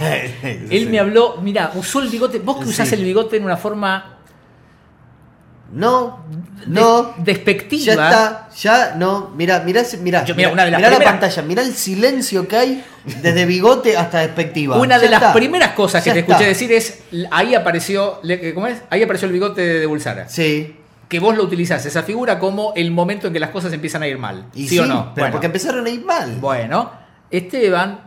[0.70, 2.38] Él me habló, mira, usó el bigote.
[2.40, 2.94] Vos que usás Sí.
[2.96, 4.13] el bigote en una forma
[5.72, 6.24] No,
[6.58, 7.14] des- no.
[7.18, 7.84] despectiva.
[7.84, 9.30] Ya está, ya no.
[9.36, 12.56] Mira, mira, mira, Yo, mira, una de las mirá la pantalla, mira el silencio que
[12.56, 12.84] hay
[13.22, 14.76] desde bigote hasta despectiva.
[14.78, 15.32] Una de Ya las está.
[15.34, 16.32] primeras cosas que Ya te está.
[16.34, 18.20] escuché decir es, ahí apareció,
[18.54, 18.82] ¿cómo es?
[18.90, 20.28] Ahí apareció el bigote de Bulsara.
[20.28, 20.76] Sí.
[21.08, 24.06] Que vos lo utilizás, esa figura, como el momento en que las cosas empiezan a
[24.06, 24.46] ir mal.
[24.54, 25.12] ¿Sí, o no?
[25.14, 25.32] Pero Bueno.
[25.32, 26.36] porque empezaron a ir mal.
[26.40, 26.92] Bueno,
[27.30, 28.00] Esteban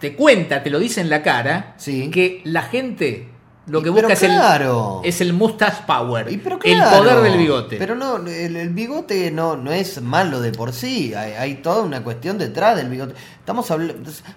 [0.00, 2.10] te cuenta, te lo dice en la cara, Sí.
[2.10, 3.28] que la gente
[3.66, 5.00] lo que Y busca es, claro.
[5.02, 7.76] el, es el mustache power, el poder del bigote.
[7.76, 11.14] Pero no, el, el bigote no, no es malo de por sí.
[11.14, 13.14] Hay, hay toda una cuestión detrás del bigote.
[13.38, 13.66] Estamos.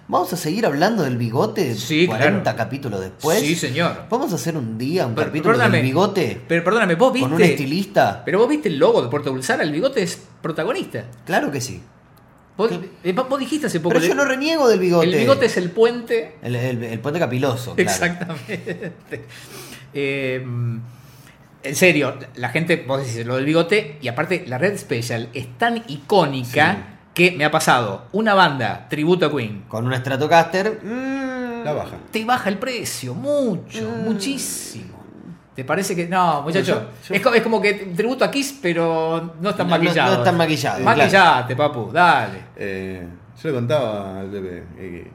[0.08, 2.56] Vamos a seguir hablando del bigote Sí, 40 claro.
[2.56, 3.40] capítulos después.
[3.40, 4.04] sí, señor.
[4.08, 7.28] Vamos a hacer un día un Pero, capítulo del bigote Pero perdóname, vos viste.
[7.28, 8.22] con un estilista.
[8.24, 11.04] Pero vos viste el logo de Puerto Bulsara, el bigote es protagonista.
[11.26, 11.82] Claro que sí.
[12.58, 12.70] Vos,
[13.04, 13.94] eh, vos dijiste hace poco.
[13.94, 15.06] Pero yo no reniego del bigote.
[15.06, 16.34] El bigote es el puente.
[16.42, 17.74] El, el- el puente capiloso.
[17.74, 17.90] claro.
[17.90, 18.92] Exactamente.
[19.94, 20.44] Eh,
[21.62, 25.56] en serio, la gente, vos decís lo del bigote, y aparte la Red Special es
[25.56, 30.80] tan icónica que me ha pasado una banda, tributo a Queen, Con un Stratocaster.
[30.84, 31.96] mm, La baja.
[32.12, 34.04] te baja el precio, mucho, Mm.
[34.04, 34.97] muchísimo.
[35.58, 36.06] ¿Te parece que.?
[36.06, 36.72] No, muchacho.
[36.72, 40.12] Yo- yo- Es, co- es como que tributo a Kiss, pero no están No, maquillados.
[40.12, 42.38] no están maquillados, Maquillate, papu, dale.
[42.54, 43.04] Eh,
[43.42, 45.10] yo le contaba al bebé eh,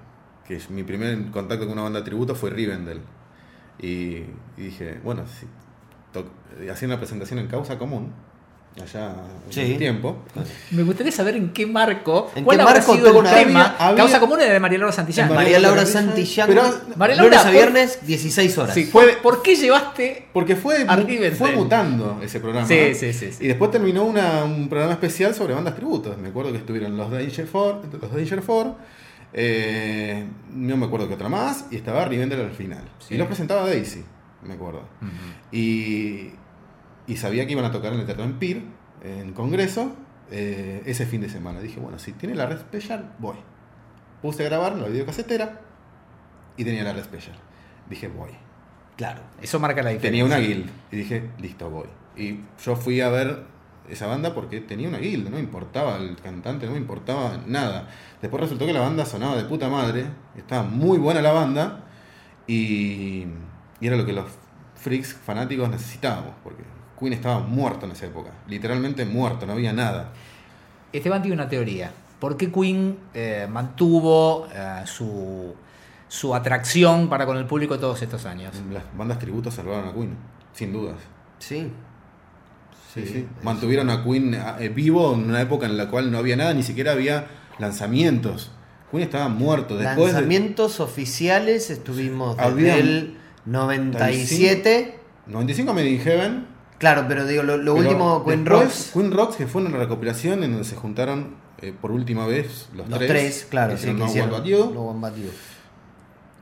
[0.45, 2.99] que mi primer contacto con una banda de tributo fue Rivendell.
[3.79, 4.25] Y, y
[4.57, 5.45] dije, bueno, si
[6.59, 8.11] eh, hacía una presentación en causa común,
[8.81, 9.13] allá
[9.47, 9.61] en Sí.
[9.61, 10.17] el tiempo.
[10.71, 12.31] Me gustaría saber en qué marco.
[12.35, 13.35] ¿En ¿Cuál qué habrá marco sido el tema?
[13.65, 15.33] había- había- Causa común era de María Laura Santillán.
[15.33, 16.47] María Laura Santillán.
[16.47, 16.63] pero-
[16.95, 18.73] María lunes Laura, a por- viernes, 16 horas.
[18.73, 20.97] Sí, Fue- ¿Por qué llevaste Porque fue, A
[21.37, 22.67] fue mutando ese programa.
[22.67, 23.43] Sí, sí, sí, sí.
[23.45, 26.17] Y después terminó una- un programa especial sobre bandas tributos.
[26.17, 28.75] Me acuerdo que estuvieron los Danger Four, los Danger Four,
[29.33, 32.83] eh, no me acuerdo qué otra más, y estaba Rivendell al final.
[32.99, 33.15] Sí.
[33.15, 34.03] Y los presentaba Daisy,
[34.43, 34.81] me acuerdo.
[35.51, 36.31] y,
[37.07, 38.63] y sabía que iban a tocar en el Teatro Empire,
[39.03, 39.95] en Congreso,
[40.31, 41.59] eh, ese fin de semana.
[41.59, 43.35] Dije, bueno, si tiene la red special, voy.
[44.21, 45.61] Puse a grabar la videocasetera
[46.55, 47.35] y tenía la red special.
[47.89, 48.31] Dije, voy.
[48.95, 49.21] Claro.
[49.41, 50.09] Eso marca la diferencia.
[50.09, 51.87] Tenía una guild y dije, listo, voy.
[52.15, 53.43] Y yo fui a ver
[53.89, 57.89] esa banda porque tenía una guild, no me importaba el cantante, no me importaba nada.
[58.21, 60.05] Después resultó que la banda sonaba de puta madre,
[60.37, 61.83] estaba muy buena la banda
[62.47, 63.25] y,
[63.81, 64.25] y era lo que los
[64.75, 66.63] freaks fanáticos necesitábamos, porque
[67.03, 70.11] Queen estaba muerto en esa época, literalmente muerto, no había nada.
[70.91, 71.91] Esteban tiene una teoría.
[72.19, 75.53] ¿Por qué Queen eh, mantuvo eh, su,
[76.07, 78.53] su atracción para con el público todos estos años?
[78.71, 80.15] Las bandas tributos salvaron a Queen,
[80.53, 80.95] sin dudas.
[81.39, 81.69] Sí.
[82.93, 83.27] Sí, Sí, sí.
[83.37, 86.53] es- Mantuvieron a Queen eh, vivo en una época en la cual no había nada,
[86.53, 87.27] ni siquiera había
[87.59, 88.51] lanzamientos.
[88.91, 89.75] Queen estaba muerto.
[89.75, 94.99] Después de- Lanzamientos oficiales estuvimos desde Había- el 97.
[95.27, 96.47] 95 Made in Heaven.
[96.83, 98.91] Claro, pero digo, lo, lo pero último, Queen Rocks.
[98.93, 102.89] Queen Rocks, que fue una recopilación en donde se juntaron eh, por última vez los,
[102.89, 103.09] Los tres.
[103.09, 104.31] tres, claro, sí, hicieron
[104.73, 104.93] No.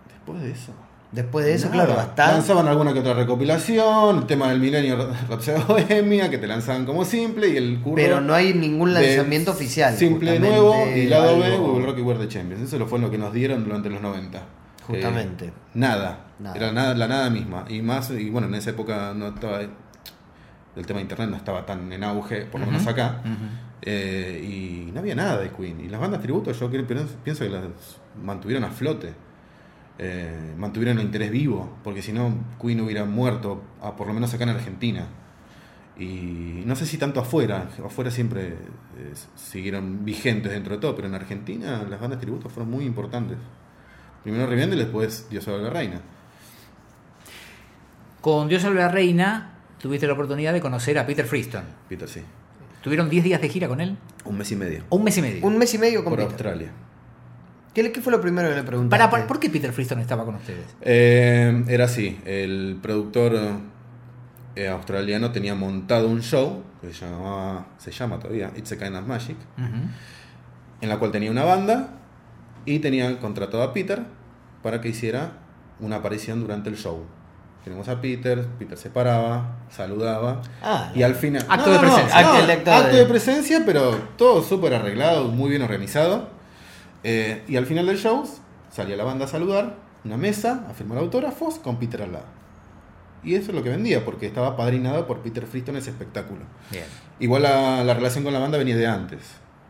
[0.10, 0.72] Después de eso.
[1.12, 1.86] Después de eso, nada.
[1.86, 2.34] claro, bastante.
[2.34, 4.98] Lanzaban alguna que otra recopilación, el tema del milenio
[5.30, 9.52] Rhapsody Bohemia, que te lanzaban como simple, y el curro Pero no hay ningún lanzamiento
[9.52, 9.96] oficial.
[9.96, 12.64] Simple nuevo y lado B, algo- We Will Rock You We're the Champions.
[12.64, 14.42] Eso lo fue lo que nos dieron durante los 90.
[14.88, 15.46] Justamente.
[15.46, 16.26] Eh, nada.
[16.40, 16.56] Nada.
[16.56, 17.66] Era nada, la nada misma.
[17.70, 19.60] Y más, y bueno, en esa época no estaba.
[20.76, 23.22] El tema de internet no estaba tan en auge, por lo menos acá.
[23.82, 25.82] Eh, y no había nada de Queen.
[25.82, 27.64] Y las bandas tributo, yo creo- pienso que las
[28.24, 29.14] mantuvieron a flote.
[29.98, 31.78] Eh, mantuvieron el interés vivo.
[31.84, 33.62] Porque si no, Queen hubiera muerto,
[33.98, 35.08] por lo menos acá en Argentina.
[35.98, 38.48] Y no sé si tanto afuera, afuera siempre
[38.98, 43.38] eh, siguieron vigentes dentro de todo, pero en Argentina las bandas tributo fueron muy importantes.
[44.24, 46.00] Primero Rivendell, después Dios sobre la Reina.
[48.22, 49.50] Con Dios salve a la reina,
[49.82, 51.64] tuviste la oportunidad de conocer a Peter Freeston.
[51.90, 52.22] Peter, sí.
[52.82, 53.98] ¿Tuvieron 10 días de gira con él?
[54.26, 54.84] Un mes y medio.
[54.90, 55.46] ¿O un mes y medio?
[55.46, 56.32] Un mes y medio con Por Peter.
[56.34, 56.72] Australia.
[57.74, 58.90] ¿Qué, fue lo primero que le preguntaste?
[59.00, 60.66] Para, para- ¿Por qué Peter Freeston estaba con ustedes?
[60.82, 63.34] Eh, era así, el productor
[64.56, 68.96] eh, australiano tenía montado un show que se llamaba, se llama todavía It's a Kind
[68.96, 69.38] of Magic,
[70.82, 71.92] en la cual tenía una banda
[72.66, 74.02] y tenía contratado a Peter
[74.64, 75.38] para que hiciera
[75.80, 77.06] una aparición durante el show.
[77.64, 81.46] Tenemos a Peter, Peter se paraba, saludaba Ah, y al final...
[81.48, 82.18] Acto de presencia.
[82.18, 86.30] Acto de- acto acto de- de presencia, pero todo súper arreglado, muy bien organizado.
[87.04, 88.24] Eh, y al final del show
[88.72, 92.26] salía la banda a saludar, una mesa, a firmar autógrafos con Peter al lado.
[93.24, 96.42] Y eso es lo que vendía, porque estaba padrinado por Peter Freeston ese espectáculo.
[96.72, 96.86] Bien.
[97.20, 99.20] Igual la, la relación con la banda venía de antes.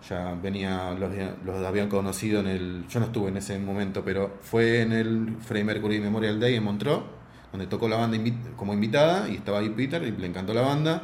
[0.10, 1.12] Ya venía, los,
[1.46, 2.86] los habían conocido en el.
[2.90, 6.64] Yo no estuve en ese momento, pero fue en el Freddie Mercury Memorial Day en
[6.64, 7.04] Montreux,
[7.52, 8.18] donde tocó la banda
[8.56, 11.04] como invitada y estaba ahí Peter y le encantó la banda.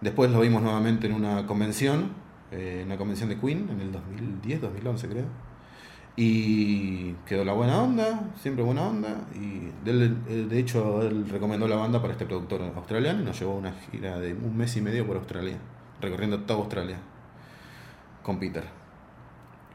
[0.00, 2.10] Después lo vimos nuevamente en una convención,
[2.50, 5.24] eh, en una convención de Queen, en el 2010, 2011 creo.
[6.18, 9.26] Y quedó la buena onda, siempre buena onda.
[9.34, 13.54] Y eh, de hecho, él recomendó la banda para este productor australiano y nos llevó
[13.56, 15.56] una gira de un mes y medio por Australia,
[16.00, 16.96] recorriendo toda Australia
[18.22, 18.64] con Peter,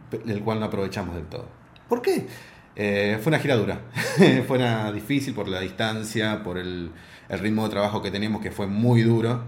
[0.10, 1.46] pe- el cual no aprovechamos del todo.
[1.88, 2.28] ¿Por qué?
[2.76, 3.82] Eh, fue una gira dura,
[4.48, 6.92] fue una difícil por la distancia, por el,
[7.30, 9.44] el ritmo de trabajo que teníamos que fue muy duro.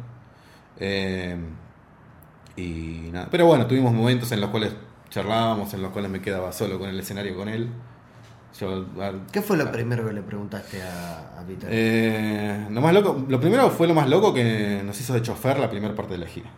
[0.80, 1.38] Eh,
[2.56, 3.28] y nada.
[3.32, 4.76] Pero bueno, tuvimos momentos en los cuales
[5.10, 7.70] charlábamos, en los cuales me quedaba solo con el escenario con él.
[8.60, 8.86] Yo,
[9.32, 11.68] ¿Qué fue lo primero que le preguntaste a, a Peter?
[11.72, 15.58] eh, lo más loco, lo primero fue lo más loco que nos hizo de chofer
[15.58, 16.50] la primera parte de la gira.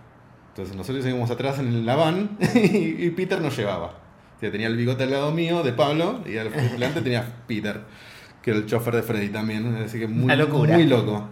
[0.49, 4.04] Entonces nosotros íbamos atrás en la van y, Peter nos llevaba.
[4.39, 7.81] Sea, tenía el bigote al lado mío, de Pablo, y al delante tenía Peter,
[8.41, 9.75] que era el chofer de Freddy también.
[9.85, 11.27] Así que muy, muy loco.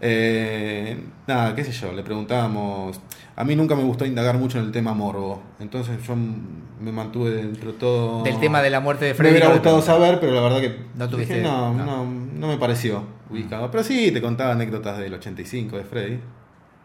[0.00, 3.00] Eh, nada, qué sé yo, le preguntábamos.
[3.34, 5.42] A mí nunca me gustó indagar mucho en el tema morbo.
[5.60, 8.22] Entonces yo me mantuve dentro de todo.
[8.22, 9.30] Del tema de la muerte de Me Freddy.
[9.32, 10.76] hubiera no le gustado saber, pero la verdad que.
[10.94, 11.84] No tuviste- dije, no, no.
[11.84, 13.70] no, no me pareció ubicado.
[13.70, 16.18] Pero sí, te contaba anécdotas del 85 de Freddy,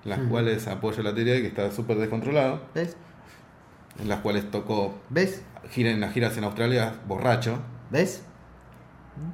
[0.05, 2.95] las cuales apoyo la teoría de que estaba súper descontrolado, ¿Ves?
[3.99, 5.43] En las cuales tocó ¿Ves?
[5.71, 8.23] gira en las giras en Australia borracho, ¿Ves?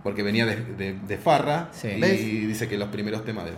[0.04, 1.88] porque venía de, de- de farra Sí.
[1.90, 2.20] y ¿Ves?
[2.20, 3.52] dice que los primeros temas de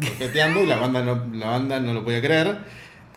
[0.00, 2.58] toqueteando y la banda no, la banda no lo podía creer,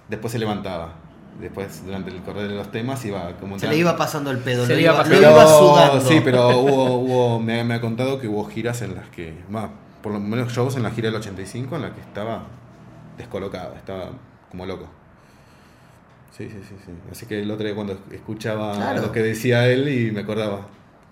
[0.10, 0.94] después se levantaba.
[1.40, 4.66] Después, durante el correr de los temas, iba como Se le iba pasando el pedo,
[4.66, 5.22] Se le iba iba, pasando.
[5.22, 6.02] lo iba sudando.
[6.02, 9.70] Sí, pero hubo, hubo me, me ha contado que hubo giras en las que, más,
[10.02, 12.44] por lo menos shows en la gira del 85 en la que estaba
[13.20, 14.10] descolocado, estaba
[14.50, 14.88] como loco.
[16.36, 16.92] Sí, sí, sí, sí.
[17.12, 19.02] Así que el otro día cuando escuchaba Claro.
[19.02, 20.68] lo que decía él y me acordaba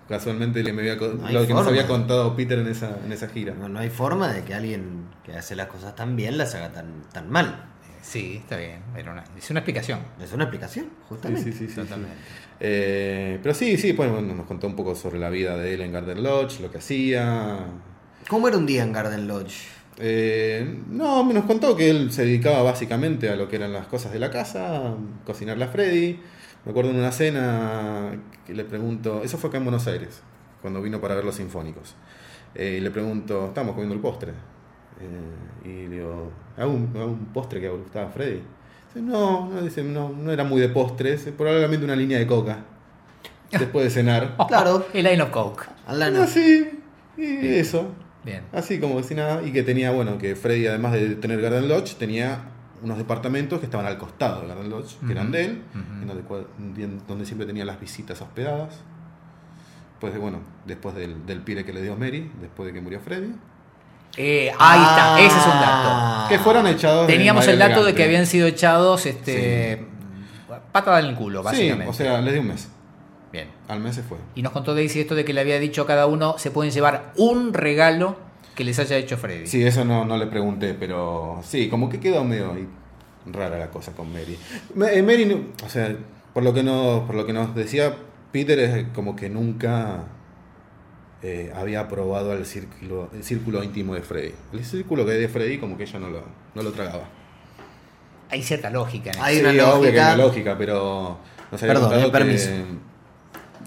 [0.08, 1.68] casualmente le me había, No lo que nos forma.
[1.70, 3.54] había contado Peter en esa, en esa gira.
[3.54, 6.70] No, no hay forma de que alguien que hace las cosas tan bien las haga
[6.72, 7.64] tan, tan mal.
[8.02, 8.82] Sí, está bien.
[8.96, 9.98] Era una, es una explicación.
[10.22, 11.42] Es una explicación, justamente.
[11.50, 11.94] sí, sí, sí, sí.
[12.60, 15.80] Eh, pero sí, sí, pues, bueno, nos contó un poco sobre la vida de él
[15.80, 17.58] en Garden Lodge, lo que hacía,
[18.28, 19.66] ¿Cómo era un día en Garden Lodge?
[19.98, 24.12] Eh, no, nos contó que él se dedicaba básicamente a lo que eran las cosas
[24.12, 24.94] de la casa,
[25.24, 26.20] cocinarle a Freddy.
[26.64, 28.12] Me acuerdo en una cena
[28.46, 30.20] que le pregunto, eso fue acá en Buenos Aires,
[30.60, 31.94] cuando vino para ver los sinfónicos.
[32.54, 34.32] Eh, y le pregunto, estábamos comiendo el postre.
[35.00, 38.42] Eh, y digo, ¿hago un, hago un postre que le gustaba a Freddy?
[38.88, 42.64] Dice, no, no, dice, no, no era muy de postres, probablemente una línea de coca.
[43.50, 44.36] Después de cenar.
[44.48, 44.86] Claro.
[44.92, 45.66] El Line of Coke.
[45.86, 46.68] Ah, sí,
[47.16, 47.92] y eso.
[48.26, 48.42] Bien.
[48.52, 51.94] Así como si nada, y que tenía, bueno, que Freddy además de tener Garden Lodge,
[51.96, 52.40] tenía
[52.82, 56.22] unos departamentos que estaban al costado de Garden Lodge, que eran de él, en donde,
[56.82, 58.74] en donde siempre tenía las visitas hospedadas.
[60.00, 63.00] Pues de, bueno, después del, del pire que le dio Mary, después de que murió
[63.00, 63.32] Freddy.
[64.18, 65.88] Eh, ahí está, ese es un dato.
[65.90, 66.26] Ah.
[66.28, 67.06] Que fueron echados.
[67.06, 69.86] Teníamos el dato de que habían sido echados este
[70.72, 71.90] patada en el culo, Sí, básicamente.
[71.90, 72.68] o sea, les dio un mes.
[73.36, 73.48] Bien.
[73.68, 74.16] Al mes se fue.
[74.34, 76.72] Y nos contó Daisy esto de que le había dicho a cada uno se pueden
[76.72, 78.16] llevar un regalo
[78.54, 79.46] que les haya hecho Freddy.
[79.46, 82.66] Sí, eso no, no le pregunté, pero sí, como que quedó medio ahí
[83.26, 84.38] rara la cosa con Mary.
[84.74, 85.94] Ma- eh, Mary, o sea,
[86.32, 87.94] por lo que no, por lo que nos decía
[88.32, 90.04] Peter es como que nunca
[91.22, 94.32] eh, había probado el círculo, el círculo íntimo de Freddy.
[94.52, 96.22] El círculo que hay de Freddy como que ella no lo,
[96.54, 97.04] no lo tragaba.
[98.30, 99.24] Hay cierta lógica en eso.
[99.24, 100.08] Hay sí, una obvio que lógica.
[100.08, 101.18] hay una lógica, pero
[101.52, 102.48] nos Perdón, eh, permiso.
[102.48, 102.64] que,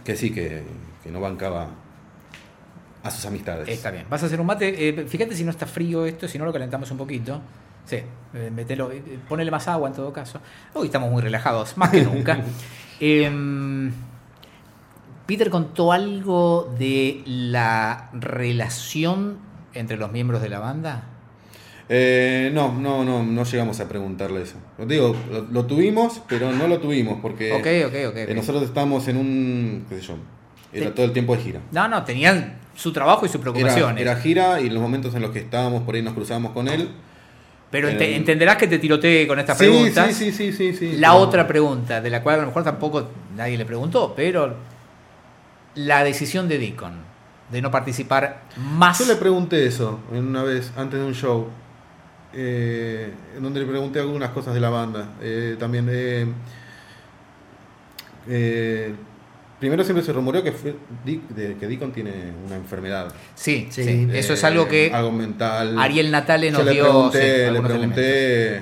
[0.10, 0.64] que sí, que,
[1.03, 1.68] que no bancaba
[3.03, 3.70] a sus amistades.
[3.70, 4.07] Está bien.
[4.10, 4.89] Vas a hacer un mate.
[4.89, 7.39] eh, fíjate si no está frío esto, si no lo calentamos un poquito.
[7.86, 7.97] Sí,
[8.34, 10.41] eh, metelo, eh, ponele más agua en todo caso.
[10.74, 12.39] Hoy estamos muy relajados, más que nunca.
[13.01, 13.93] Em,
[15.26, 19.38] Peter contó algo de la relación
[19.74, 21.03] entre los miembros de la banda.
[21.91, 24.55] Eh, no, no, no, no llegamos a preguntarle eso.
[24.77, 28.29] Lo digo, lo, lo tuvimos, pero no lo tuvimos porque Ok, ok, ok.
[28.29, 30.15] eh, nosotros estábamos en un, qué sé yo,
[30.71, 31.59] era todo el tiempo de gira.
[31.71, 34.01] No, no, tenían su trabajo y sus preocupaciones.
[34.01, 36.89] era gira y los momentos en los que estábamos por ahí nos cruzábamos con él.
[37.71, 40.15] Pero eh, entenderás que te tiroteé con estas Sí, preguntas.
[40.15, 40.97] sí, sí, sí, sí, sí.
[40.97, 44.55] La otra pregunta, de la cual a lo mejor tampoco nadie le preguntó, pero
[45.75, 46.93] la decisión de Deacon
[47.51, 48.99] de no participar más.
[48.99, 51.47] Yo le pregunté eso una vez, antes de un show,
[52.34, 55.13] eh, en donde le pregunté algunas cosas de la banda.
[55.21, 56.25] Eh, también, eh,
[58.27, 58.93] eh,
[59.59, 60.75] primero siempre se rumoreó que, fue
[61.05, 62.11] Dick- de- que Deacon tiene
[62.45, 63.13] una enfermedad.
[63.36, 63.84] Sí, Sí.
[63.84, 65.77] sí, eso es algo Eh, que Algo mental.
[65.80, 68.61] Ariel Natale nos yo le dio pregunté, sí, le pregunté.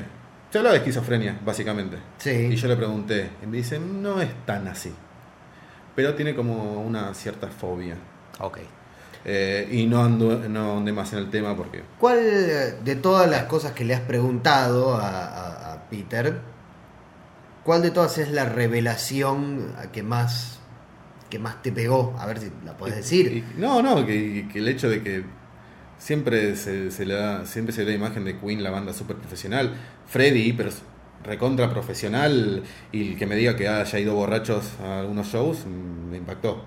[0.49, 1.97] Se habla de esquizofrenia, básicamente.
[2.17, 2.31] Sí.
[2.51, 3.29] Y yo le pregunté.
[3.43, 4.93] Y me dice, no es tan así.
[5.93, 7.95] Pero tiene como una cierta fobia.
[8.39, 8.59] Ok.
[9.29, 11.83] Eh, y no ando, no andé más en el tema porque.
[11.99, 12.19] ¿Cuál
[12.85, 16.39] de todas las cosas que le has preguntado a, a- a Peter,
[17.63, 20.59] cuál de todas es la revelación a que más
[21.29, 22.15] que más te pegó?
[22.17, 23.43] A ver si la puedes decir.
[23.55, 25.25] Y- no, no, que, que el hecho de que
[25.97, 29.17] siempre se, se le da, siempre se le da imagen de Queen, la banda súper
[29.17, 29.73] profesional.
[30.07, 30.69] Freddy, pero
[31.25, 32.63] recontra profesional,
[32.93, 36.63] y el que me diga que haya ido borrachos a algunos shows, me impactó.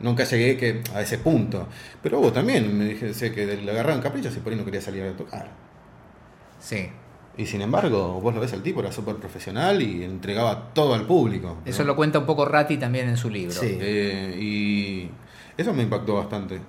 [0.00, 1.68] Nunca llegué que, a ese punto.
[2.02, 4.80] Pero hubo también, me dije, sé que le agarraban caprichos y por ahí no quería
[4.80, 5.50] salir a tocar.
[6.60, 6.90] Sí.
[7.38, 11.06] Y sin embargo, vos lo ves al tipo, era súper profesional y entregaba todo al
[11.06, 11.58] público.
[11.64, 11.88] Eso ¿no?
[11.88, 13.54] lo cuenta un poco Ratti también en su libro.
[13.54, 13.76] Sí.
[13.78, 15.10] Eh, y
[15.56, 16.60] eso me impactó bastante.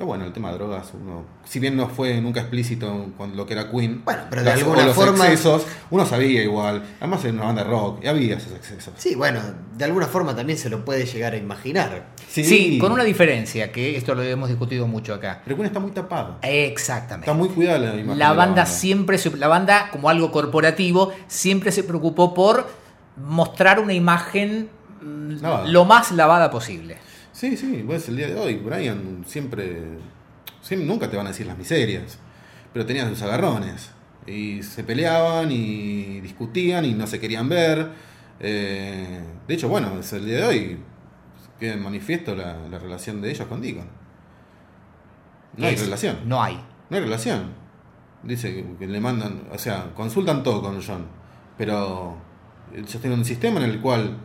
[0.00, 3.44] Pero bueno, el tema de drogas, uno, si bien no fue nunca explícito con lo
[3.44, 6.82] que era Queen, Bueno, pero de los- alguna los forma- excesos, uno sabía igual.
[7.00, 8.94] Además era una banda de rock y había esos excesos.
[8.96, 9.40] Sí, bueno,
[9.76, 12.06] de alguna forma también se lo puede llegar a imaginar.
[12.30, 15.42] Sí, con una diferencia, que esto lo hemos discutido mucho acá.
[15.44, 16.38] Pero Queen está muy tapado.
[16.40, 17.26] Exactamente.
[17.30, 18.18] Está muy cuidada la imagen.
[18.18, 22.66] La de banda siempre, se- la banda como algo corporativo, siempre se preocupó por
[23.18, 24.70] mostrar una imagen
[25.02, 25.66] mm, Lavada.
[25.68, 26.96] lo más lavada posible.
[27.40, 29.82] Sí, sí, pues el día de hoy, Brian siempre,
[30.60, 30.86] siempre.
[30.86, 32.18] Nunca te van a decir las miserias.
[32.74, 33.92] Pero tenían sus agarrones.
[34.26, 37.92] Y se peleaban y discutían y no se querían ver.
[38.40, 40.78] Eh, de hecho, bueno, es el día de hoy.
[41.58, 43.88] Queda en manifiesto la, la relación de ellos con Deacon.
[45.56, 46.18] No hay Es- relación.
[46.26, 46.62] No hay.
[46.90, 47.52] No hay relación.
[48.22, 51.06] Dice que, que le mandan, o sea, consultan todo con John.
[51.56, 52.18] Pero
[52.74, 54.18] ellos tienen un sistema en el cual,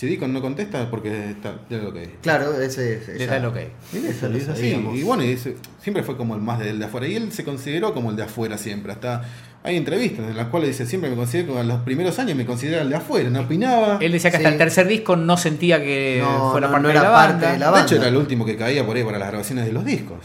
[0.00, 3.08] si Deacon no contesta, es porque está, ya lo que Claro, ese es.
[3.08, 3.56] Le da el ok.
[3.92, 4.68] Eso lo es así.
[4.94, 7.06] Y bueno, y ese- siempre fue como el más del de afuera.
[7.06, 8.92] Y él se consideró como el de afuera siempre.
[8.92, 9.22] Hasta
[9.62, 12.46] hay entrevistas en las cuales dice, siempre me considero, como en los primeros años me
[12.46, 13.98] consideraba el de afuera, no opinaba.
[14.00, 14.52] Él decía que hasta Sí.
[14.54, 17.32] el tercer disco no sentía que No, fuera no, parte, no de, era la parte
[17.34, 17.52] banda.
[17.52, 17.86] de la de banda.
[17.86, 20.18] hecho, era el último que caía por ahí para las grabaciones de los discos.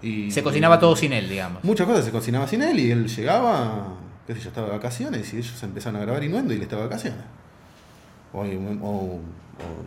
[0.00, 1.64] Y, Se cocinaba todo sin él, digamos.
[1.64, 3.94] Muchas cosas se cocinaba sin él y él llegaba,
[4.28, 6.82] qué sé yo, estaba de vacaciones y ellos empezaron a grabar Innuendo y él estaba
[6.82, 7.18] de vacaciones.
[8.32, 9.20] O,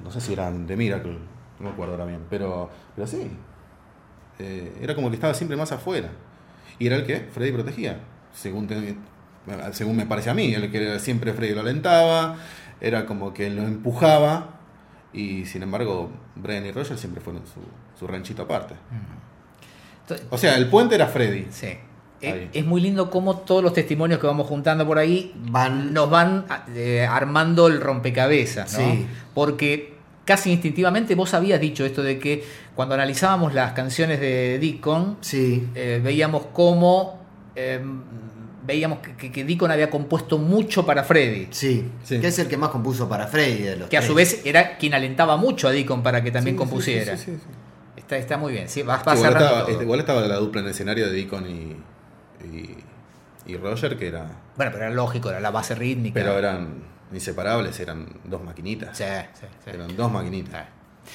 [0.04, 1.14] no sé si eran de Miracle,
[1.60, 3.32] no me acuerdo ahora bien, pero, pero sí.
[4.40, 6.10] Eh, era como que estaba siempre más afuera.
[6.80, 8.00] Y era el que Freddy protegía,
[8.34, 8.96] según, te-
[9.72, 12.38] según me parece a mí, el que siempre Freddy lo alentaba,
[12.80, 14.58] era como que lo empujaba
[15.14, 17.60] y sin embargo Brian y Roger siempre fueron su,
[18.00, 18.74] su ranchito aparte.
[20.02, 21.48] Entonces, O sea, el puente era Freddy.
[21.52, 21.78] sí.
[22.24, 22.50] Ahí.
[22.54, 26.10] Es, es muy lindo cómo todos los testimonios que vamos juntando por ahí Van- nos
[26.10, 26.46] van
[26.76, 28.80] eh, armando el rompecabezas, ¿no?
[28.92, 29.08] Sí.
[29.34, 29.94] Porque
[30.26, 32.44] casi instintivamente vos habías dicho esto de que
[32.76, 35.68] cuando analizábamos las canciones de Deacon, Sí.
[35.76, 37.20] eh, veíamos cómo
[37.56, 37.82] eh,
[38.66, 41.48] veíamos que, que, Deacon había compuesto mucho para Freddy.
[41.50, 42.20] Sí, Sí.
[42.20, 44.78] que es el que más compuso para Freddy de los Que a su vez era
[44.78, 47.18] quien alentaba mucho a Deacon para que también Sí, compusiera.
[47.18, 47.48] sí, sí, sí, sí.
[47.98, 49.70] Está, está muy bien, sí, va, va igual, estaba, todo.
[49.70, 51.76] este, igual estaba la dupla en el escenario de Deacon y,
[52.46, 52.78] y,
[53.46, 54.26] y Roger, que era.
[54.56, 56.14] Bueno, pero era lógico, era la base rítmica.
[56.14, 58.98] Pero eran inseparables, eran dos maquinitas.
[58.98, 59.70] Sí, sí, sí.
[59.74, 60.66] Eran dos maquinitas.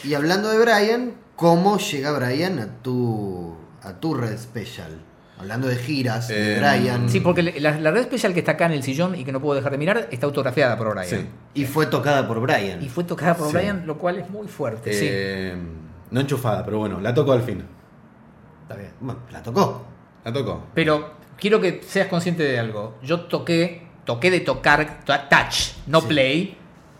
[0.05, 5.01] Y hablando de Brian, ¿cómo llega Brian a tu a tu red special?
[5.39, 7.09] Hablando de giras, de Eh, Brian.
[7.11, 9.41] Sí, porque la, la red especial que está acá en el sillón y que no
[9.41, 11.07] puedo dejar de mirar está autografiada por Brian.
[11.09, 11.27] Sí.
[11.55, 12.83] Y fue tocada por Brian.
[12.83, 13.53] Y fue tocada por Sí.
[13.53, 15.07] Brian, lo cual es muy fuerte, sí.
[15.09, 15.55] Eh,
[16.11, 17.63] No enchufada, pero bueno, la tocó al fin.
[18.63, 18.93] Está bien.
[19.01, 19.85] Bueno, la tocó.
[20.25, 20.65] La tocó.
[20.75, 22.95] Pero quiero que seas consciente de algo.
[23.03, 26.07] Yo toqué, toqué de tocar, to- touch, no Sí.
[26.09, 26.59] play.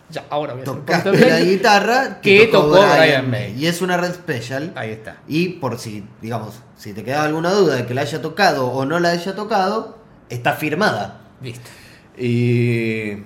[0.09, 3.53] Ya, ahora voy a hacer un Tocaste de la guitarra que tocó Brian May.
[3.61, 4.71] Y es una red special.
[4.75, 5.17] Ahí está.
[5.27, 8.85] Y por si, digamos, si te queda alguna duda de que la haya tocado o
[8.85, 9.97] no la haya tocado,
[10.29, 11.19] está firmada.
[11.41, 11.69] Listo.
[12.17, 13.17] Y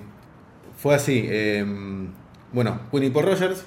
[0.76, 1.24] fue así.
[1.28, 1.64] eh,
[2.52, 3.64] bueno, Paul Rogers,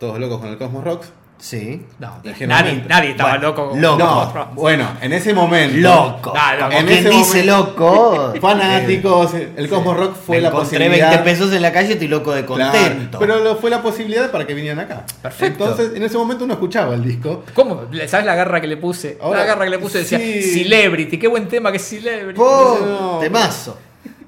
[0.00, 1.12] todos locos con el Cosmos Rocks.
[1.38, 1.84] Sí.
[1.98, 2.88] No, nadie, momento.
[2.88, 3.72] nadie estaba Bueno, loco.
[3.76, 3.98] loco.
[3.98, 5.76] No, bueno, en ese momento.
[5.76, 6.32] Loco.
[6.34, 6.66] Ah, loco.
[6.68, 8.34] Como En ese dice momento- loco.
[8.40, 11.10] Fanáticos, el Cosmos Rock fue Me la encontré posibilidad.
[11.10, 13.18] 20 pesos en la calle, estoy loco de Claro, contento.
[13.18, 15.04] pero lo- fue la posibilidad para que vinieran acá.
[15.20, 15.64] Perfecto.
[15.68, 17.44] Entonces, en ese momento uno escuchaba el disco.
[17.54, 17.82] ¿Cómo?
[18.06, 19.18] ¿Sabes la garra que le puse?
[19.20, 20.42] Ahora, la garra que le puse decía sí.
[20.42, 21.18] Celebrity.
[21.18, 22.38] Qué buen tema que es Celebrity.
[22.38, 22.78] ¡Po!
[22.80, 23.18] No.
[23.20, 23.78] Temazo.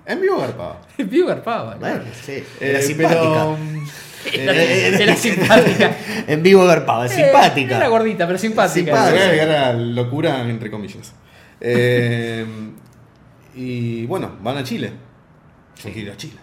[0.05, 0.77] En vivo garpaba.
[0.99, 1.75] Vivo garpaba.
[1.75, 1.81] ¿no?
[1.81, 2.43] Bueno, sí.
[2.61, 3.21] Era Eh, simpática.
[3.21, 3.57] pero,
[4.33, 5.97] Era, eh, era simpática.
[6.27, 7.77] En vivo garpaba, es Eh, simpática.
[7.77, 8.91] Era gordita, pero simpática.
[8.93, 9.29] Voy Simpática.
[9.29, 11.13] a llegar a la locura entre comillas.
[11.61, 12.45] Eh,
[13.55, 14.93] y bueno, van a Chile.
[15.77, 16.39] Yo quiero ir a Chile.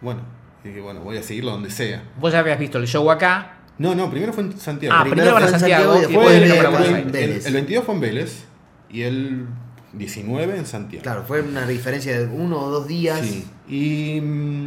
[0.00, 0.20] Bueno,
[0.62, 2.02] dije, bueno, voy a seguirlo donde sea.
[2.18, 3.58] Vos ya habías visto el show acá.
[3.78, 4.94] No, no, primero fue en Santiago.
[4.98, 7.04] Ah, primero van a fue Santiago y después después el, para Buenos Aires.
[7.06, 7.46] el- Vélez.
[7.46, 8.44] el 22 fue en Vélez
[8.90, 9.46] y el
[9.92, 11.02] 19 en Santiago.
[11.02, 13.20] Claro, fue una diferencia de uno o dos días.
[13.20, 13.46] Sí.
[13.68, 14.65] Y mm,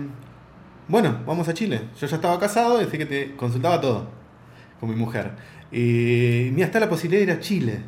[0.89, 1.81] bueno, vamos a Chile.
[1.99, 4.07] Yo ya estaba casado, así que te consultaba todo
[4.79, 5.31] con mi mujer.
[5.71, 7.81] Y mira, está la posibilidad de ir a Chile.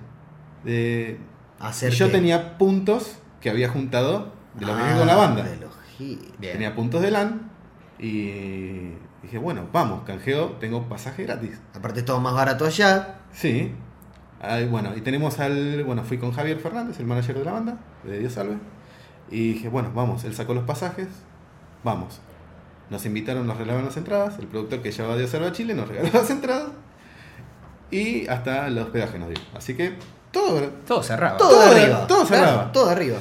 [0.63, 1.17] De,
[1.59, 5.15] Hacer y yo tenía puntos que había juntado de lo que Ah, hice con la
[5.15, 5.43] banda.
[5.43, 6.39] de los hits.
[6.39, 6.53] Bien.
[6.53, 7.51] Tenía puntos de LAN
[7.99, 11.59] y dije, bueno, vamos, canjeo, tengo pasaje gratis.
[11.75, 13.19] Aparte, todo más barato allá.
[13.31, 13.71] Sí.
[14.41, 15.83] Ay, bueno, y tenemos al.
[15.83, 18.57] Bueno, fui con Javier Fernández, el manager de la banda, de Dios Salve.
[19.29, 21.07] Y dije, bueno, vamos, él sacó los pasajes,
[21.83, 22.19] vamos.
[22.91, 25.73] Nos invitaron, nos regalaron las entradas, el productor que llevaba a Dios Salve a Chile
[25.73, 26.69] nos regaló las entradas.
[27.89, 29.37] Y hasta el hospedaje nos dio.
[29.55, 29.93] Así que
[30.31, 30.61] todo.
[30.85, 31.37] Todo cerrado.
[31.37, 32.07] Todo, Todo- de arriba.
[32.07, 32.71] todo Claro, cerrado.
[32.71, 33.17] todo de arriba.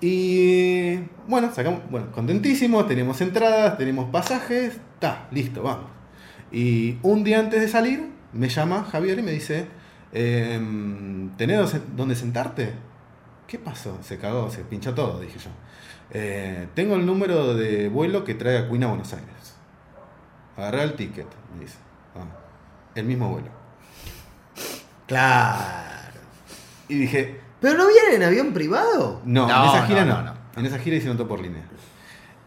[0.00, 0.98] Y
[1.28, 5.86] bueno, sacamos, bueno, contentísimos, tenemos entradas, tenemos pasajes, está, listo, vamos.
[6.50, 9.66] Y un día antes de salir, me llama Javier y me dice,
[10.14, 12.74] Em, ¿Tenés dónde sentarte?
[13.46, 13.96] ¿Qué pasó?
[14.02, 15.50] Se cagó, se pinchó todo, dije yo.
[16.12, 19.28] "Eh, tengo el número de vuelo que trae a Queen a Buenos Aires.
[20.56, 21.78] Agarrá el ticket, me dice.
[22.14, 22.26] Ah,
[22.94, 23.48] el mismo vuelo.
[25.06, 26.20] Claro.
[26.88, 29.20] Y dije, ¿Pero no vienen en avión privado?
[29.24, 30.34] no, No, en esa gira no, no.
[30.56, 31.62] En esa gira hicieron todo por línea.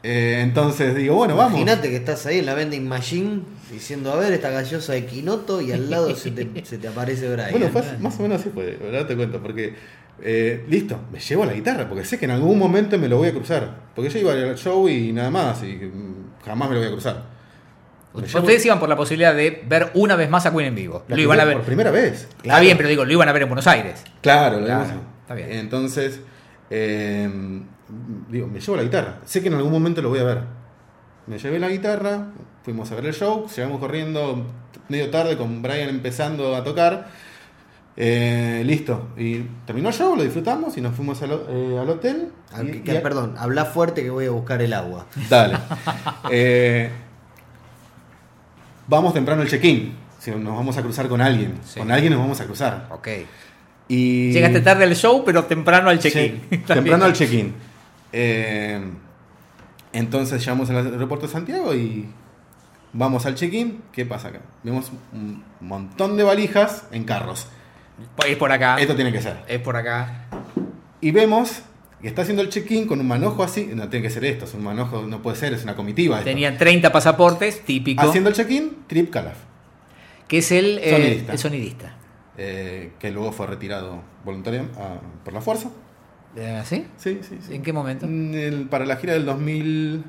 [0.03, 1.59] Eh, entonces digo, bueno, vamos.
[1.59, 3.41] Imagínate que estás ahí en la vending machine
[3.71, 7.31] diciendo, a ver, esta gallosa de Quinoto y al lado se te, se te aparece
[7.31, 7.49] Brian.
[7.51, 9.73] Bueno, fue más o menos así fue, ahora te cuento, porque
[10.21, 13.27] eh, listo, me llevo la guitarra, porque sé que en algún momento me lo voy
[13.29, 13.83] a cruzar.
[13.95, 16.91] Porque yo iba al show y nada más, y mm, jamás me lo voy a
[16.91, 17.23] cruzar.
[18.15, 21.03] Llevo- Ustedes iban por la posibilidad de ver una vez más a Queen en vivo.
[21.09, 21.57] la Lo iban a ver.
[21.57, 22.29] Por primera vez.
[22.43, 24.03] Está bien, pero digo, lo iban a ver en Buenos Aires.
[24.21, 25.51] Claro, lo Claro, está bien.
[25.51, 26.21] Entonces,
[26.69, 27.29] eh,
[28.29, 29.19] digo, me llevo la guitarra.
[29.25, 30.39] Sé que en algún momento lo voy a ver.
[31.27, 32.27] Me llevé la guitarra,
[32.63, 34.45] fuimos a ver el show, llegamos corriendo
[34.87, 37.07] medio tarde con Brian empezando a tocar.
[37.97, 39.09] Eh, listo.
[39.17, 42.29] Y terminó el show, lo disfrutamos y nos fuimos al, eh, al hotel.
[42.53, 45.05] Ah, y- que- y- que- perdón, habla fuerte que voy a buscar el agua.
[45.29, 45.57] Dale.
[46.29, 46.89] Eh,
[48.87, 49.93] vamos temprano al check-in.
[50.19, 51.59] Si nos vamos a cruzar con alguien.
[51.65, 51.79] Sí.
[51.79, 52.87] Con alguien nos vamos a cruzar.
[52.91, 53.07] Ok.
[53.87, 54.31] Y...
[54.31, 56.41] Llegaste tarde al show, pero temprano al check-in.
[56.49, 57.53] Sí, temprano al check-in.
[58.11, 58.83] Eh,
[59.93, 62.07] entonces llegamos al aeropuerto de Santiago y
[62.93, 63.83] vamos al check-in.
[63.91, 64.39] ¿Qué pasa acá?
[64.63, 67.47] Vemos un montón de valijas en carros.
[68.27, 68.77] Es por acá.
[68.79, 69.37] Esto tiene que ser.
[69.47, 70.25] Es por acá.
[71.01, 71.61] Y vemos
[72.01, 73.69] que está haciendo el check-in con un manojo así.
[73.73, 76.17] No tiene que ser esto, es un manojo, no puede ser, es una comitiva.
[76.17, 76.25] esto.
[76.29, 78.01] Tenían 30 pasaportes, típico.
[78.01, 79.37] Haciendo el check-in, Trip Calaf,
[80.27, 81.31] Que es el eh, Sonidista.
[81.33, 81.95] el sonidista.
[82.37, 85.69] eh, que luego fue retirado voluntariamente ah, por la fuerza.
[86.35, 86.85] Eh, ¿Sí?
[86.97, 87.55] Sí, sí, sí.
[87.55, 88.05] ¿En qué momento?
[88.07, 90.03] Mm, el- para la gira del 2000.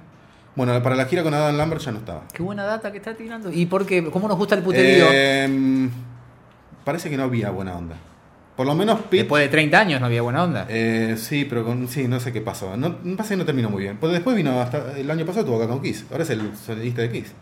[0.57, 2.25] Bueno, para la gira con Adam Lambert ya no estaba.
[2.33, 3.53] Qué buena data que está tirando.
[3.53, 4.03] ¿Y por qué?
[4.11, 5.07] ¿Cómo nos gusta el puterío?
[5.13, 5.89] Eh,
[6.87, 7.97] parece que no había buena onda.
[8.57, 9.17] Por lo menos Pete.
[9.25, 10.67] Después de 30 años no había buena onda.
[10.71, 12.75] eh, sí, pero con, sí, no sé qué pasó.
[12.79, 13.99] No, pasa que no terminó muy bien.
[14.01, 16.07] Porque después vino hasta el año pasado estuvo acá con Kiss.
[16.11, 17.33] Ahora es el sonidista de Kiss.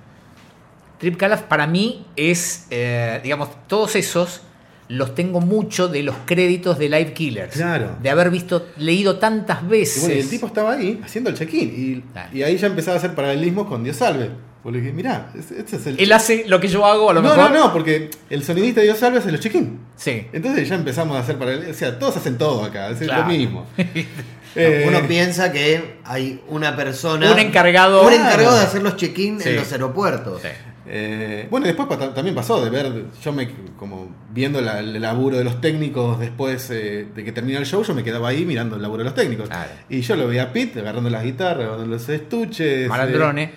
[0.99, 4.41] Trip Calaf para mí es, eh, digamos, todos esos
[4.89, 7.53] los tengo mucho de los créditos de Live Killers.
[7.55, 7.97] Claro.
[8.03, 10.01] De haber visto, leído tantas Y veces.
[10.03, 11.73] bueno, y el tipo estaba ahí haciendo el check-in.
[11.77, 12.29] Y, Claro.
[12.37, 14.31] y ahí ya empezaba a hacer paralelismos con Dios Salve.
[14.65, 16.01] Porque dije, mirá, este este es el.
[16.01, 17.51] Él hace lo que yo hago a lo no, mejor.
[17.53, 19.79] no, no, porque el sonidista de Dios Salve hace los check-in.
[19.95, 20.27] Sí.
[20.33, 21.77] Entonces ya empezamos a hacer paralelismos.
[21.77, 22.89] O sea, todos hacen todo acá.
[22.89, 23.23] Es Claro.
[23.23, 23.67] lo mismo.
[24.57, 27.33] Eh, Uno piensa que hay una persona.
[27.33, 28.07] Un encargado.
[28.07, 28.55] Un encargado Claro.
[28.57, 29.49] de hacer los check-in Sí.
[29.49, 30.43] en los aeropuertos.
[30.43, 30.49] Sí.
[30.87, 35.01] Eh, bueno, y después pa- también pasó de ver, yo me como viendo la- el
[35.03, 38.45] laburo de los técnicos después eh, de que terminó el show, yo me quedaba ahí
[38.45, 39.49] mirando el laburo de los técnicos.
[39.49, 39.71] Claro.
[39.89, 42.89] Y yo lo veía a Pete agarrando las guitarras, agarrando los estuches.
[42.89, 43.43] Malandrone.
[43.43, 43.55] eh,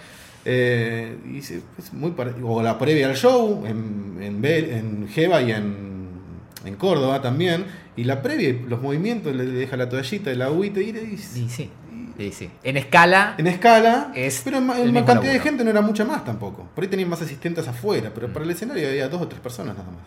[0.49, 5.51] eh, y es muy pare- o la previa al show en, en, en Jeva y
[5.51, 5.75] en,
[6.63, 7.65] en Córdoba también.
[7.97, 11.69] Y la previa, los movimientos, le deja la toallita, el agüita y, y- Sí, sí.
[12.17, 12.49] Sí, sí.
[12.63, 13.35] En escala.
[13.37, 16.67] en escala, Es pero en, en cantidad de gente no era mucha más tampoco.
[16.73, 19.75] Por ahí tenían más asistentes afuera, pero para el escenario había dos o tres personas
[19.77, 20.01] nada más.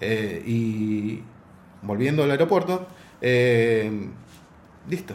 [0.00, 1.22] Eh, y
[1.82, 2.86] volviendo al aeropuerto,
[3.20, 4.08] eh,
[4.88, 5.14] listo.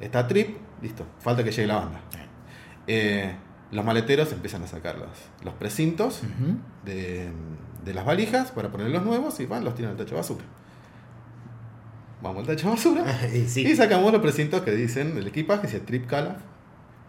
[0.00, 1.04] Está Trip, listo.
[1.20, 2.00] Falta que llegue la banda.
[2.88, 3.32] Eh,
[3.70, 5.08] los maleteros empiezan a sacar los,
[5.44, 6.22] los precintos
[6.84, 7.28] de,
[7.84, 10.44] de las valijas para poner los nuevos y van, los tiran al tacho de basura.
[12.22, 13.04] Vamos al tacho de basura.
[13.34, 13.66] Y sí.
[13.66, 16.38] Y sacamos los precintos que dicen el equipaje, dice Trip Calaf,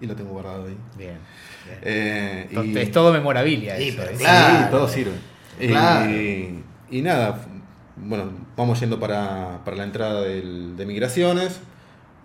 [0.02, 0.78] y lo tengo guardado ahí.
[0.98, 1.18] Bien.
[1.66, 1.80] bien.
[1.82, 3.78] Eh, y, Entonces, Es todo memorabilia.
[3.78, 4.16] Sí, eso, pero ¿eh?
[4.20, 4.58] claro.
[4.58, 5.12] Sí, todo sirve.
[5.60, 6.12] Claro.
[6.12, 7.42] Y, y nada,
[7.98, 11.60] bueno, vamos yendo para, para la entrada del- de migraciones,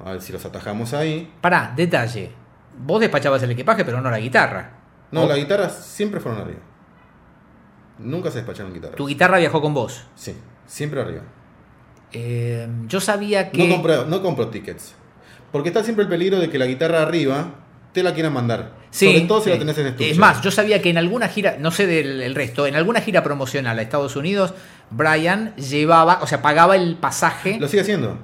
[0.04, 1.32] a ver si los atajamos ahí.
[1.40, 2.30] Pará, detalle.
[2.78, 4.70] Vos despachabas el equipaje, pero no la guitarra.
[5.10, 6.60] No, las guitarras siempre fueron arriba.
[7.98, 8.96] Nunca se despacharon guitarras.
[8.96, 10.04] Tu guitarra viajó con vos.
[10.16, 10.34] Sí,
[10.66, 11.22] siempre arriba.
[12.12, 13.66] Eh, yo sabía que.
[13.66, 14.94] No compro, no compro tickets.
[15.52, 17.54] Porque está siempre el peligro de que la guitarra arriba
[17.92, 18.72] te la quieran mandar.
[18.90, 19.50] Sí, Sobre todo si sí.
[19.50, 20.10] la tenés en estudio.
[20.10, 23.00] Es más, yo sabía que en alguna gira, no sé del el resto, en alguna
[23.00, 24.54] gira promocional a Estados Unidos,
[24.90, 28.18] Brian llevaba, o sea, pagaba el pasaje Lo sigue haciendo.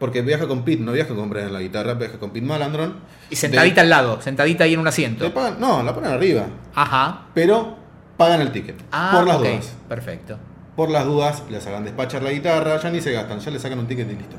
[0.00, 2.94] Porque viaja con Pete, no viaja con Brian en la guitarra, viaja con Pete Malandron.
[3.30, 5.32] y sentadita De- al lado, sentadita ahí en un asiento.
[5.32, 6.46] pagan- no, la ponen arriba.
[6.74, 7.26] Ajá.
[7.34, 7.76] Pero
[8.16, 8.76] pagan el ticket.
[8.90, 9.72] Ah, por las ok, dudas.
[9.88, 10.38] Perfecto.
[10.74, 13.78] Por las dudas, les hagan despachar la guitarra, ya ni se gastan, ya le sacan
[13.78, 14.36] un ticket y listo.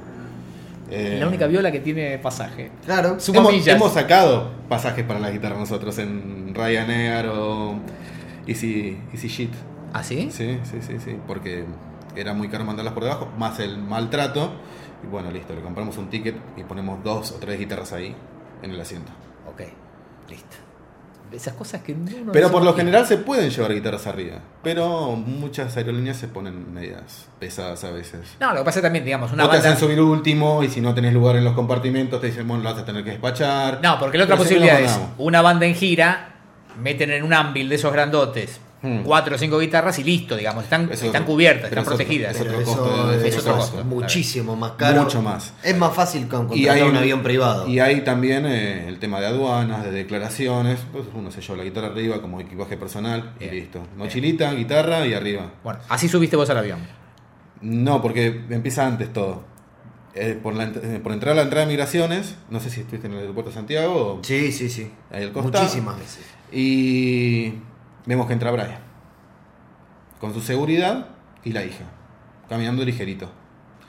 [0.89, 2.71] Eh, La única viola que tiene pasaje.
[2.85, 3.17] Claro.
[3.33, 7.75] Hemos, hemos sacado pasajes para la guitarra nosotros en Ryanair o
[8.47, 9.51] Easy, Easy Sheet.
[9.93, 10.29] ¿Ah, sí?
[10.31, 11.65] Sí, sí, sí, sí, porque
[12.15, 14.51] era muy caro mandarlas por debajo, más el maltrato.
[15.03, 18.15] Y bueno, listo, le compramos un ticket y ponemos dos o tres guitarras ahí
[18.61, 19.11] en el asiento.
[19.51, 19.61] Ok,
[20.29, 20.55] listo.
[21.31, 22.83] esas cosas que uno Pero no por lo imagina.
[22.91, 24.39] general se pueden llevar guitarras arriba.
[24.63, 28.35] Pero muchas aerolíneas se ponen medias pesadas a veces.
[28.39, 29.69] No, lo que pasa también, digamos, una No te banda.
[29.71, 32.69] hacen subir último y si no tenés lugar en los compartimentos te dicen, bueno, lo
[32.71, 33.79] vas a tener que despachar.
[33.81, 36.35] No, porque la otra Pero posibilidad es una banda en gira,
[36.79, 39.03] meten en un ámbil de esos grandotes Hmm.
[39.03, 42.35] cuatro o cinco guitarras y listo, digamos, están, Es están cubiertas, están protegidas.
[42.35, 42.59] es otro
[43.11, 43.83] es otro costo.
[43.83, 45.03] muchísimo más caro.
[45.03, 45.53] Mucho más.
[45.63, 47.67] Es más fácil con Y contratar hay un avión privado.
[47.67, 50.79] Y hay también eh, el tema de aduanas, de declaraciones.
[50.91, 53.53] Pues uno se lleva la guitarra arriba como equipaje personal Bien.
[53.53, 53.81] y listo.
[53.97, 55.51] Mochilita, guitarra y arriba.
[55.63, 56.79] Bueno, así subiste vos al avión.
[57.61, 59.43] No, porque empieza antes todo.
[60.15, 63.07] Eh, por, la eh, por entrar a la entrada de migraciones, no sé si estuviste
[63.07, 64.91] en el aeropuerto de Santiago o Sí, sí, sí.
[65.11, 65.63] ahí al costado.
[65.63, 66.25] Muchísimas veces.
[66.51, 67.53] Y
[68.05, 68.79] vemos que entra Brian.
[70.19, 71.07] Con su seguridad
[71.43, 71.85] y la hija.
[72.49, 73.29] Caminando ligerito.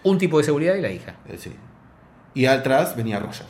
[0.05, 1.15] Un tipo de seguridad y la hija.
[1.29, 1.53] Eh, sí.
[2.35, 3.47] Y atrás venía Roger.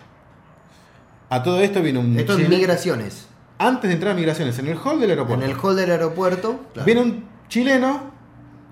[1.30, 2.18] A todo esto viene un.
[2.18, 3.28] Esto es migraciones.
[3.58, 5.44] Antes de entrar a migraciones, en el hall del En aeropuerto.
[5.44, 6.60] el hall del aeropuerto.
[6.72, 6.84] claro.
[6.84, 8.10] Viene un chileno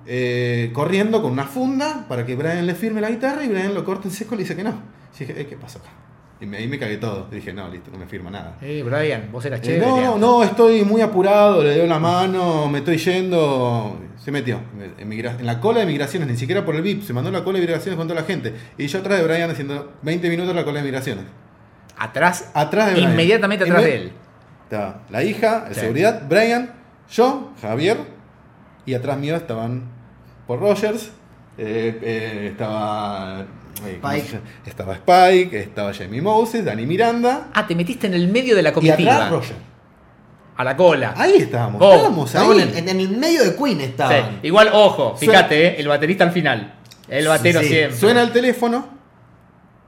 [0.07, 3.85] eh, corriendo con una funda para que Brian le firme la guitarra y Brian lo
[3.85, 4.75] corta en seco y le dice que no.
[5.17, 5.91] Y dije, "Eh, ¿qué pasó acá?
[6.41, 7.27] Y ahí me cagué todo.
[7.31, 8.57] Y dije, no, listo, no me firma nada.
[8.63, 9.87] Eh, Brian, vos eras Eh, chévere.
[9.87, 10.21] no, digamos.
[10.21, 13.99] no, estoy muy apurado, le doy la mano, me estoy yendo.
[14.19, 14.61] Se metió
[14.99, 17.67] en, la cola de migraciones, ni siquiera por el VIP, se mandó la cola de
[17.67, 18.55] migraciones con toda la gente.
[18.79, 21.25] Y yo atrás de Brian haciendo 20 minutos la cola de migraciones.
[21.99, 23.13] Atrás, Atrás de Brian.
[23.13, 24.13] inmediatamente atrás de él.
[24.65, 25.81] Estaba la hija, el Sí.
[25.81, 26.73] seguridad, Brian,
[27.11, 27.99] yo, Javier,
[28.87, 29.85] y atrás mío estaban
[30.47, 31.11] Paul Rogers,
[31.59, 34.29] eh, eh, estaba, eh, ¿cómo Spike.
[34.33, 34.45] llama?
[34.67, 38.71] estaba Spike, estaba Jamie Moses, Dani Miranda, Ah, te metiste en el medio de la
[38.71, 39.15] y comitiva.
[39.15, 39.57] atrás Roger.
[40.57, 41.15] A la cola.
[41.17, 42.73] Ahí estábamos, Oh, estábamos ahí.
[42.77, 44.41] en, el medio de Queen Sí, estaban.
[44.43, 46.75] Igual, ojo, Suena- fíjate, eh, el baterista al final.
[47.09, 47.73] El batero Sí, sí.
[47.73, 47.97] siempre.
[47.99, 48.87] Suena el teléfono,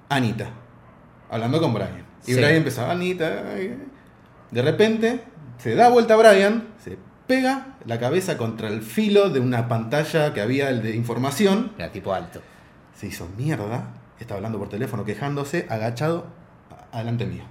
[0.09, 0.51] Anita,
[1.31, 2.05] hablando con Brian.
[2.27, 2.35] Y Sí.
[2.35, 3.77] Brian empezó, Anita, ay".
[4.51, 5.21] de repente
[5.59, 10.41] se da vuelta Brian, se pega la cabeza contra el filo de una pantalla que
[10.41, 12.41] había de información, Era tipo alto.
[13.03, 13.89] Se hizo mierda,
[14.21, 16.29] estaba hablando por teléfono, quejándose, agachado
[16.71, 17.43] a- adelante mío.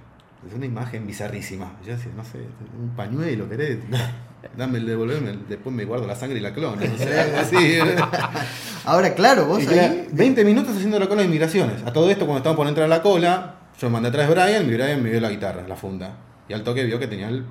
[0.48, 1.72] Es una imagen bizarrísima.
[1.86, 2.38] Yo decía, no sé,
[2.80, 3.78] un pañuelo, querés.
[4.56, 6.76] Dame el devolverme, después me guardo la sangre y la clono.
[6.80, 7.78] No sé, algo así.
[8.86, 10.08] Ahora, claro, vos ahí.
[10.10, 11.82] 20 minutos haciendo la cola de migraciones.
[11.86, 14.64] A todo esto, cuando estábamos por entrar a la cola, yo mandé atrás de Brian,
[14.68, 16.16] y Brian me vio la guitarra, la funda.
[16.48, 17.44] Y al toque vio que tenía el,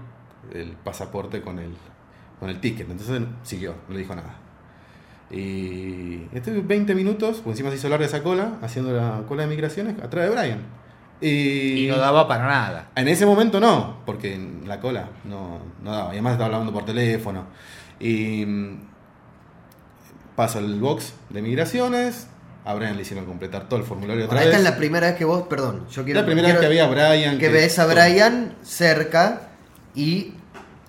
[0.53, 1.75] el pasaporte con el,
[2.39, 2.89] con el ticket.
[2.89, 4.35] Entonces siguió, no le dijo nada.
[5.31, 9.47] Y estuve 20 minutos, por encima se hizo larga esa cola, haciendo la cola de
[9.47, 10.59] migraciones atrás de Brian.
[11.21, 12.89] Y, Y no daba para nada.
[12.95, 16.09] en ese momento no, porque en la cola no, no daba.
[16.09, 17.45] Y además estaba hablando por teléfono.
[17.99, 18.79] Y mm,
[20.35, 22.27] paso el box de migraciones.
[22.63, 24.67] A Brian le hicieron completar todo el formulario otra Ahora, esta vez.
[24.67, 26.19] es la primera vez que vos, perdón, yo quiero.
[26.19, 27.39] La primera vez que había Brian.
[27.39, 29.49] Que ves a Brian cerca
[29.95, 30.33] y,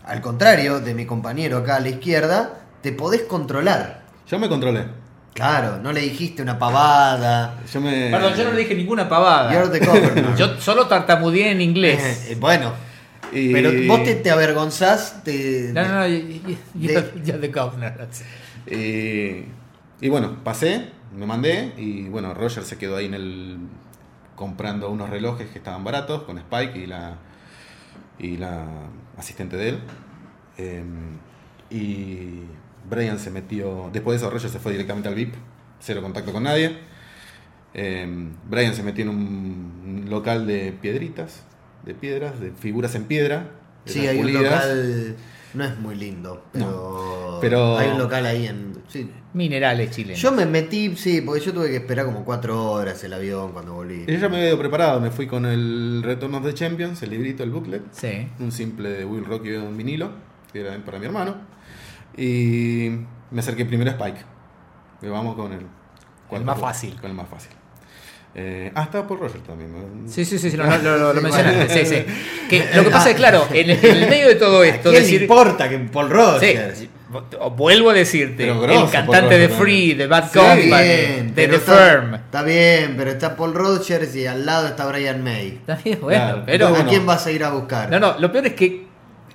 [0.04, 4.01] al contrario de mi compañero acá a la izquierda, te podés controlar.
[4.32, 4.84] Yo me controlé.
[5.34, 7.60] Claro, no le dijiste una pavada.
[7.70, 8.10] Yo me.
[8.10, 9.52] Perdón, yo no le dije ninguna pavada.
[9.52, 10.34] You're the governor.
[10.38, 12.28] Yo solo tartamudeé en inglés.
[12.30, 12.72] Eh, bueno,
[13.32, 15.70] Y- pero vos te, te avergonzás de.
[15.74, 16.08] No, no, no.
[16.08, 17.92] y- y- y- De- You're the governor.
[18.66, 19.44] Y,
[20.04, 21.72] y bueno, pasé, me mandé.
[21.76, 23.58] Y bueno, Roger se quedó ahí en el.
[24.36, 27.16] comprando unos relojes que estaban baratos con Spike y la.
[28.18, 28.64] y la
[29.18, 29.78] asistente de él.
[30.58, 30.82] Eh,
[31.70, 32.42] y
[32.88, 33.90] Brian se metió.
[33.92, 35.34] Después de eso, Roger se fue directamente al VIP,
[35.80, 36.76] cero contacto con nadie.
[37.74, 38.06] Eh,
[38.48, 41.42] Brian se metió en un local de piedritas,
[41.84, 43.50] de piedras, de figuras en piedra.
[43.86, 45.16] de Sí, hay un local.
[45.54, 47.38] No es muy lindo, pero.
[47.42, 48.72] pero- Hay un local ahí en.
[48.88, 49.10] Sí.
[49.34, 50.18] Minerales chilenos.
[50.20, 53.74] Yo me metí, sí, porque yo tuve que esperar como cuatro horas el avión cuando
[53.74, 54.04] volví.
[54.06, 57.10] Yo ya me había ido preparado, me fui con el Return of the Champions, el
[57.10, 58.28] librito, el booklet, Sí.
[58.38, 60.10] un simple de Will Rock y un vinilo,
[60.52, 61.34] que era para mi hermano,
[62.16, 62.90] y
[63.30, 64.20] me acerqué primero a Spike.
[65.02, 65.66] Y vamos con el,
[66.30, 67.00] El más fácil.
[67.00, 67.50] Con el más fácil.
[68.34, 70.04] Eh, ah, estaba por Roger también.
[70.06, 71.84] Sí, sí, sí, sí, lo, lo- lo- lo Sí, mencionaste.
[71.84, 72.04] Sí, sí.
[72.48, 74.90] Que lo que pasa es, claro, en el, en el medio de todo ¿A esto,
[74.90, 75.20] quién decir.
[75.20, 76.78] le importa que Paul Rogers?
[76.78, 76.88] Sí,
[77.56, 81.76] vuelvo a decirte, grosso, el cantante de Free, de Bad Company, Bien, de The está,
[81.76, 82.14] Firm.
[82.14, 85.48] Está bien, pero está Paul Rogers y al lado está Brian May.
[85.48, 86.68] Está bien, bueno, Claro, pero.
[86.74, 87.90] ¿A quién vas a ir a buscar?
[87.90, 88.86] No, no, lo peor es que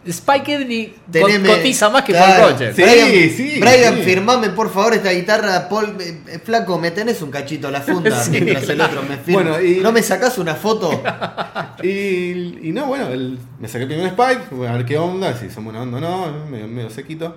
[0.08, 2.42] Spike Edney Teneme- cotiza más que Claro.
[2.44, 2.76] Paul Rogers.
[2.76, 4.02] Sí, Brian, sí, Brian, sí.
[4.04, 5.96] firmame por favor esta guitarra, Paul.
[6.00, 9.18] eh, eh, flaco, me tenés un cachito a la funda Sí, mientras el otro me
[9.18, 9.44] firma.
[9.44, 10.90] Bueno, y- ¿No me sacás una foto?
[11.84, 15.50] Y, y no, bueno, el- me saqué primero Spike, bueno, a ver qué onda, si
[15.50, 17.36] son buena onda o no, medio, medio sequito.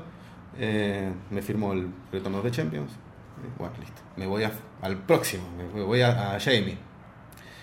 [0.59, 2.91] Eh, me firmó el Return of the Champions.
[3.59, 4.01] Bueno, listo.
[4.17, 4.53] Me voy a-
[4.83, 5.45] al próximo,
[5.75, 6.77] me voy a, a Jamie.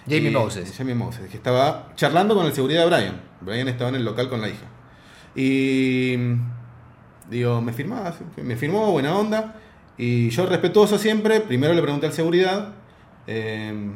[0.05, 0.73] Jamie Y- Moses.
[0.77, 3.21] Jamie Moses, que estaba charlando con el seguridad de Brian.
[3.41, 4.65] Brian estaba en el local con la hija.
[5.37, 6.17] Y
[7.29, 8.15] digo, ¿me firmás?
[8.37, 9.55] Me firmó, buena onda.
[9.95, 12.73] Y yo respetuoso siempre, primero le pregunté al seguridad,
[13.27, 13.91] eh,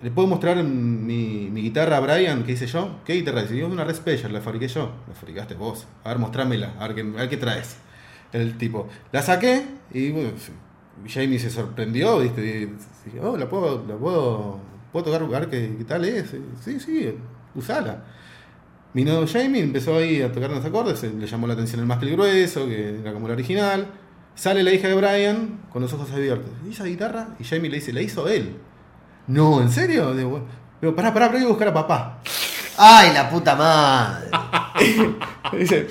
[0.00, 3.00] ¿le puedo mostrar mi, guitarra a Brian que hice yo?
[3.04, 3.42] ¿Qué guitarra?
[3.42, 3.96] Dice, una Red
[4.30, 4.92] la fabriqué yo.
[5.08, 5.88] La fabricaste vos.
[6.04, 7.76] A ver, mostrámela, a ver qué, a ver qué traes.
[8.32, 10.30] El tipo, la saqué y bueno,
[11.08, 12.72] Jamie se sorprendió, ¿viste?
[13.20, 14.60] Oh, la puedo, la puedo,
[14.92, 16.36] puedo tocar, ver qué, qué tal es.
[16.64, 17.12] Sí, sí,
[17.56, 18.04] usala.
[18.94, 22.66] Vino Jamie, empezó ahí a tocar unos acordes, le llamó la atención el más grueso,
[22.66, 23.86] que era como el original.
[24.34, 26.50] Sale la hija de Brian con los ojos abiertos.
[26.66, 27.28] ¿Y esa guitarra?
[27.38, 28.56] Y Jamie le dice, la hizo él.
[29.26, 30.14] No, ¿en serio?
[30.14, 30.46] Digo,
[30.82, 32.18] Digo, pará, pará, pero voy a buscar a papá.
[32.76, 34.28] ¡Ay, la puta madre!
[35.58, 35.86] dice,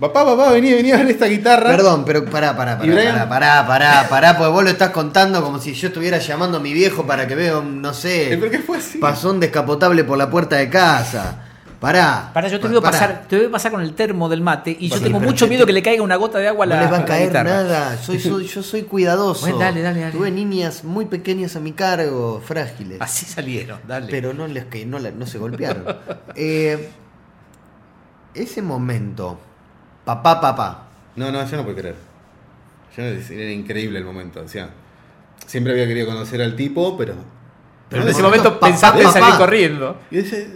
[0.00, 1.70] papá, papá, vení, vení a ver esta guitarra.
[1.70, 3.14] Perdón, pero pará, pará, ¿Y pará, Brian?
[3.14, 6.60] pará, pará, pará, pará, porque vos lo estás contando como si yo estuviera llamando a
[6.60, 8.98] mi viejo para que vea un, no sé, ¿Pero qué fue así?
[8.98, 11.43] pasó un descapotable por la puerta de casa.
[11.84, 12.30] Pará.
[12.32, 12.92] Para, yo te pa- voy, a pará.
[12.98, 15.44] pasar, te voy a pasar con el termo del mate y yo Sí, tengo mucho
[15.44, 17.04] te- miedo que le caiga una gota de agua a No la les va a
[17.04, 17.98] caer nada.
[17.98, 19.42] Soy, soy- yo soy cuidadoso.
[19.42, 20.12] Bueno, dale, dale, dale.
[20.12, 23.02] Tuve niñas muy pequeñas a mi cargo, frágiles.
[23.02, 24.06] Así salieron, dale.
[24.10, 25.84] Pero no les que no, no se golpearon.
[26.36, 26.88] Eh,
[28.32, 29.38] ese momento,
[30.06, 30.88] papá, papá.
[31.16, 31.96] No, no, yo no puedo creer.
[32.96, 34.40] Yo, era increíble el momento.
[34.40, 34.70] O sea,
[35.46, 37.14] siempre había querido conocer al tipo, pero.
[37.90, 39.38] Pero en no, ese no, momento no, papá, pensaste en salir papá.
[39.38, 39.98] corriendo.
[40.10, 40.48] Y dice,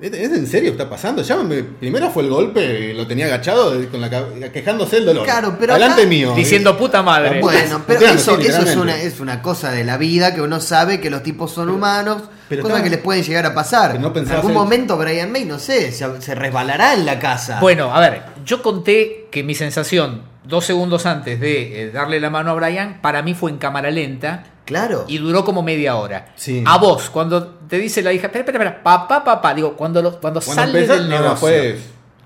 [0.00, 1.22] ¿es, es en serio está pasando?
[1.22, 1.62] Llámame.
[1.62, 5.24] Primero fue el golpe, lo tenía agachado, con la, cab- quejándose del dolor.
[5.24, 6.34] Claro, pero Delante acá- mío.
[6.34, 7.40] Diciendo puta madre.
[7.40, 10.60] Bueno, pero eso, sí, eso es, una, es una cosa de la vida que uno
[10.60, 13.98] sabe que los tipos son humanos, pero cosas estaba- que les pueden llegar a pasar.
[14.00, 17.58] No en algún en- momento Brian May, no sé, se, se resbalará en la casa.
[17.60, 22.28] Bueno, a ver, yo conté que mi sensación dos segundos antes de eh, darle la
[22.30, 25.04] mano a Brian, para mí fue en cámara lenta claro.
[25.08, 26.32] y duró como media hora.
[26.36, 26.62] Sí.
[26.66, 30.20] A vos, cuando te dice la hija, espera, espera, espera, papá, papá, digo, cuando, lo-
[30.20, 31.36] cuando, Cuando sale del no, no, negocio.
[31.38, 31.78] fue.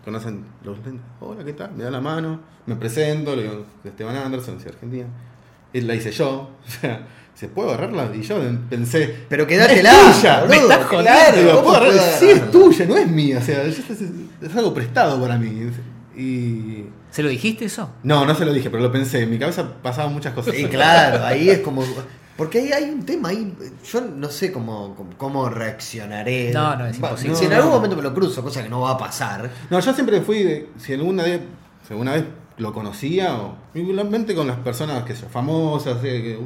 [0.04, 0.76] Conocen los.
[1.20, 1.72] Hola, ¿qué tal?
[1.72, 5.06] Me da la mano, me presento, le digo, Esteban Anderson, soy argentina.
[5.72, 6.50] Y la hice yo.
[6.68, 8.10] O sea, ¿se puede agarrarla?
[8.14, 8.36] Y yo
[8.70, 9.24] pensé.
[9.28, 10.40] Pero quédatela, Es tuya.
[10.42, 11.10] boludo, me estás jodiendo.
[11.10, 13.38] claro, Digo, ¿cómo ¿puedo Sí, es tuya, no es mía.
[13.38, 14.00] O sea, es, es-
[14.42, 15.70] es algo prestado para mí.
[16.16, 16.84] Y.
[17.10, 17.90] ¿Se lo dijiste eso?
[18.02, 19.22] No, no se lo dije, pero lo pensé.
[19.22, 20.54] En mi cabeza pasaban muchas cosas.
[20.54, 21.82] Sí, claro, ahí es como.
[22.36, 23.56] Porque ahí hay un tema ahí.
[23.84, 26.50] Yo no sé cómo, cómo, cómo reaccionaré.
[26.52, 27.36] No, no, es imposible.
[27.36, 27.76] Si en No, algún no.
[27.76, 29.50] momento me lo cruzo, cosa que no va a pasar.
[29.70, 31.40] No, yo siempre fui de, si alguna vez,
[31.86, 32.24] si alguna vez
[32.56, 36.38] lo conocía, o igualmente con las personas que son famosas, eh, que,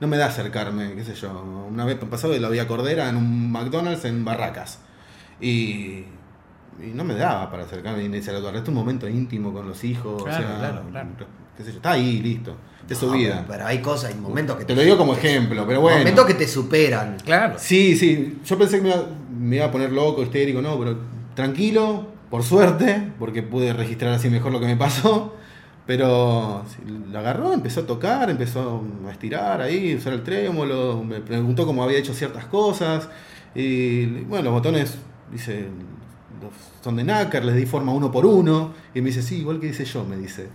[0.00, 1.66] no me da acercarme, qué sé yo.
[1.68, 4.78] Una vez pasó que lo vi a Cordera en un McDonald's en Barracas.
[5.40, 6.04] Y,
[6.80, 8.58] y no me daba para acercarme ni se lo agarré.
[8.58, 10.22] Este es un momento íntimo con los hijos.
[10.22, 11.08] Claro, o sea, claro, claro.
[11.56, 12.54] qué sé yo, está ahí, listo.
[12.88, 13.44] Es su No, vida.
[13.48, 15.98] Pero hay cosas, hay momentos que Te lo digo como ejemplo, pero bueno.
[15.98, 17.16] Momentos que te superan.
[17.24, 17.56] Claro.
[17.58, 18.38] Sí, sí.
[18.44, 19.06] Yo pensé que me iba,
[19.38, 20.96] me iba a poner loco, histérico, no, pero
[21.34, 25.34] tranquilo, por suerte, porque pude registrar así mejor lo que me pasó.
[25.86, 31.20] Pero sí, lo agarró, empezó a tocar, empezó a estirar ahí, usar el trémolo, me
[31.20, 33.08] preguntó cómo había hecho ciertas cosas.
[33.54, 34.98] Y bueno, los botones,
[35.32, 35.66] dice,
[36.42, 36.52] los-
[36.84, 38.74] son de nácar, les di forma uno por uno.
[38.94, 40.48] Y me dice, sí, igual que hice yo, me dice.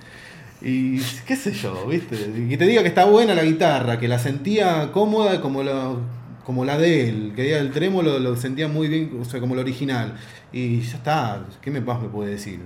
[0.63, 2.15] Y qué sé yo, ¿viste?
[2.49, 5.95] Y te diga que está buena la guitarra, que la sentía cómoda como la,
[6.45, 9.59] como la de él, que el trémolo lo sentía muy bien, o sea, como el
[9.59, 10.13] original.
[10.53, 12.61] Y ya está, ¿qué me más me puede decir?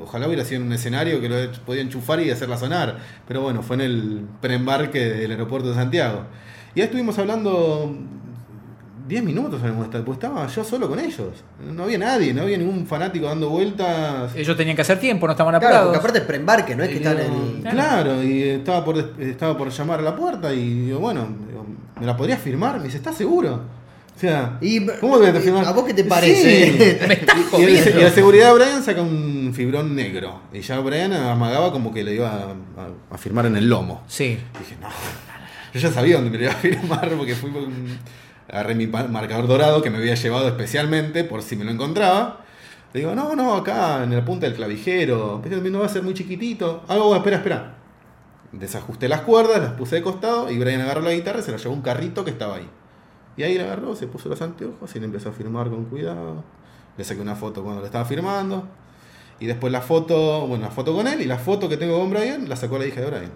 [0.00, 1.36] Ojalá hubiera sido en un escenario que lo
[1.66, 2.98] podía enchufar y hacerla sonar.
[3.26, 6.24] Pero bueno, fue en el preembarque del aeropuerto de Santiago.
[6.74, 7.96] Y ahí estuvimos hablando
[9.08, 11.28] 10 minutos, habremos estado, pues estaba yo solo con ellos.
[11.74, 14.36] No había nadie, no había ningún fanático dando vueltas.
[14.36, 15.86] Ellos tenían que hacer tiempo, no estaban Claro, apurados.
[15.88, 17.62] porque aparte es preembarque, no es que Y están en.
[17.62, 17.76] Claro.
[17.76, 21.64] Claro, y estaba por, estaba por llamar a la puerta y digo, bueno, digo,
[21.98, 22.76] ¿me la podrías firmar?
[22.78, 23.62] Me dice, ¿estás seguro?
[24.14, 25.64] O sea, Y- ¿cómo voy a firmar?
[25.64, 26.08] ¿a vos qué te Sí.
[26.08, 27.00] parece?
[27.08, 30.40] Me estás Y, y la seguridad de Brian saca un fibrón negro.
[30.52, 34.02] Y ya Brian amagaba como que le iba a, a- a firmar en el lomo.
[34.06, 34.24] Sí.
[34.54, 34.88] Y dije, no.
[35.72, 37.66] Yo ya sabía dónde me lo iba a firmar porque fui con,
[38.48, 42.44] agarré mi marcador dorado que me había llevado especialmente por si me lo encontraba.
[42.92, 45.40] Le digo, no, no, acá en la punta del clavijero.
[45.42, 46.82] Pero no va a ser muy chiquitito.
[46.88, 47.74] Ah, bueno, espera, espera.
[48.52, 51.58] Desajusté las cuerdas, las puse de costado y Brian agarró la guitarra y se la
[51.58, 52.68] llevó a un carrito que estaba ahí.
[53.36, 56.42] Y ahí la agarró, se puso los anteojos y le empezó a firmar con cuidado.
[56.96, 58.66] Le saqué una foto cuando le estaba firmando.
[59.38, 62.10] Y después la foto, bueno, la foto con él y la foto que tengo con
[62.10, 63.32] Brian la sacó la hija de Brian.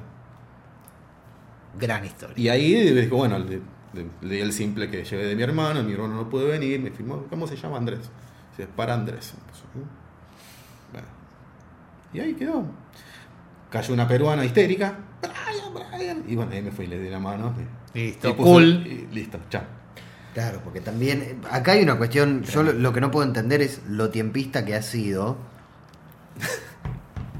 [1.78, 2.34] Gran historia.
[2.36, 3.36] Y ahí dijo, bueno,
[3.94, 6.46] le, le- le di el simple que llevé de mi hermano, mi hermano no puede
[6.46, 8.00] venir, me firmó, ¿cómo se llama Andrés?
[8.56, 9.34] Dice, para Andrés.
[12.12, 12.64] Y ahí quedó.
[13.70, 14.98] Cayó una peruana histérica.
[15.22, 16.24] Brian, Brian.
[16.28, 17.54] Y bueno, ahí me fui, le di la mano.
[17.94, 18.86] y- Listo, y cool.
[18.86, 19.62] y listo, chao.
[20.34, 23.60] Claro, porque también eh, acá hay una cuestión, yo lo, lo que no puedo entender
[23.62, 25.36] es lo tiempista que ha sido.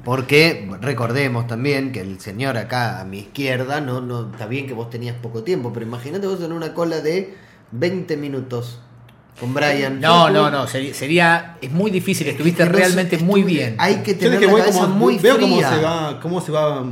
[0.04, 4.74] Porque recordemos también que el señor acá a mi izquierda, no, no, está bien que
[4.74, 7.36] vos tenías poco tiempo, pero imagínate vos en una cola de
[7.70, 8.80] 20 minutos
[9.38, 10.00] con Brian.
[10.00, 13.76] No, no, no, sería, sería- es muy difícil, estuviste no realmente muy bien.
[13.78, 16.52] Hay que tener que la voy cabeza como- muy veo cómo se va, cómo se
[16.52, 16.84] va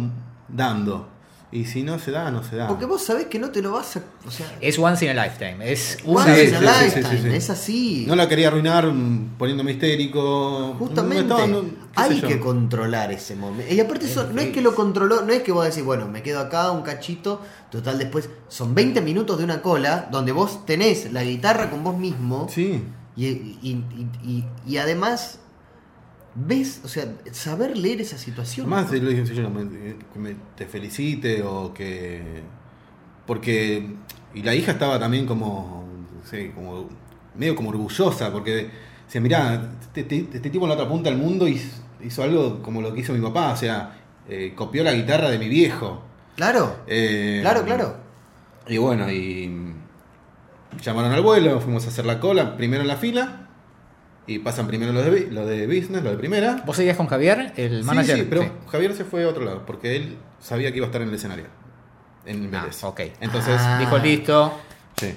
[0.49, 1.09] dando.
[1.53, 2.69] Y si no se da, no se da.
[2.69, 4.03] Porque vos sabés que no te lo vas a.
[4.25, 6.49] O sea, Es once in a lifetime, es once vez.
[6.51, 7.37] in a sí, sí, sí, lifetime, sí, sí.
[7.37, 8.05] es así.
[8.07, 8.89] No la quería arruinar
[9.37, 10.75] poniéndome histérico.
[10.79, 11.65] Justamente No, no,
[11.97, 13.75] hay que controlar ese momento.
[13.75, 16.23] Y aparte eso, no es que lo controló, no es que vos decís, bueno, me
[16.23, 21.13] quedo acá un cachito, total después son 20 minutos de una cola donde vos tenés
[21.13, 22.85] la guitarra con vos mismo Sí.
[23.17, 25.40] y, y- y- y- y además
[26.47, 28.69] ves, o sea, saber leer esa situación.
[28.69, 32.43] Más de que me- te felicite o que.
[33.27, 33.95] Porque.
[34.35, 35.87] Y la hija estaba también como.
[36.23, 36.89] no sé, como.
[37.37, 38.71] medio como orgullosa, porque
[39.07, 42.61] decía, mirá, este, este- este tipo en la otra punta del mundo hizo, hizo algo
[42.63, 43.97] como lo que hizo mi papá, o sea,
[44.29, 46.03] eh, copió la guitarra de mi viejo.
[46.37, 47.97] Claro, Eh, claro, claro.
[48.67, 49.75] Y bueno, y
[50.83, 53.40] llamaron al vuelo, fuimos a hacer la cola, primero en la fila,
[54.35, 56.63] y pasan primero los de, los de business, los de primera.
[56.67, 58.17] ¿Vos seguías con Javier, el manager?
[58.19, 58.49] sí, pero Sí.
[58.69, 61.15] Javier se fue a otro lado, porque él sabía que iba a estar en el
[61.15, 61.47] escenario,
[62.27, 62.85] en Ah, Vélez.
[62.85, 63.01] ok.
[63.21, 63.79] Entonces, Ah.
[63.81, 64.53] Dijo listo.
[64.97, 65.15] sí.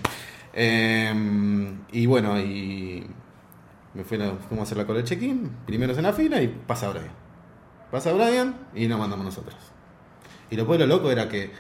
[0.56, 1.14] Eh,
[1.91, 3.06] y bueno, y
[3.94, 6.48] me fui a, fuimos a hacer la cola de check-in, primeros en la fila, y
[6.48, 7.10] pasa Brian.
[7.91, 9.56] Pasa Brian, y nos mandamos nosotros.
[10.49, 11.52] Y lo pueblo loco era que,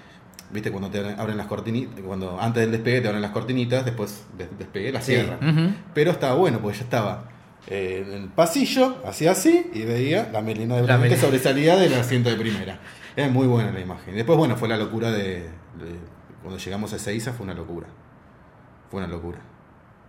[0.51, 4.25] viste, cuando te abren las cortinitas, cuando antes del despegue te abren las cortinitas, después
[4.37, 5.13] del despegue las Sí.
[5.13, 5.77] cierran.
[5.93, 7.23] Pero estaba bueno, porque ya estaba
[7.67, 11.93] eh, en el pasillo, hacía así, y veía la melena de La que sobresalía del
[11.93, 12.79] asiento de primera.
[13.15, 14.13] Era muy buena la imagen.
[14.13, 15.99] Y después, bueno, fue la locura de, de-
[16.41, 17.87] cuando llegamos a Ezeiza, fue una locura.
[18.91, 19.39] Fue una locura.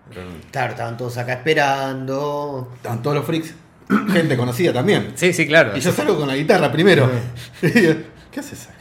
[0.08, 2.70] Pero- Claro, estaban todos acá esperando.
[2.76, 3.54] Estaban todos los freaks,
[4.12, 5.12] gente conocida también.
[5.14, 5.76] Sí, sí, claro.
[5.76, 7.10] Y yo salgo con la guitarra primero.
[7.62, 7.70] Y
[8.32, 8.74] ¿Qué haces acá?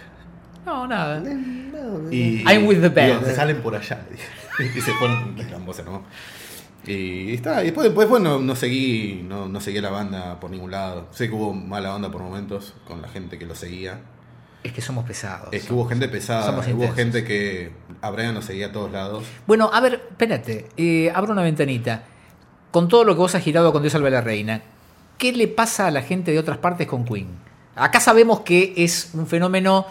[0.66, 1.20] No, nada.
[1.20, 3.22] No, Y, I'm with the band.
[3.24, 4.00] digo, salen por allá.
[4.10, 4.24] dije.
[4.78, 6.04] Y se fueron de Gambosa, ¿no?
[6.85, 10.51] Y está, y después, después bueno, no seguí, no, no seguí a la banda por
[10.51, 11.07] ningún lado.
[11.11, 14.01] Sé que hubo mala onda por momentos con la gente que lo seguía.
[14.64, 15.49] Es que somos pesados.
[15.51, 16.95] Es que hubo gente pesada, Somos hubo intensos.
[16.95, 19.23] gente que a Brian lo seguía a todos lados.
[19.47, 22.03] Bueno, a ver, espérate, eh, abro una ventanita.
[22.72, 24.61] Con todo lo que vos has girado con Dios salve a la reina,
[25.18, 27.27] ¿qué le pasa a la gente de otras partes con Queen?
[27.76, 29.85] Acá sabemos que es un fenómeno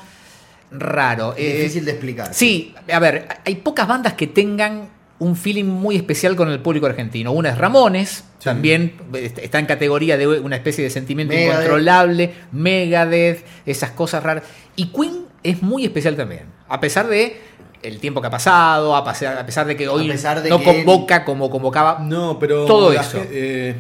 [0.71, 1.35] raro.
[1.37, 2.35] eh, Difícil de explicar.
[2.35, 6.87] Sí, a ver, hay pocas bandas que tengan un feeling muy especial con el público
[6.87, 7.33] argentino.
[7.33, 8.45] Una es Ramones, Sí.
[8.45, 11.55] también est- está en categoría de una especie de sentimiento Megadeth.
[11.61, 14.43] incontrolable, Megadeth, esas cosas raras.
[14.75, 17.37] Y Queen es muy especial también, a pesar de
[17.83, 20.65] el tiempo que ha pasado, a pesar, a pesar de que hoy de no que-
[20.65, 21.99] convoca como convocaba.
[22.01, 22.65] No, pero.
[22.65, 23.19] Todo eso.
[23.31, 23.75] eh,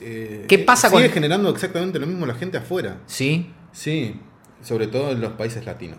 [0.00, 2.96] eh, ¿Qué pasa sigue con- generando exactamente lo mismo la gente afuera.
[3.06, 4.14] Sí, Sí,
[4.62, 5.98] sobre todo en los países latinos.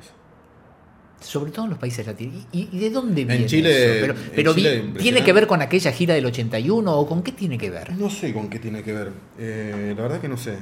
[1.26, 2.46] Sobre todo en los países latinos.
[2.52, 4.02] ¿Y, y de dónde viene Chile- eso?
[4.02, 5.04] Pero, en pero Chile vi- impresionante.
[5.04, 7.94] ¿tiene que ver con aquella gira del 81 o con qué tiene que ver?
[7.96, 9.12] No sé con qué tiene que ver.
[9.38, 10.58] Eh, la verdad que no sé.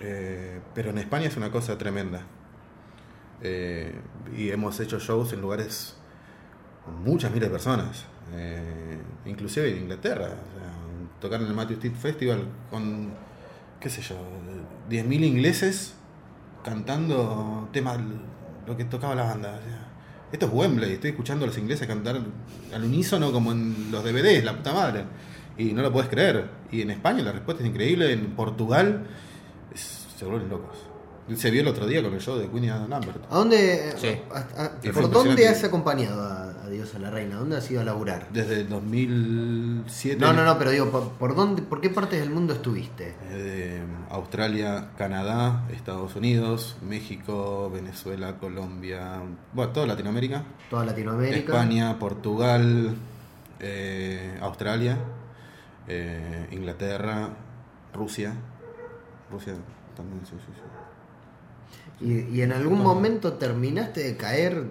[0.00, 2.22] Eh, pero en España es una cosa tremenda.
[3.42, 3.94] Eh,
[4.36, 5.96] y hemos hecho shows en lugares
[6.84, 8.04] con muchas miles de personas.
[8.34, 10.26] Eh, inclusive en Inglaterra.
[10.26, 10.72] O sea,
[11.20, 13.12] tocar en el Matthew Street Festival con,
[13.80, 14.16] qué sé yo,
[14.90, 15.94] 10.000 ingleses
[16.64, 17.98] cantando temas,
[18.66, 19.60] lo que tocaba la banda.
[19.60, 19.83] O sea,
[20.34, 22.20] esto es Wembley, estoy escuchando a los ingleses cantar
[22.74, 25.04] al unísono como en los DVDs, la puta madre.
[25.56, 26.50] Y no lo puedes creer.
[26.72, 29.06] Y en España la respuesta es increíble, en Portugal
[29.74, 30.76] se vuelven locos.
[31.36, 33.24] Se vio el otro día con el show de Queen y Adam Lambert.
[33.30, 34.08] ¿A dónde, Sí.
[34.32, 37.36] a- a- Y fue ¿Por dónde has acompañado a, a Dios a la Reina?
[37.36, 38.26] ¿Dónde has ido a laburar?
[38.30, 40.20] Desde el 2007.
[40.20, 43.14] No, no, no, pero digo, ¿por, por dónde, ¿por qué partes del mundo estuviste?
[43.30, 49.22] Eh, Australia, Canadá, Estados Unidos, México, Venezuela, Colombia,
[49.54, 51.52] bueno, toda Latinoamérica, Toda Latinoamérica.
[51.52, 52.94] España, Portugal,
[53.60, 54.98] eh, Australia,
[55.88, 57.30] eh, Inglaterra,
[57.94, 58.34] Rusia,
[59.30, 59.54] Rusia
[59.96, 60.60] también, sí, sí, sí.
[62.04, 64.64] Y, y en algún momento terminaste de caer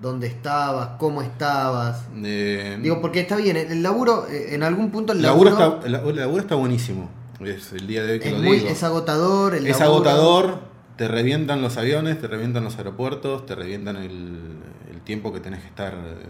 [0.00, 2.06] dónde estabas, cómo estabas.
[2.24, 5.86] Eh, Digo, porque está bien, el laburo, eh, en algún punto el laburo, laburo, está,
[5.86, 7.10] el laburo está buenísimo.
[7.40, 8.68] Es el día de hoy que es, lo muy, digo.
[8.70, 9.54] es agotador.
[9.54, 10.58] El Es laburo- agotador,
[10.96, 14.58] te revientan los aviones, te revientan los aeropuertos, te revientan el,
[14.90, 16.26] el tiempo que tenés que estar eh,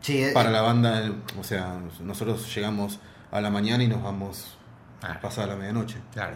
[0.00, 1.12] Sí, eh, para la banda.
[1.38, 2.98] O sea, nosotros llegamos
[3.30, 4.54] a la mañana y nos vamos
[5.00, 5.18] Ah.
[5.22, 5.96] pasada la medianoche.
[6.12, 6.34] Claro.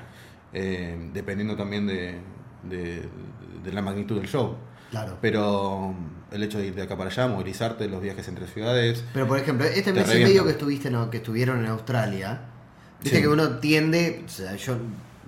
[0.52, 2.20] Eh, dependiendo también de,
[2.62, 3.08] de,
[3.64, 4.56] de la magnitud del show.
[4.90, 5.16] Claro.
[5.20, 5.94] Pero
[6.30, 9.04] el hecho de ir de acá para allá, movilizarte, los viajes entre ciudades.
[9.14, 12.40] Pero por ejemplo, este Te mes y medio que estuviste, no, que estuvieron en Australia,
[13.00, 13.22] viste Sí.
[13.22, 14.76] que uno tiende, o sea, yo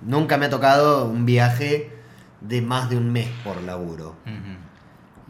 [0.05, 1.91] nunca me ha tocado un viaje
[2.41, 4.15] de más de un mes por laburo.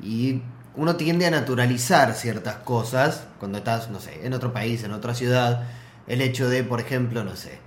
[0.01, 0.41] Y
[0.75, 5.15] uno tiende a naturalizar ciertas cosas cuando estás, no sé, en otro país, en otra
[5.15, 5.63] ciudad.
[6.07, 7.59] El hecho de, por ejemplo, no sé.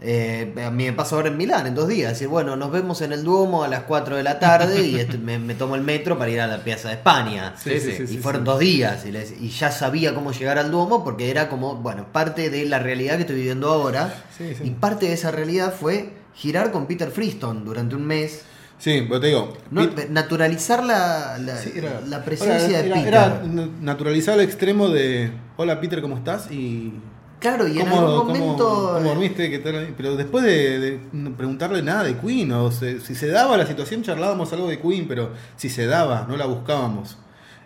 [0.00, 2.12] Eh, a mí me pasó ahora en Milán en dos días.
[2.12, 5.18] Decir, bueno, nos vemos en el Duomo a las 4 de la tarde y este-
[5.18, 7.54] me, me tomo el metro para ir a la Piazza de España.
[7.62, 11.02] Sí, sí, y fueron dos días y, les- y ya sabía cómo llegar al Duomo
[11.02, 14.22] porque era como, bueno, parte de la realidad que estoy viviendo ahora.
[14.36, 14.64] Sí, sí.
[14.68, 18.42] Y parte de esa realidad fue girar con Peter Freestone durante un mes.
[18.78, 19.58] Sí, pero te digo.
[19.72, 23.08] No, naturalizar la, la, Sí, era- la presencia era- de Peter.
[23.08, 23.42] Era
[23.80, 25.32] naturalizar al extremo de.
[25.56, 26.48] Hola Peter, ¿cómo estás?
[26.52, 26.92] Y.
[27.40, 28.92] claro, y en ¿Cómo, algún cómo- momento.
[28.94, 29.50] cómo dormiste?
[29.50, 29.94] ¿Qué tal?
[29.96, 34.02] Pero después de, de preguntarle nada de Queen, o se- si se daba la situación,
[34.02, 37.16] charlábamos algo de Queen, pero si se daba, no la buscábamos.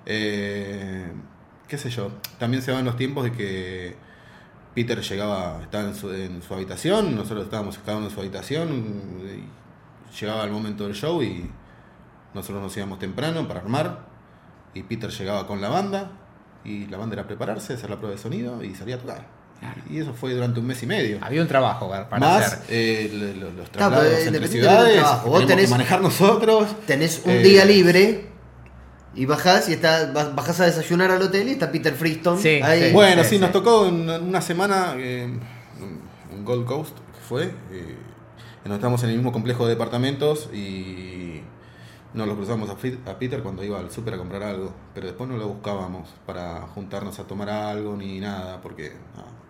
[0.06, 1.10] Eh,
[1.68, 2.10] ¿Qué sé yo?
[2.38, 3.96] También se van los tiempos de que
[4.74, 8.84] Peter llegaba, estaba en su, en su habitación, nosotros estábamos cada uno en su habitación,
[10.20, 11.50] llegaba el momento del show y
[12.34, 14.00] nosotros nos íbamos temprano para armar,
[14.74, 16.12] y Peter llegaba con la banda,
[16.64, 19.26] y la banda era prepararse, hacer la prueba de sonido y salía a tocar.
[19.88, 21.18] Y eso fue durante un mes y medio.
[21.20, 22.58] Había un trabajo para Más hacer.
[22.68, 26.68] eh, los Claro, traslados pero entre ciudades, trabajo, vos tenés- que manejar nosotros.
[26.86, 28.26] Tenés un Eh, día libre
[29.14, 32.88] y bajás y está, bajás a desayunar al hotel y está Peter Freestone Sí, ahí.
[32.88, 32.92] sí.
[32.92, 33.38] Bueno, sí, sí.
[33.38, 35.24] nos tocó en una semana eh,
[36.32, 37.96] en Gold Coast, que fue, eh,
[38.64, 41.40] nos estábamos en el mismo complejo de departamentos y
[42.14, 45.06] nos lo cruzamos a, Fit- a Peter cuando iba al súper a comprar algo, pero
[45.06, 49.41] después no lo buscábamos para juntarnos a tomar algo ni nada, porque no,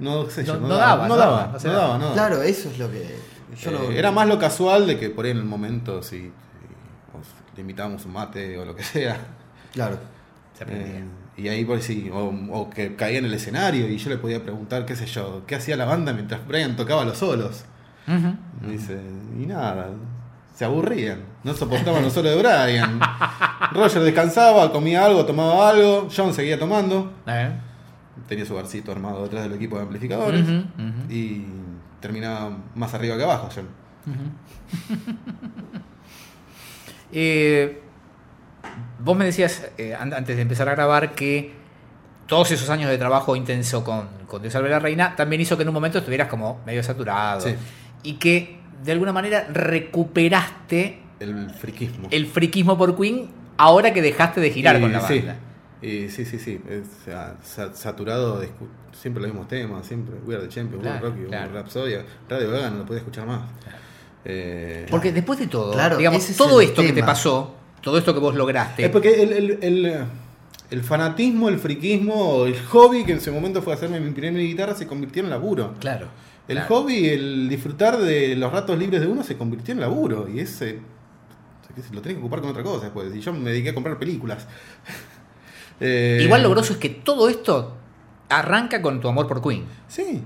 [0.00, 1.98] no sé yo, No- no, no daba, daba, no daba, daba, o sea, no daba,
[1.98, 2.14] no daba.
[2.14, 3.16] Claro, eso es lo que.
[3.56, 6.26] Yo Eh, Era más lo casual de que por ahí en el momento si, si
[7.18, 9.16] os- le invitábamos un mate o lo que sea.
[9.72, 9.98] Claro.
[10.56, 10.98] Se aprendía.
[10.98, 11.04] Eh,
[11.36, 14.18] y ahí por ahí sí, o, o que caía en el escenario y yo le
[14.18, 17.64] podía preguntar, qué sé yo, qué hacía la banda mientras Brian tocaba los solos.
[18.06, 19.00] Me dice,
[19.40, 19.88] y nada,
[20.54, 22.98] se aburrían, no soportaban los solos de Brian.
[23.72, 27.52] Roger descansaba, comía algo, tomaba algo, John seguía tomando, Eh.
[28.28, 30.44] Tenía su barcito armado detrás del equipo de amplificadores
[31.08, 31.44] y
[32.00, 33.66] terminaba más arriba que abajo, John.
[37.12, 37.80] Eh,
[39.00, 41.52] vos me decías eh, an- antes de empezar a grabar que
[42.26, 45.62] todos esos años de trabajo intenso con, con Dios salve la reina también hizo que
[45.64, 47.54] en un momento estuvieras como medio saturado Sí.
[48.04, 52.06] y que de alguna manera recuperaste El friquismo.
[52.12, 55.24] el friquismo por Queen ahora que dejaste de girar con la sí,
[55.82, 56.60] y sí, sí, sí.
[56.68, 56.86] es,
[57.74, 58.48] saturado de
[58.92, 60.16] siempre los mismos temas, siempre.
[60.26, 61.52] We Are the Champions, Claro, World Rocky, claro.
[61.52, 61.94] Rhapsody,
[62.28, 63.42] Radio Gaga no lo podía escuchar más.
[64.24, 68.12] Eh, Porque después de todo, Claro, digamos, es todo esto que te pasó, todo esto
[68.12, 70.04] que vos lograste, es porque el, el, el,
[70.70, 74.74] el fanatismo, el friquismo, el hobby que en ese momento fue hacerme mi primera guitarra
[74.74, 75.74] se convirtió en laburo.
[75.80, 76.08] claro.
[76.48, 76.74] El claro.
[76.74, 80.28] hobby, el disfrutar de los ratos libres de uno se convirtió en laburo.
[80.28, 80.80] Y ese.
[81.92, 83.14] Lo tenés que ocupar con otra cosa después.
[83.14, 84.48] Y yo me dediqué a comprar películas.
[85.80, 87.76] Eh, Igual lo grosso es que todo esto
[88.28, 89.64] arranca con tu amor por Queen.
[89.88, 90.22] Sí,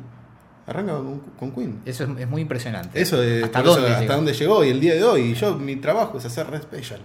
[0.67, 1.81] arranca con, con Queen.
[1.85, 3.01] Eso es, es muy impresionante.
[3.01, 4.15] Eso de ¿Hasta por eso, dónde hasta llegó?
[4.15, 5.21] dónde llegó y el día de hoy.
[5.23, 7.01] Y yo, mi trabajo es hacer Red Special.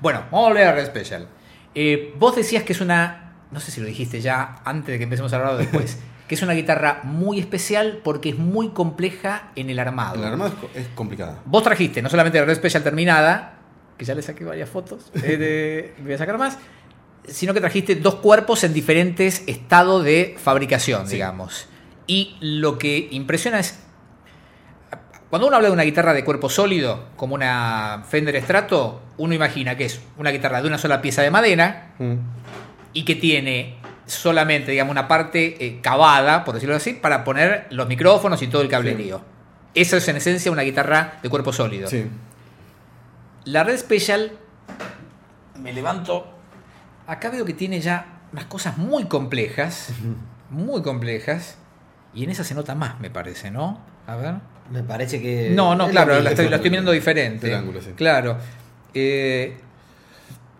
[0.00, 1.26] Bueno, vamos a volver a Red Special.
[1.74, 3.34] Eh, vos decías que es una.
[3.50, 5.98] No sé si lo dijiste ya antes de que empecemos a hablar o después.
[6.28, 10.14] que es una guitarra muy especial porque es muy compleja en el armado.
[10.14, 11.40] El armado es, es complicada.
[11.44, 13.54] Vos trajiste no solamente la Red Special terminada,
[13.98, 16.56] que ya le saqué varias fotos, eh, de- voy a sacar más,
[17.28, 21.14] sino que trajiste dos cuerpos en diferentes estados de fabricación, Sí.
[21.14, 21.66] digamos.
[22.06, 23.78] Y lo que impresiona es,
[25.30, 29.76] cuando uno habla de una guitarra de cuerpo sólido, como una Fender Strato, uno imagina
[29.76, 31.92] que es una guitarra de una sola pieza de madera
[32.92, 37.86] y que tiene solamente, digamos, una parte eh, cavada, por decirlo así, para poner los
[37.88, 39.22] micrófonos y todo el cablerío.
[39.74, 41.88] Esa es en esencia una guitarra de cuerpo sólido.
[41.88, 42.04] Sí.
[43.44, 44.32] La Red Special,
[45.60, 46.26] me levanto.
[47.12, 49.90] Acá veo que tiene ya unas cosas muy complejas.
[50.48, 51.58] Muy complejas.
[52.14, 53.78] Y en esa se nota más, me parece, ¿no?
[54.06, 54.34] A ver.
[54.70, 55.50] Me parece que.
[55.54, 57.48] No, no, claro, la estoy, la estoy mirando diferente.
[57.48, 57.90] El ángulo, sí.
[57.96, 58.38] Claro.
[58.94, 59.56] Eh,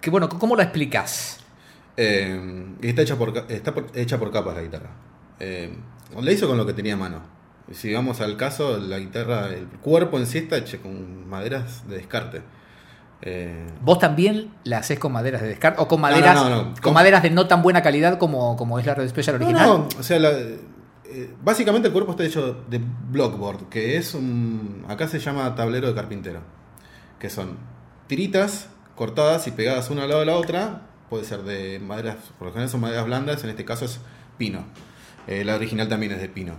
[0.01, 1.39] que bueno, ¿cómo la explicas?
[1.97, 4.91] Eh, está hecha por, está por- hecha por capas la guitarra.
[5.41, 5.75] Eh,
[6.21, 7.21] la hizo con lo que tenía a mano.
[7.71, 11.97] Si vamos al caso, la guitarra, el cuerpo en sí está hecho con maderas de
[11.97, 12.43] descarte.
[13.25, 15.81] Eh, ¿Vos también la haces con maderas de descarte?
[15.81, 16.75] ¿O con no, maderas, no, no.
[16.83, 19.67] con maderas de no tan buena calidad como, como es la Red Special original?
[19.67, 20.31] no, o sea, la-
[21.05, 22.81] eh, básicamente el cuerpo está hecho de
[23.11, 24.85] blockboard, que es un.
[24.89, 26.41] Acá se llama tablero de carpintero.
[27.19, 27.57] que son
[28.09, 30.83] tiritas cortadas y pegadas una al lado de la otra.
[31.09, 34.01] Puede ser de maderas, por lo general son maderas blandas, en este caso es
[34.39, 34.65] pino.
[35.29, 36.55] Eh, la original también es de pino.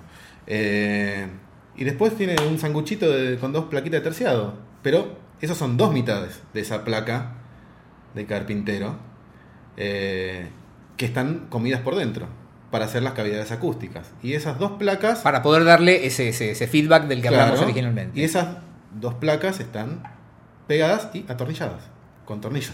[1.76, 4.54] Y después tiene un sanguchito de- con dos plaquitas de terciado.
[4.84, 7.34] Pero esas son dos mitades de esa placa
[8.16, 8.96] de carpintero
[9.78, 10.50] eh,
[10.98, 12.28] que están comidas por dentro
[12.72, 14.12] para hacer las cavidades acústicas.
[14.24, 15.20] Y esas dos placas...
[15.20, 18.20] Para poder darle ese, ese, ese feedback del que hablamos Claro, originalmente.
[18.20, 18.58] Y esas
[19.00, 20.04] dos placas están
[20.68, 21.84] pegadas y atornilladas,
[22.26, 22.74] con tornillos.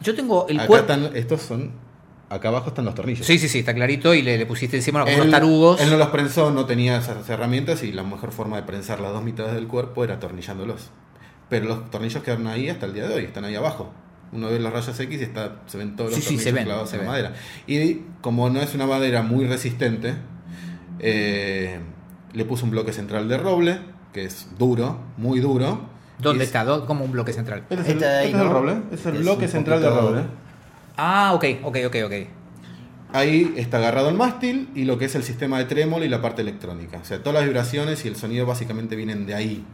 [0.00, 0.92] Yo tengo el acá cuerpo.
[0.92, 1.72] están, estos son,
[2.28, 3.26] acá abajo están los tornillos.
[3.26, 4.14] Sí, sí, sí, está clarito.
[4.14, 5.80] Y le, le pusiste encima Él, unos tarugos.
[5.80, 9.12] él no los prensó, no tenía esas herramientas y la mejor forma de prensar las
[9.12, 10.90] dos mitades del cuerpo era atornillándolos.
[11.48, 13.92] Pero los tornillos quedaron ahí hasta el día de hoy, están ahí abajo.
[14.32, 16.52] Uno ve los rayos X y está, se ven todos los Sí, sí, tornillos se
[16.52, 17.32] ven, clavados se en la madera.
[17.66, 20.14] Y como no es una madera muy resistente,
[20.98, 21.78] eh,
[22.32, 23.78] le puse un bloque central de roble,
[24.12, 25.80] que es duro, muy duro.
[26.18, 26.64] ¿Dónde es- está?
[26.64, 27.64] ¿Dó- Como un bloque central.
[27.70, 30.22] Este es, Este el, ahí, este roble, es el Es bloque central de roble.
[30.96, 32.12] Ah, ok, ok, ok, ok.
[33.12, 36.20] Ahí está agarrado el mástil y lo que es el sistema de trémolo y la
[36.20, 36.98] parte electrónica.
[36.98, 39.64] O sea, todas las vibraciones y el sonido básicamente vienen de ahí,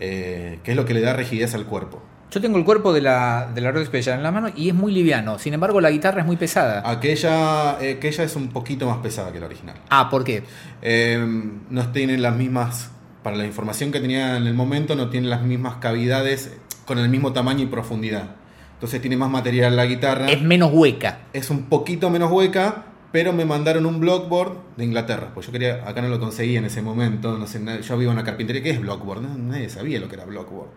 [0.00, 2.02] eh, que es lo que le da rigidez al cuerpo.
[2.30, 4.74] Yo tengo el cuerpo de la, de la Road Special en la mano y es
[4.74, 5.38] muy liviano.
[5.38, 6.82] Sin embargo, la guitarra es muy pesada.
[6.84, 9.76] Aquella, eh, aquella es un poquito más pesada que la original.
[9.90, 10.42] Ah, ¿por qué?
[10.82, 11.24] Eh,
[11.70, 12.90] no tienen las mismas,
[13.22, 17.08] para la información que tenía en el momento, no tiene las mismas cavidades con el
[17.08, 18.34] mismo tamaño y profundidad.
[18.74, 20.26] Entonces tiene más material la guitarra.
[20.26, 21.20] Es menos hueca.
[21.32, 22.84] es un poquito menos hueca,
[23.16, 25.30] pero me mandaron un blockboard de Inglaterra.
[25.32, 28.18] Pues yo quería, acá no lo conseguí en ese momento, no sé, yo vivo en
[28.18, 29.22] una carpintería, ¿qué es blockboard?
[29.38, 30.68] Nadie sabía lo que era blockboard.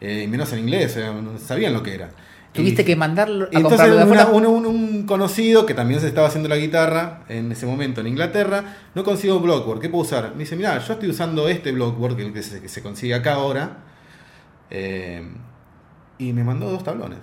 [0.00, 2.10] Eh, menos en inglés, sea, no sabían lo que era.
[2.52, 6.26] Tuviste Y- que mandarlo a entonces una- un, un- un conocido que también se estaba
[6.26, 8.64] haciendo la guitarra en ese momento en Inglaterra,
[8.96, 10.32] no consigo blockboard, ¿qué puedo usar?
[10.32, 13.34] Me dice, mira, yo estoy usando este blockboard que, que se, que se consigue acá
[13.34, 13.84] ahora,
[14.70, 15.22] eh,
[16.18, 17.18] y me mandó dos tablones.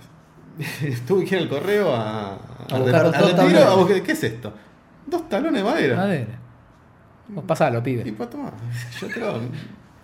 [1.06, 4.52] Tuve que ir al correo a, A buscar dos a buscar- ¿Qué es esto?
[5.06, 5.96] Dos tablones de madera.
[5.96, 6.38] Madera.
[7.28, 8.12] Vos pasalo, Y pibe.
[8.12, 8.52] pues toma,
[9.00, 9.40] yo creo,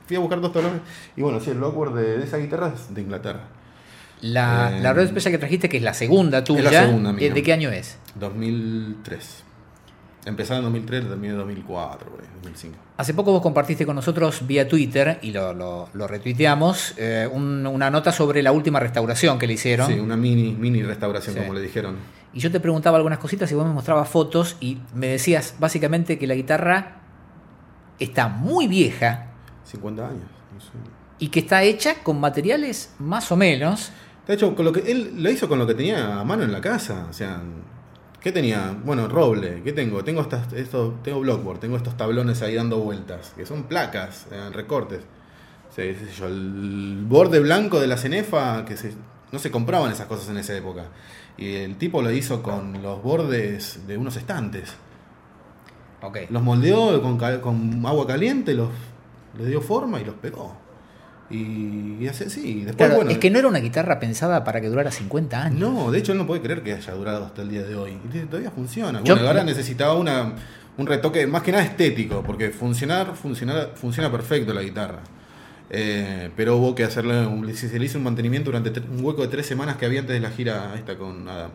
[0.06, 0.80] fui a buscar dos tablones.
[1.16, 3.40] Y bueno, sí, el blockboard de, de esa guitarra es de Inglaterra.
[4.20, 6.64] La, Eh, la Road Special que trajiste, que es la segunda tuya.
[6.64, 7.26] Es la segunda mía.
[7.26, 7.98] eh, ¿De qué año es?
[8.16, 9.44] 2003.
[10.24, 12.76] Empezaba en 2003, terminé en 2004, por ahí, 2005.
[12.96, 17.66] Hace poco vos compartiste con nosotros vía Twitter y lo, lo- lo retuiteamos eh, un-
[17.66, 19.88] una nota sobre la última restauración que le hicieron.
[19.88, 21.40] Sí, una mini, mini restauración, Sí.
[21.40, 21.96] como le dijeron.
[22.32, 26.18] Y yo te preguntaba algunas cositas y vos me mostrabas fotos y me decías básicamente
[26.18, 26.98] que la guitarra
[27.98, 29.26] está muy vieja
[29.64, 30.22] 50 años.
[30.54, 30.68] no sé.
[31.18, 33.90] y que está hecha con materiales más o menos.
[34.26, 36.50] De hecho, con lo que, él lo hizo con lo que tenía a mano en
[36.52, 37.06] la casa.
[37.08, 37.40] O sea,
[38.22, 38.76] ¿qué tenía?
[38.84, 39.62] Bueno, roble.
[39.62, 40.04] ¿Qué tengo?
[40.04, 44.50] Tengo estas, estos, tengo blockboard, tengo estos tablones ahí dando vueltas, que son placas, eh,
[44.52, 45.00] recortes.
[45.70, 48.92] O sea, yo, el borde blanco de la cenefa, que se,
[49.32, 50.86] no se compraban esas cosas en esa época.
[51.36, 54.74] Y el tipo lo hizo con los bordes de unos estantes.
[56.02, 56.18] Ok.
[56.30, 58.68] Los moldeó con, agua caliente, los,
[59.38, 60.56] les dio forma y los pegó.
[61.32, 62.54] Y, así, sí.
[62.64, 65.58] Después, Claro, bueno, es que no era una guitarra pensada para que durara 50 años.
[65.58, 67.96] no, de hecho él no puede creer que haya durado hasta el día de hoy.
[68.30, 69.00] Todavía funciona.
[69.02, 70.34] Yo- Bueno, ahora necesitaba una,
[70.76, 75.00] un retoque más que nada estético, porque funcionar, funcionar funciona perfecto la guitarra.
[75.70, 79.28] Eh, pero hubo que hacerle un, se le hizo un mantenimiento durante un hueco de
[79.28, 81.50] tres semanas que había antes de la gira esta con Adam.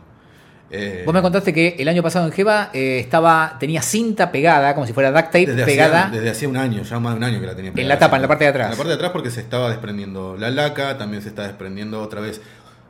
[0.69, 4.73] Eh, Vos me contaste que el año pasado en Jeva eh, estaba, tenía cinta pegada,
[4.73, 6.05] como si fuera duct tape desde pegada.
[6.07, 7.97] Hacía, desde hacía un año, ya más de un año que la tenía En la
[7.97, 8.65] tapa, en la parte de atrás.
[8.67, 12.01] En la parte de atrás porque se estaba desprendiendo la laca, también se está desprendiendo
[12.01, 12.41] otra vez.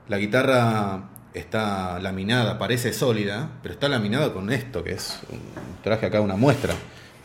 [0.08, 5.20] La guitarra está laminada, parece sólida, pero está laminada con esto, que es
[5.84, 6.74] traje acá una muestra.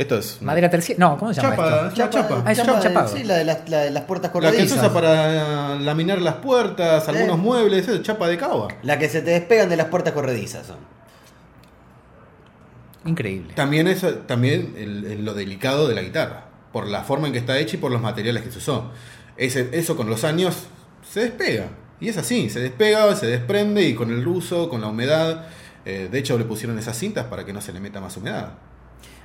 [0.03, 1.05] Esto es Madera terciaria.
[1.07, 1.97] No, ¿cómo se llama Chapa, esto?
[1.97, 2.43] chapa, chapa.
[2.47, 3.09] Ah, es de- chapado.
[3.17, 4.79] Sí, la de las, la de las puertas La que se corredizas.
[4.79, 7.43] usa para laminar las puertas, algunos Sí.
[7.43, 8.69] muebles, es chapa de cava.
[8.83, 10.79] La que se te despegan de las puertas corredizas son.
[13.05, 13.53] Increíble.
[13.55, 17.39] También eso, también el- el- lo delicado de la guitarra, por la forma en que
[17.41, 18.91] está hecha y por los materiales que se usó.
[19.37, 20.67] Ese, eso con los años
[21.09, 21.67] se despega.
[22.01, 25.47] Y es así, se despega, se desprende y con el uso, con la humedad.
[25.85, 28.51] eh, de hecho le pusieron esas cintas para que no se le meta más humedad.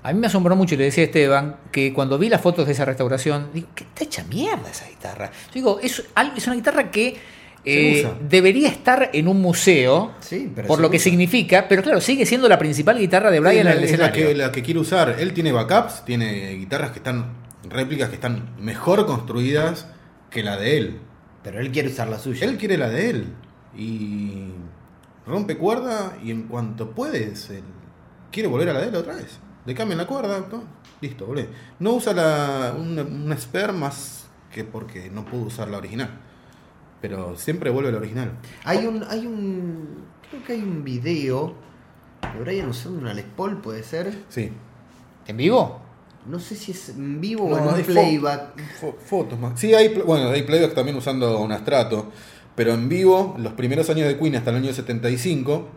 [0.03, 2.65] A mí me asombró mucho y le decía a Esteban que cuando vi las fotos
[2.65, 5.31] de esa restauración, digo, ¿qué está hecha mierda esa guitarra?
[5.47, 6.03] Yo digo, es,
[6.35, 7.17] es una guitarra que
[7.65, 12.25] eh, debería estar en un museo, Sí, pero por lo que significa, pero claro, sigue
[12.25, 14.63] siendo la principal guitarra de Brian es la, en el es la que, la que
[14.63, 15.17] quiere usar.
[15.19, 17.33] Él tiene backups, tiene guitarras que están,
[17.69, 19.87] réplicas que están mejor construidas
[20.29, 20.99] que la de él.
[21.43, 22.45] Pero él quiere usar la suya.
[22.45, 23.25] Él quiere la de él.
[23.77, 24.51] Y
[25.25, 27.63] rompe cuerda y en cuanto puedes, él
[28.31, 29.39] quiere volver a la de él otra vez.
[29.67, 30.63] Le cambian la cuerda, ¿no?
[31.01, 31.47] listo, volvé.
[31.79, 36.09] No usa la, una, una spare más que porque no pudo usar la original.
[37.01, 38.31] Pero siempre vuelve al original.
[38.63, 41.53] Hay un, hay un, creo que hay un video
[42.33, 44.23] de Brian usando una Les Paul, puede ser.
[44.29, 44.51] Sí.
[45.27, 45.81] ¿En vivo?
[46.25, 48.57] No sé si es en vivo No, o en fo- playback.
[48.81, 49.59] fo- fotos más.
[49.59, 52.11] Sí, hay, bueno, hay playback también usando un Astrato.
[52.55, 55.67] Pero en vivo, los primeros años de Queen hasta el año 75,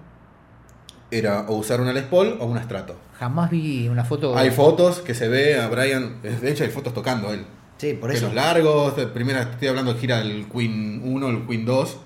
[1.11, 2.97] era o usar una Les Paul o un Astrato.
[3.19, 4.37] Jamás vi una foto.
[4.37, 7.45] Hay fotos que se ve a Brian, de hecho hay fotos tocando él.
[7.79, 8.35] Sí, por Pelos eso.
[8.35, 11.97] largos, de primera, estoy hablando de gira del Queen 1, el Queen 2.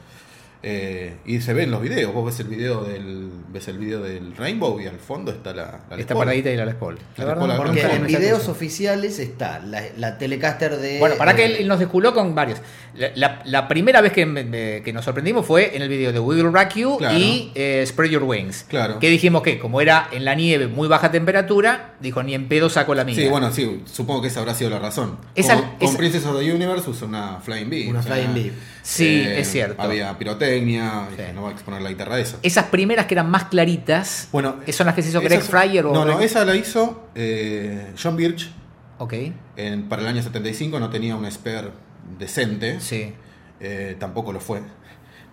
[0.66, 4.00] Eh, y se ve en los videos, vos ves el video del ves el video
[4.02, 6.06] del Rainbow y al fondo está la, la Paul.
[6.06, 6.98] paradita y la Les Paul.
[7.18, 10.98] La La Les Paul, verdad, la Porque en videos oficiales está la, la Telecaster de.
[10.98, 12.60] Bueno, para que él, nos desculó con varios.
[12.96, 16.18] La, la- la primera vez que, me- que nos sorprendimos fue en el video de
[16.18, 17.18] We Will Rock You Claro.
[17.18, 18.64] y eh, Spread Your Wings.
[18.66, 18.98] Claro.
[18.98, 22.70] Que dijimos que, como era en la nieve, muy baja temperatura, dijo ni en pedo
[22.70, 23.14] saco la mía.
[23.16, 25.18] Sí, bueno, sí, supongo que esa habrá sido la razón.
[25.34, 27.88] Esa- con, Princess of the Universe usa una Flying Bee.
[27.90, 28.52] Una Flying Bee.
[28.86, 29.80] Sí, es cierto.
[29.80, 31.22] Había pirotecnia, Sí.
[31.34, 32.38] no va a exponer la guitarra a eso.
[32.42, 35.92] Esas primeras que eran más claritas, Bueno, son las que se hizo Greg Fryer o
[35.94, 38.50] No, no, esa la hizo eh, John Birch
[38.98, 39.14] Ok,
[39.56, 41.70] en- para el año 75, no tenía un spare
[42.18, 42.78] decente.
[42.80, 43.14] sí.
[43.60, 44.60] Eh, tampoco lo fue.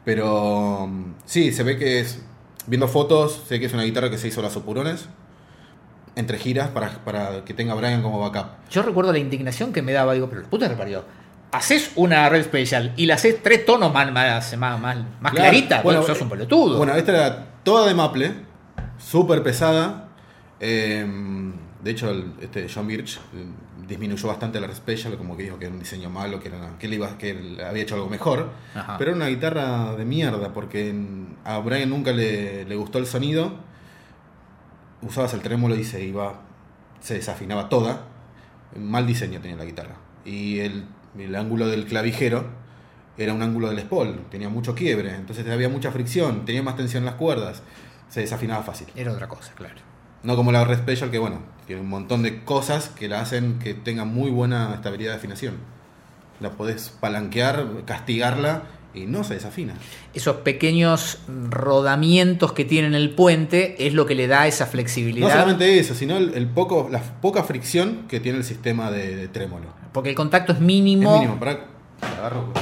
[0.05, 0.89] Pero
[1.25, 2.19] sí, se ve que es.
[2.67, 5.05] Viendo fotos, sé que es una guitarra que se hizo las opurones.
[6.15, 8.51] Entre giras para, para que tenga Brian como backup.
[8.69, 11.03] Yo recuerdo la indignación que me daba, digo, pero la puta que parió.
[11.51, 15.81] Haces una red special y la haces tres tonos más, más, más, más, Claro, clarita,
[15.81, 16.77] bueno, bueno, sos un pelotudo.
[16.77, 18.31] Bueno, esta era toda de maple,
[18.97, 20.07] súper pesada.
[20.59, 21.05] eh,
[21.83, 23.45] de hecho, el- este John Birch eh,
[23.87, 26.77] disminuyó bastante la Red Special, como que dijo que era un diseño malo, que, era,
[26.79, 28.51] que, él iba, que él había hecho algo mejor.
[28.75, 28.97] Ajá.
[28.99, 30.93] Pero era una guitarra de mierda, porque
[31.43, 33.51] a Brian nunca le, le gustó el sonido.
[35.01, 36.41] Usabas el trémolo y se iba,
[37.01, 38.03] se desafinaba toda.
[38.77, 39.95] Mal diseño tenía la guitarra.
[40.23, 40.85] Y el,
[41.17, 42.45] el ángulo del clavijero
[43.17, 47.01] era un ángulo del Paul, tenía mucho quiebre, entonces había mucha fricción, tenía más tensión
[47.01, 47.61] en las cuerdas,
[48.09, 48.87] se desafinaba fácil.
[48.95, 49.75] Era otra cosa, claro.
[50.23, 53.59] No como la Red Special, que bueno, tiene un montón de cosas que la hacen
[53.59, 55.55] que tenga muy buena estabilidad de afinación.
[56.39, 58.63] La podés palanquear, castigarla
[58.93, 59.73] y no se desafina.
[60.13, 61.19] Esos pequeños
[61.49, 65.29] rodamientos que tiene en el puente es lo que le da esa No flexibilidad.
[65.31, 69.27] solamente eso, sino el, el poco, la poca fricción que tiene el sistema de, de
[69.27, 69.67] trémolo.
[69.93, 71.13] Porque el contacto es mínimo.
[71.15, 71.65] Es mínimo, para
[72.01, 72.53] agarro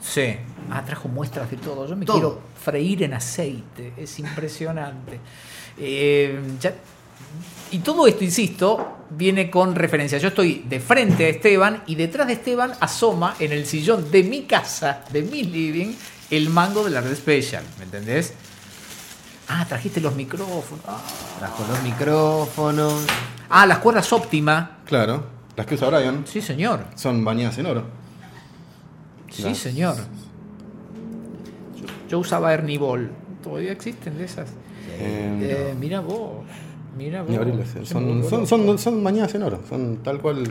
[0.00, 0.36] Sí.
[0.70, 1.86] Ah, trajo muestras de todo.
[1.86, 2.16] Yo me Todo.
[2.16, 3.92] quiero freír en aceite.
[3.96, 5.18] Es impresionante.
[5.78, 6.74] Eh, ya-
[7.74, 10.16] Y todo esto, insisto, viene con referencia.
[10.18, 14.22] Yo estoy de frente a Esteban y detrás de Esteban asoma en el sillón de
[14.22, 15.92] mi casa, de mi living,
[16.30, 17.64] el mango de la Red Special.
[17.78, 18.32] ¿Me entendés?
[19.48, 20.84] Ah, trajiste los micrófonos.
[20.86, 21.00] Ah,
[21.40, 23.06] Trajo los micrófonos.
[23.50, 24.78] Ah, las cuerdas óptima.
[24.84, 25.24] Claro,
[25.56, 26.84] las que usa Brian Sí, señor.
[26.94, 27.86] son bañadas en oro.
[29.32, 29.96] Sí, Las- señor.
[31.76, 33.10] Yo, yo usaba Ernie Ball.
[33.42, 34.48] ¿Todavía existen de esas?
[34.92, 35.38] Eh,
[35.72, 36.44] Eh, mira vos.
[36.96, 37.24] Mira.
[37.26, 40.44] Ni abrirlas, Son, son, son, son bañadas en oro, son tal cual.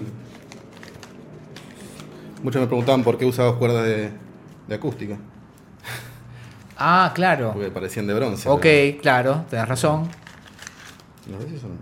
[2.41, 4.09] Muchos me preguntaban por qué usaba dos cuerdas de,
[4.67, 5.17] de acústica,
[6.77, 7.51] Ah, claro.
[7.53, 8.49] porque parecían de bronce.
[8.49, 10.09] Ok, pero claro, tenés razón.
[11.25, 11.77] sé si son-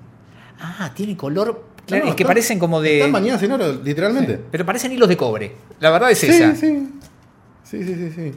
[0.59, 1.65] Ah, tiene color.
[1.87, 2.97] Claro, No, es que están- parecen como de.
[2.99, 4.39] Están bañadas en oro, literalmente.
[4.51, 5.55] Pero parecen hilos de cobre.
[5.79, 6.55] La verdad es Sí, esa.
[6.55, 6.89] sí.
[7.63, 8.31] Sí, sí, sí, sí.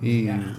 [0.00, 0.56] Y Mira.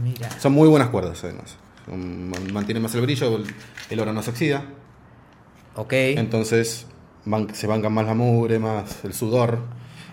[0.00, 0.30] Mira.
[0.38, 1.56] son muy buenas cuerdas, además.
[1.90, 3.44] Son- man- mantienen más el brillo, el,
[3.90, 4.64] el oro no se oxida.
[5.74, 5.92] Ok.
[5.92, 6.86] Entonces
[7.26, 9.58] ban- se bancan más la mugre, más el sudor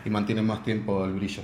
[0.03, 1.43] y mantienen más tiempo el brillo.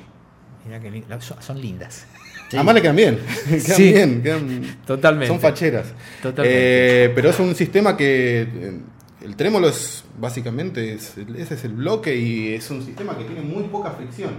[0.65, 1.05] Mira que li-
[1.39, 2.07] son, lindas.
[2.49, 2.57] Sí.
[2.57, 3.93] Además le quedan bien, quedan Sí.
[3.93, 5.27] bien, quedan- Totalmente.
[5.27, 5.87] son facheras.
[6.21, 7.05] Totalmente.
[7.05, 8.79] Eh, pero es un sistema que eh,
[9.23, 13.41] el trémolo es básicamente es- ese es el bloque y es un sistema que tiene
[13.41, 14.31] muy poca fricción.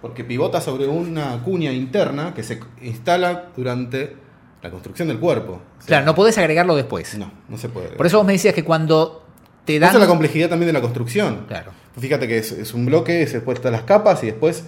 [0.00, 4.16] Porque pivota sobre una cuña interna que se instala durante
[4.64, 5.52] la construcción del cuerpo.
[5.52, 7.16] O sea, Claro, no podés agregarlo después.
[7.16, 7.88] no, no se puede.
[7.90, 9.24] Por eso vos me decías que cuando
[9.64, 9.94] te Esa dan.
[9.94, 11.44] es la complejidad también de la construcción.
[11.48, 11.70] Claro.
[11.98, 14.64] Fíjate que es, es un bloque, después están las capas y después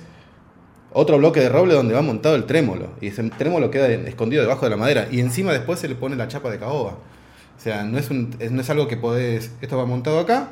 [0.92, 2.90] otro bloque de roble donde va montado el trémolo.
[3.00, 5.08] Y ese trémolo queda escondido debajo de la madera.
[5.10, 6.92] Y encima después se le pone la chapa de caoba.
[6.92, 9.50] O sea, no es, un- no es algo que podés...
[9.60, 10.50] Esto va montado acá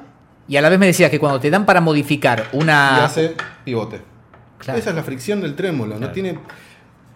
[0.49, 3.05] Y a la vez me decías que cuando te dan para modificar y una.
[3.05, 3.35] hace
[3.65, 4.01] pivote.
[4.59, 4.79] Claro.
[4.79, 5.93] Esa es la fricción del trémolo.
[5.97, 6.07] Claro.
[6.09, 6.39] No tiene...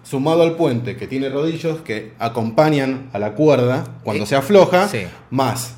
[0.09, 4.89] Sumado al puente que tiene rodillos que acompañan a la cuerda cuando Eh, se afloja,
[4.89, 5.03] sí.
[5.31, 5.75] más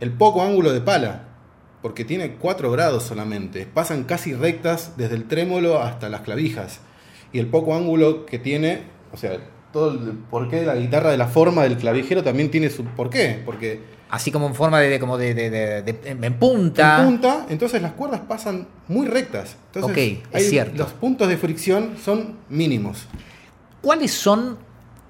[0.00, 1.24] el poco ángulo de pala,
[1.82, 6.80] porque tiene 4 grados solamente, pasan casi rectas desde el trémolo hasta las clavijas,
[7.32, 8.82] y el poco ángulo que tiene,
[9.12, 9.36] o sea,
[9.74, 13.42] todo el porqué de la guitarra, de la forma del clavijero también tiene su porqué,
[13.44, 17.00] porque Así como en forma de, de- como de, de- de- de- en punta.
[17.00, 19.56] En punta, entonces las cuerdas pasan muy rectas.
[19.74, 20.76] Entonces, Ok, es cierto.
[20.78, 23.06] Los puntos de fricción son mínimos.
[23.86, 24.58] ¿Cuáles son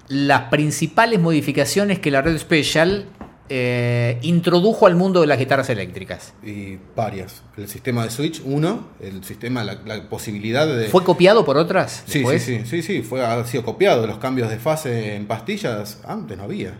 [0.07, 3.07] las principales modificaciones que la Red Special
[3.49, 6.35] eh, introdujo al mundo de las guitarras eléctricas?
[6.43, 7.41] Y varias.
[7.57, 8.89] El sistema de switch, uno.
[8.99, 10.89] El sistema, la, la posibilidad de.
[10.89, 12.03] ¿Fue copiado por otras?
[12.05, 14.05] Sí, sí, sí, sí, sí, fue, ha sido copiado.
[14.05, 16.75] Los cambios de fase en pastillas, antes no había.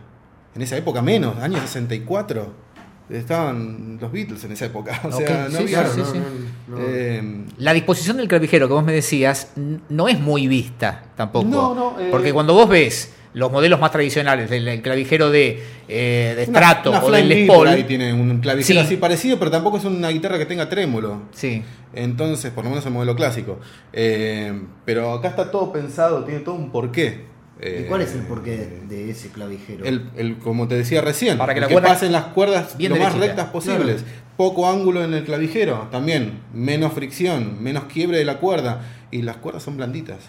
[0.53, 2.66] En esa época menos, años 64.
[3.10, 5.00] Estaban los Beatles en esa época.
[5.04, 5.84] O sea, no sí, había.
[5.84, 6.20] claro, sí, no, sí.
[6.68, 6.84] no, no.
[6.86, 9.52] eh, La disposición del clavijero que vos me decías
[9.90, 11.46] no es muy vista tampoco.
[11.48, 15.64] No, no, eh, Porque cuando vos ves los modelos más tradicionales del el clavijero de,
[15.88, 18.86] eh, de una- Strato una o del Les Paul, ahí tiene un clavijero Sí.
[18.86, 21.22] así parecido, pero tampoco es una guitarra que tenga trémolo.
[21.32, 21.62] sí,
[21.94, 23.60] Entonces, por lo menos el modelo clásico.
[23.94, 27.26] Eh, pero acá está todo pensado, tiene todo un porqué.
[27.62, 29.84] ¿Y cuál es el porqué de ese clavijero?
[29.86, 32.98] El, el- como te decía recién, Para que la que pasen las cuerdas bien lo
[33.00, 34.06] más rectas posibles.
[34.38, 36.42] Poco ángulo en el clavijero, también.
[36.54, 38.82] Menos fricción, menos quiebre de la cuerda.
[39.10, 40.20] Y las cuerdas son blanditas.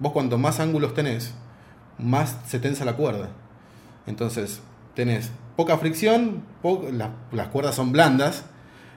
[0.00, 1.34] Vos cuanto más ángulos tenés,
[1.98, 3.28] más se tensa la cuerda.
[4.06, 4.60] Entonces,
[4.94, 8.44] tenés poca fricción, po- la- las cuerdas son blandas,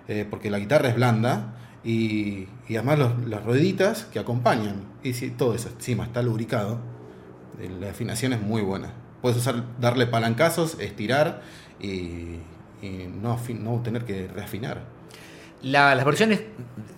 [0.08, 1.54] eh, porque la guitarra es blanda.
[1.84, 4.82] Y, y además los- las rueditas que acompañan.
[5.04, 6.82] Y si todo eso encima está lubricado, eh,
[7.80, 8.94] la afinación es muy buena.
[9.22, 11.42] Puedes usar, darle palancazos, estirar
[11.80, 12.40] y,
[12.82, 14.84] y no, no tener que reafinar.
[15.64, 16.42] La- las versiones,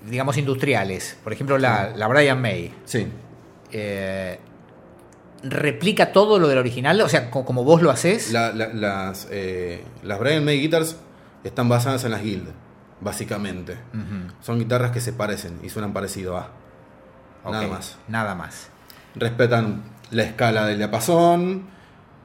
[0.09, 3.07] digamos, industriales, por ejemplo la, la Brian May, Sí.
[3.71, 4.39] eh,
[5.43, 8.31] replica todo lo del original, o sea, co- como vos lo haces.
[8.33, 10.97] La- la- las, eh, las Brian May Guitars
[11.45, 12.49] están basadas en las Guild,
[12.99, 13.77] básicamente.
[14.41, 16.49] Son guitarras que se parecen y suenan parecido a.
[17.49, 17.97] Nada más.
[18.09, 18.67] Nada más.
[19.15, 21.63] Respetan la escala del diapasón,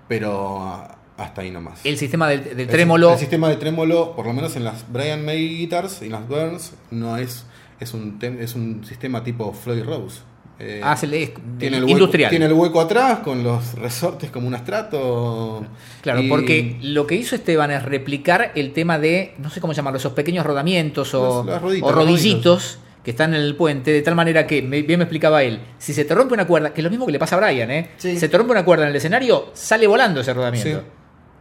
[0.09, 0.86] pero
[1.16, 1.81] hasta ahí nomás.
[1.85, 3.12] El sistema del, del El- trémolo.
[3.12, 6.28] El, sistema de trémolo, por lo menos en las Brian May Guitars y en las
[6.28, 7.44] Burns, no es,
[7.81, 10.20] es, un, es un sistema tipo Floyd Rose.
[10.61, 12.31] Eh, Ah, se le- es tiene, el hueco, industrial.
[12.31, 15.66] tiene el hueco atrás con los resortes como un astrato.
[16.01, 19.73] Claro, y- porque lo que hizo Esteban es replicar el tema de, no sé cómo
[19.73, 23.93] llamarlo, esos pequeños rodamientos o, Las- las roditas, o rodillitos que están en el puente,
[23.93, 26.81] de tal manera que, bien me explicaba él, si se te rompe una cuerda, que
[26.81, 27.90] es lo mismo que le pasa a Brian, ¿eh?
[27.98, 28.18] Sí.
[28.18, 30.81] Se te rompe una cuerda en el escenario, sale volando ese rodamiento.
[30.81, 30.86] Sí.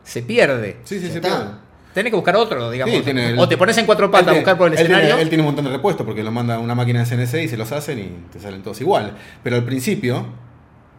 [0.04, 0.78] Se pierde.
[0.84, 1.28] Sí, sí, se está.
[1.30, 1.52] pierde.
[1.94, 2.94] Tenés que buscar otro, digamos.
[2.96, 4.88] Sí, tiene el- o te pones en cuatro patas a buscar por el tiene- él
[4.88, 5.22] tiene- escenario.
[5.24, 7.48] Él tiene un montón de repuestos porque lo manda a una máquina de CNC y
[7.48, 9.14] se los hacen y te salen todos igual.
[9.44, 10.26] Pero al principio.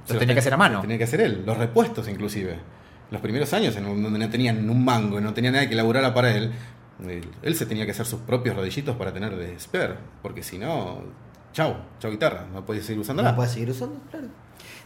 [0.06, 0.82] se Lo tenía que hacer a mano.
[0.82, 2.56] Tenía que hacer él, los repuestos inclusive.
[3.10, 6.12] Los primeros años, en donde no tenían un mango y no tenía nadie que laburara
[6.14, 6.52] para él,
[7.02, 9.94] él, él se tenía que hacer sus propios rodillitos para tener de spare.
[10.22, 11.02] Porque si no,
[11.52, 13.30] chau, chau guitarra, no podías seguir usándola.
[13.30, 13.98] ¿No puedes seguir usando?
[14.10, 14.28] Claro.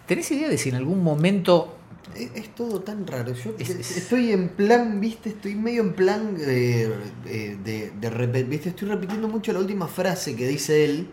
[0.07, 1.75] ¿Tenés idea de si en algún momento
[2.15, 3.35] Es, es todo tan raro.
[3.35, 6.91] Yo Es- es- estoy en plan, viste, estoy medio en plan eh,
[7.27, 11.11] eh, de, de viste, estoy repitiendo mucho la última frase que dice él.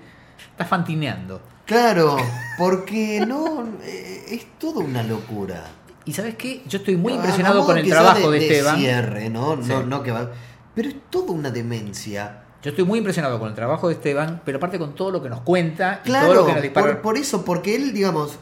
[0.52, 1.42] estás fantineando?
[1.66, 2.16] Claro,
[2.58, 5.66] porque no, eh, es todo una locura.
[6.06, 8.78] Y sabes qué, yo estoy muy impresionado con el trabajo de, Esteban.
[8.78, 9.56] cierre, ¿no?
[9.58, 9.74] No, Sí.
[9.88, 10.32] no que va.
[10.76, 12.41] Pero es toda una demencia.
[12.61, 15.30] Yo estoy muy impresionado con el trabajo de Esteban, pero aparte con todo lo que
[15.30, 16.88] nos cuenta y Claro, todo lo que nos dispara.
[16.88, 18.39] por, por eso, porque él, digamos,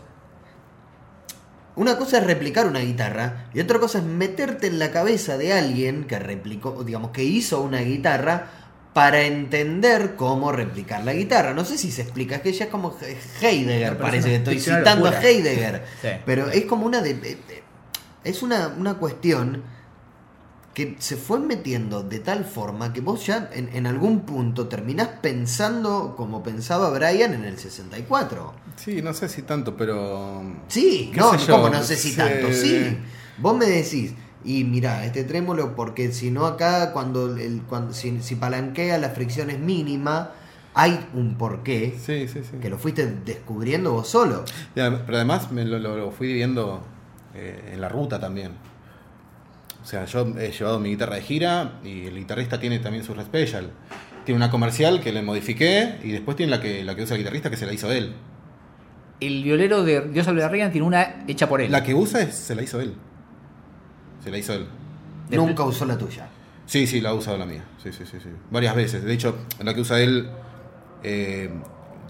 [1.75, 5.53] una cosa es replicar una guitarra y otra cosa es meterte en la cabeza de
[5.53, 8.47] alguien que replicó, digamos, que hizo una guitarra
[8.93, 11.53] para entender cómo replicar la guitarra.
[11.55, 14.59] No sé si se explica, es que ya es como He- Heidegger, parece que estoy
[14.59, 15.19] citando a.
[15.21, 15.83] Heidegger.
[15.99, 16.09] Sí.
[16.25, 17.39] Pero es como una de-
[18.23, 19.63] Es una, una cuestión
[20.73, 25.09] que se fue metiendo de tal forma que vos ya en, en algún punto terminás
[25.21, 28.53] pensando como pensaba Brian en el 64.
[28.77, 30.41] Sí, no sé si tanto, pero.
[30.67, 32.17] Sí, ¿Qué no, como no sé si Sí.
[32.17, 32.97] tanto, sí.
[33.37, 34.13] Vos me decís,
[34.43, 39.09] y mira, este trémolo, porque si no acá, cuando, el, cuando si, si palanquea la
[39.11, 40.31] fricción es mínima,
[40.73, 42.57] hay un porqué Sí, sí, sí.
[42.59, 44.43] que lo fuiste descubriendo vos solo.
[44.73, 46.81] Pero además me lo, lo- lo fui viendo
[47.35, 48.53] eh, en la ruta también.
[49.83, 53.13] O sea, yo he llevado mi guitarra de gira y el guitarrista tiene también su
[53.13, 53.69] special.
[54.25, 57.21] Tiene una comercial que le modifiqué y después tiene la que, la que usa el
[57.21, 58.13] guitarrista que se la hizo él.
[59.19, 61.71] El violero de Dios de Reagan tiene una hecha por él.
[61.71, 62.93] La que usa es, se la hizo él.
[64.23, 64.67] Se la hizo él.
[65.29, 66.27] De- Nunca usó la tuya.
[66.65, 67.63] Sí, sí, la ha usado la mía.
[67.83, 68.29] Sí, sí, sí, sí.
[68.51, 69.03] Varias veces.
[69.03, 70.29] De hecho, la que usa él,
[71.03, 71.49] eh,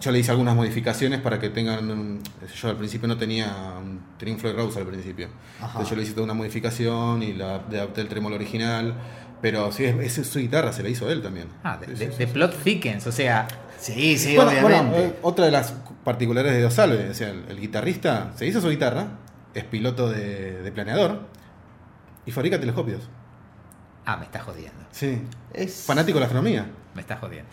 [0.03, 2.19] yo le hice algunas modificaciones para que tengan.
[2.61, 3.47] yo al principio no tenía.
[3.81, 5.27] un- tenía un Floyd Rose al principio.
[5.57, 5.67] Ajá.
[5.67, 8.95] Entonces yo le hice toda una modificación y la adapté el trémolo original.
[9.41, 11.47] Pero sí, es, es su guitarra, se la hizo él también.
[11.63, 12.31] Ah, de, Sí, de- sí, de sí.
[12.33, 13.47] plot thickens, o sea,
[13.77, 14.89] Sí, sí, Bueno, obviamente.
[14.91, 15.73] bueno, eh, otra de las
[16.05, 19.07] particulares de Dos Salve, o sea, el, el guitarrista se hizo su guitarra,
[19.53, 21.23] es piloto de, de planeador
[22.25, 23.01] y fabrica telescopios.
[24.05, 24.79] Ah, me estás jodiendo.
[24.91, 25.21] Sí.
[25.53, 26.65] Es Fanático de la astronomía.
[26.95, 27.49] Me estás jodiendo.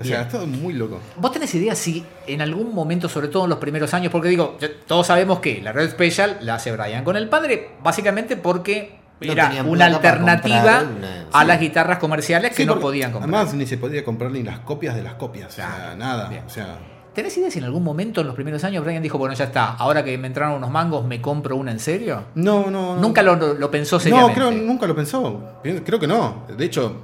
[0.00, 0.26] O sea, Bien.
[0.26, 1.00] es todo muy loco.
[1.16, 4.56] ¿Vos tenés idea si en algún momento, sobre todo en los primeros años, porque digo,
[4.86, 9.32] todos sabemos que la red special la hace Brian con el padre, básicamente porque No
[9.32, 11.46] era una alternativa una- a sí.
[11.48, 13.32] las guitarras comerciales que Sí, no podían comprar.
[13.34, 15.48] Además, ni se podía comprar ni las copias de las copias.
[15.48, 16.28] O sea, nada.
[16.28, 16.42] Bien.
[16.46, 16.78] O sea,
[17.14, 19.66] ¿Tenés idea si en algún momento en los primeros años Brian dijo, bueno, ya está,
[19.74, 22.24] ahora que me entraron unos mangos, me compro una en serio?
[22.34, 22.96] no, no.
[22.96, 23.00] no.
[23.00, 24.34] Nunca lo, lo pensó No, seriamente.
[24.34, 25.60] creo, nunca lo pensó.
[25.62, 26.44] Creo que no.
[26.56, 27.02] De hecho,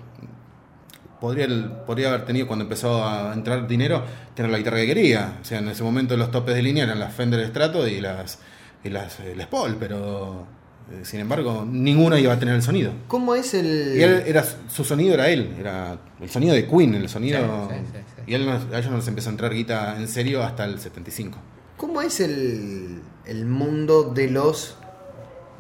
[1.20, 1.46] podría,
[1.86, 4.02] podría haber tenido cuando empezó a entrar dinero,
[4.34, 5.38] tener la guitarra que quería.
[5.40, 8.38] O sea, en ese momento los topes de línea eran las Fender Strato y las,
[8.84, 10.46] y las eh, Les Paul, pero
[10.90, 12.92] eh, sin embargo, ninguna iba a tener el sonido.
[13.08, 13.94] ¿Cómo es el.
[13.96, 17.68] Y él era, su sonido era él, era el sonido de Queen, el sonido.
[17.70, 18.22] Sí, sí, sí, sí.
[18.26, 20.78] Y él no- a ellos no les empezó a entrar guita en serio hasta el
[20.80, 21.38] 75.
[21.76, 24.76] ¿Cómo es el, el mundo de los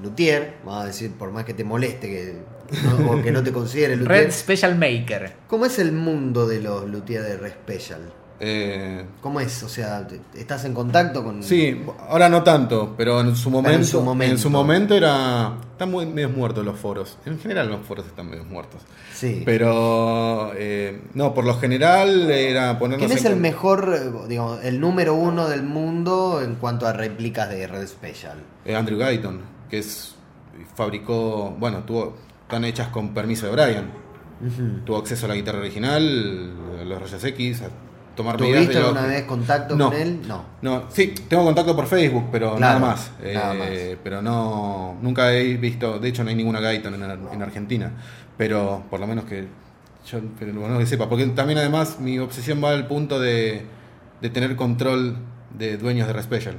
[0.02, 0.54] luthier?
[0.64, 2.34] Vamos a decir, por más que te moleste que,
[2.98, 4.24] no- o que no te considere luthier.
[4.26, 5.32] Red Special Maker.
[5.48, 8.00] ¿Cómo es el mundo de los luthier de Red Special?
[8.42, 9.62] Eh, ¿Cómo es?
[9.62, 11.42] O sea, ¿estás en contacto con.?
[11.42, 14.32] Sí, ahora no tanto, pero en su momento, en su momento.
[14.32, 17.18] en su momento era están muy medio muertos los foros.
[17.26, 18.80] En general los foros están medio muertos.
[19.14, 19.42] Sí.
[19.44, 24.64] Pero eh, no, por lo general era ponernos ¿Quién es en el mejor, eh, digamos,
[24.64, 28.38] el número uno del mundo en cuanto a réplicas de Red Special?
[28.64, 30.14] eh, Andrew Guyton, que es
[30.74, 32.16] fabricó, bueno, tuvo
[32.50, 33.90] están hechas con permiso de Brian.
[34.44, 34.80] Ujú.
[34.84, 36.50] Tuvo acceso a la guitarra original,
[36.80, 37.68] a los rayos X, a
[38.16, 39.90] tomar ¿Tuviste alguna vez contacto No.
[39.90, 40.20] con él?
[40.26, 40.42] No.
[40.60, 43.12] No, sí, tengo contacto por Facebook, pero Claro, nada más.
[43.22, 47.02] nada Eh, Pero no, nunca he visto, de hecho no hay ninguna Guyton en,
[47.32, 47.92] en Argentina,
[48.36, 49.46] pero por lo menos que
[50.10, 53.64] yo pero menos que sepa, porque también además mi obsesión va al punto de,
[54.20, 55.18] de tener control
[55.56, 56.56] de dueños de Respecial.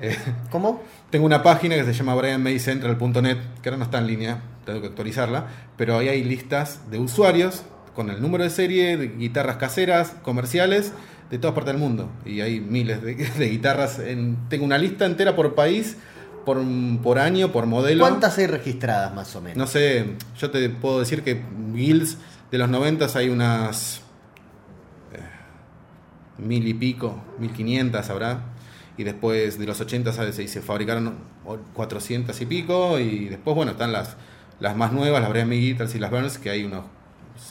[0.00, 0.16] Eh,
[0.50, 0.80] ¿Cómo?
[1.10, 4.88] Tengo una página que se llama brianmaycentral.net, que ahora no está en línea, tengo que
[4.88, 5.46] actualizarla,
[5.76, 7.62] pero ahí hay listas de usuarios
[7.94, 10.92] con el número de serie, de guitarras caseras, comerciales,
[11.30, 12.10] de todas partes del mundo.
[12.24, 13.98] Y hay miles de, de guitarras.
[13.98, 15.96] En, tengo una lista entera por país,
[16.44, 16.62] por,
[17.02, 18.04] por año, por modelo.
[18.04, 19.56] ¿Cuántas hay registradas más o menos?
[19.56, 21.42] No sé, yo te puedo decir que
[21.72, 22.18] guilds
[22.50, 24.02] de los 90 hay unas
[25.12, 25.20] eh,
[26.38, 28.55] mil y pico, mil quinientas habrá.
[28.98, 30.34] Y después de los 80 ¿sabes?
[30.36, 31.14] se, se fabricaron
[31.74, 32.98] 400 y pico.
[32.98, 34.16] Y después, bueno, están las,
[34.60, 36.84] las más nuevas, las Brian May Guitars y las Burns, que hay unos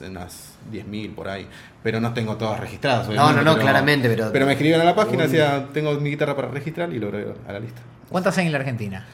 [0.01, 1.47] unas 10.000 por ahí.
[1.83, 3.07] Pero no tengo todas registradas.
[3.09, 6.35] No, no, no, claramente, pero- Pero me escribieron a la página, decía, tengo mi guitarra
[6.35, 7.81] para registrar y lo agrego a la lista.
[8.09, 9.05] ¿Cuántas hay en la Argentina?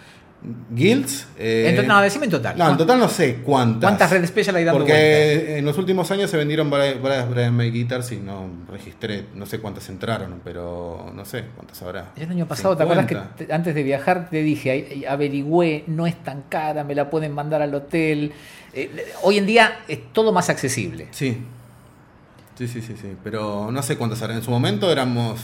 [0.71, 1.27] Guilds.
[1.37, 2.57] eh, En no, decime en total.
[2.57, 3.87] No, en total no sé cuántas.
[3.89, 7.55] ¿Cuántas Red Special hay dando Porque en los últimos años se vendieron varias, varias Brian
[7.55, 12.11] May Guitars y no registré, no sé cuántas entraron, pero no sé cuántas habrá.
[12.15, 13.35] El año pasado, ¿te acuerdas que 50?
[13.45, 17.33] te- antes de viajar te dije, "Ay, averigüé, no es tan cara, me la pueden
[17.33, 18.31] mandar al hotel?
[18.73, 18.89] Eh,
[19.21, 21.07] hoy en día es todo más accesible.
[21.11, 21.37] Sí.
[22.57, 23.15] Sí, sí, sí, sí.
[23.23, 24.35] Pero no sé cuántas habrá.
[24.35, 25.39] En su momento éramos.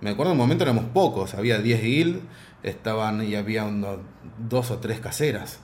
[0.00, 1.34] Me acuerdo en un momento éramos pocos.
[1.34, 2.20] Había 10 guild,
[2.64, 3.98] estaban y había unos
[4.38, 5.60] dos o tres caseras.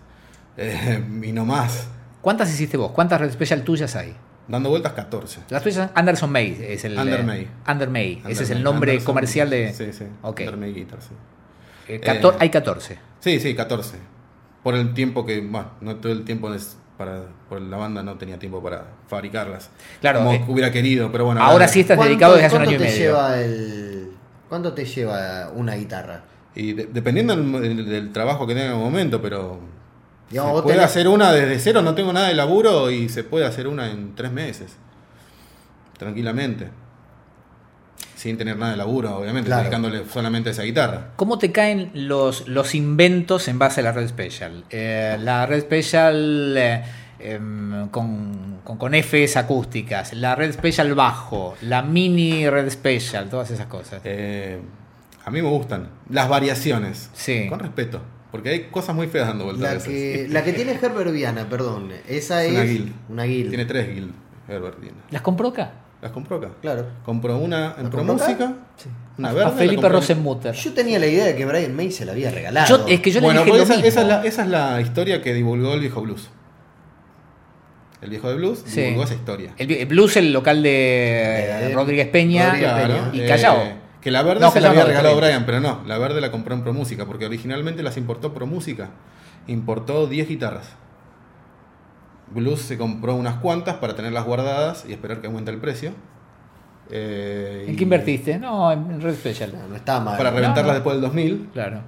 [0.57, 1.89] Eh, y no más.
[2.21, 2.93] ¿Cuántas hiciste vos?
[2.93, 4.15] ¿Cuántas Red Special tuyas hay?
[4.47, 5.41] Dando vueltas 14.
[5.49, 6.99] Las tuyas, Anderson May es el...
[6.99, 7.49] Under eh, May.
[7.69, 9.73] Under May, ese es el nombre Anderson, comercial de...
[9.73, 10.05] Sí, sí.
[10.23, 10.41] Ok.
[10.41, 11.15] Under May Guitars, sí.
[11.89, 12.99] Eh, cator- Eh, hay 14.
[13.21, 13.97] Sí, sí, 14.
[14.63, 18.17] Por el tiempo que, bueno, no todo el tiempo es para, por la banda no
[18.19, 19.71] tenía tiempo para fabricarlas.
[20.01, 21.41] Claro, Como eh, hubiera querido, pero bueno.
[21.43, 23.07] Ahora sí estás ¿Cuánto- dedicado desde hace un cuánto año y te medio.
[23.13, 24.11] Lleva el,
[24.49, 26.25] ¿Cuánto te lleva una guitarra?
[26.55, 29.61] Y de- dependiendo del, del- del trabajo que tenga en el momento, pero
[30.31, 33.09] Digamos, se vos puede tenés- hacer una desde cero, no tengo nada de laburo y
[33.09, 34.77] se puede hacer una en tres meses.
[35.99, 36.69] Tranquilamente.
[38.17, 39.63] Sin tener nada de laburo, obviamente, Claro.
[39.63, 41.13] dedicándole solamente a esa guitarra.
[41.17, 44.65] ¿Cómo te caen los, los inventos en base a la Red Special?
[44.71, 46.83] Eh, la Red Special eh,
[47.19, 53.51] em, con, con, con Fs acústicas, la Red Special bajo, la mini Red Special, todas
[53.53, 54.03] esas cosas.
[54.05, 54.61] Eh,
[55.25, 57.11] a mí me gustan las variaciones.
[57.15, 57.47] Sí.
[57.49, 58.01] Con respeto.
[58.31, 59.89] Porque hay cosas muy feas dando vueltas a La veces.
[59.89, 61.91] que, la que tiene Herbert Viana, perdón.
[62.09, 62.93] Esa Es una guild.
[63.09, 63.49] una guild.
[63.49, 64.13] Tiene tres guild,
[64.49, 64.99] Herbert Viana.
[65.11, 65.73] ¿Las compró acá?
[66.01, 66.51] ¿Las compró acá?
[66.63, 66.87] Claro.
[67.05, 68.25] Compró una en ¿La Pro compró acá?
[68.47, 68.55] Música,
[69.19, 69.49] una A- verde.
[69.49, 70.55] a Felipe Rosenmutter.
[70.55, 72.69] Yo tenía la idea de que Brian May se la había regalado.
[72.69, 73.89] Yo- es que yo bueno, le dije pues lo esa, mismo.
[73.89, 76.31] esa es la, esa es la historia que divulgó el viejo blues.
[78.01, 78.81] El viejo de blues Sí.
[78.81, 79.53] divulgó esa historia.
[79.59, 83.11] El, el Blues, el local de Eh, Rodríguez Peña Rodríguez Peña.
[83.13, 83.63] y eh, Callao.
[84.01, 85.17] Que la verde No, se la había regalado.
[85.17, 88.47] Brian, pero no, la verde la compró en Pro Música, porque originalmente las importó Pro
[88.47, 88.91] Música.
[89.47, 90.69] Importó 10 guitarras.
[92.33, 95.93] Blues se compró unas cuantas para tenerlas guardadas y esperar que aumente el precio.
[96.91, 98.39] Eh, ¿En y- qué invertiste?
[98.39, 99.53] No, en Red Special.
[99.53, 100.17] No, no estaba mal.
[100.17, 100.75] Para reventarlas no.
[100.75, 101.49] después del 2000.
[101.53, 101.81] Claro.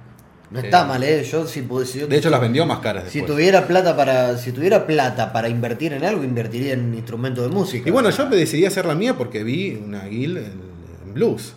[0.51, 1.23] No está Eh, mal, ¿eh?
[1.23, 3.35] Yo, si, si yo- De hecho, las vendió más caras si después.
[3.37, 7.87] tuviera plata para si tuviera plata para invertir en algo, invertiría en instrumentos de música.
[7.89, 10.61] Y bueno, yo me decidí a hacer la mía porque vi una guild en,
[11.07, 11.55] en blues.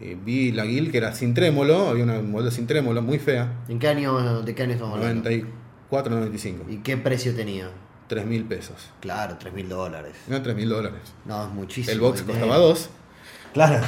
[0.00, 3.52] Y vi la guild que era sin trémolo, había una modelo sin trémolo muy fea,
[3.68, 5.22] ¿En qué año, de qué año estamos hablando?
[5.30, 6.64] 94, 95.
[6.68, 7.70] ¿Y qué precio tenía?
[8.08, 8.90] 3 mil pesos.
[9.00, 10.12] Claro, 3 mil dólares.
[10.28, 11.00] No 3 mil dólares.
[11.24, 11.92] No, es muchísimo.
[11.92, 12.40] El box dinero.
[12.46, 12.90] costaba 2.
[13.54, 13.84] Claro.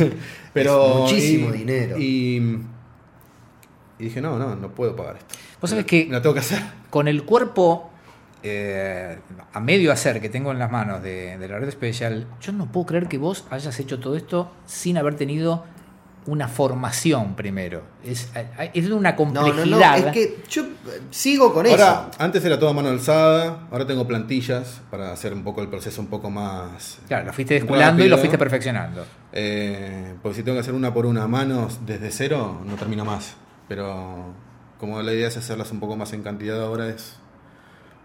[0.54, 1.04] Pero.
[1.06, 1.96] Es muchísimo y- dinero.
[1.98, 2.58] Y,
[3.98, 5.34] y dije, no, no, no puedo pagar esto.
[5.60, 6.60] Vos sabés que- La tengo que hacer.
[6.88, 7.90] Con el cuerpo
[8.42, 9.18] eh,
[9.52, 12.66] a medio hacer que tengo en las manos de, de la red especial, yo no
[12.72, 15.64] puedo creer que vos hayas hecho todo esto sin haber tenido
[16.26, 17.82] una formación primero.
[18.04, 18.30] Es,
[18.74, 19.64] es de una complejidad.
[19.64, 19.94] no, no.
[19.96, 22.22] Es que yo eh, sigo con Ahora, eso.
[22.22, 26.00] antes era todo a mano alzada, ahora tengo plantillas para hacer un poco el proceso
[26.00, 26.98] un poco más.
[27.08, 29.04] Claro, lo fuiste desculando y lo fuiste perfeccionando.
[29.32, 33.04] Eh, porque si tengo que hacer una por una a manos desde cero, no termino
[33.04, 33.34] más.
[33.66, 34.34] Pero
[34.78, 37.16] como la idea es hacerlas un poco más en cantidad ahora, es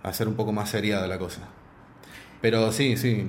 [0.09, 1.41] hacer un poco más seriada la cosa.
[2.41, 3.27] Pero sí, sí.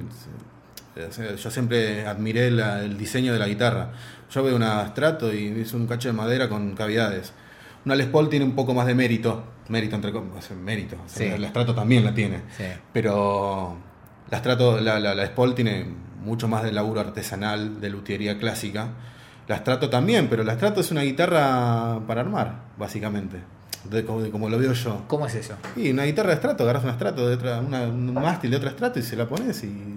[1.42, 3.92] Yo siempre admiré la- el diseño de la guitarra.
[4.30, 7.32] Yo veo una Strato y es un cacho de madera con cavidades.
[7.84, 9.44] Una Les Paul tiene un poco más de mérito.
[9.68, 10.50] Mérito entre comillas.
[10.52, 10.96] Mérito.
[11.04, 11.40] O sea, Sí.
[11.40, 12.42] La Strato también la tiene.
[12.56, 12.64] Sí.
[12.92, 13.76] Pero
[14.30, 15.86] la, Strato, la, la, la Spol tiene
[16.22, 18.88] mucho más de laburo artesanal, de luthiería clásica.
[19.48, 23.38] La Strato también, pero la Strato es una guitarra para armar, básicamente.
[23.90, 25.04] De, como, lo veo yo.
[25.06, 25.54] ¿Cómo es eso?
[25.76, 28.70] Y una guitarra de Strato, agarras una Strato de otra, una, un mástil de otra
[28.70, 29.96] Strato y se la pones y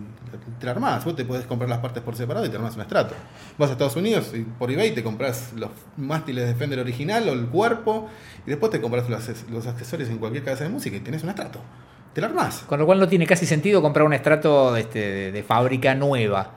[0.59, 1.03] te la armás.
[1.05, 3.15] Vos te podés comprar las partes por separado y te armás una Strato.
[3.57, 7.33] Vas a Estados Unidos y por eBay te compras los mástiles de Fender original o
[7.33, 8.09] el cuerpo
[8.45, 11.31] y después te compras los, los accesorios en cualquier casa de música y tienes una
[11.33, 11.59] Strato.
[12.13, 12.63] Te la armás.
[12.67, 15.95] Con lo cual no tiene casi sentido comprar un estrato de, este, de, de fábrica
[15.95, 16.51] nueva.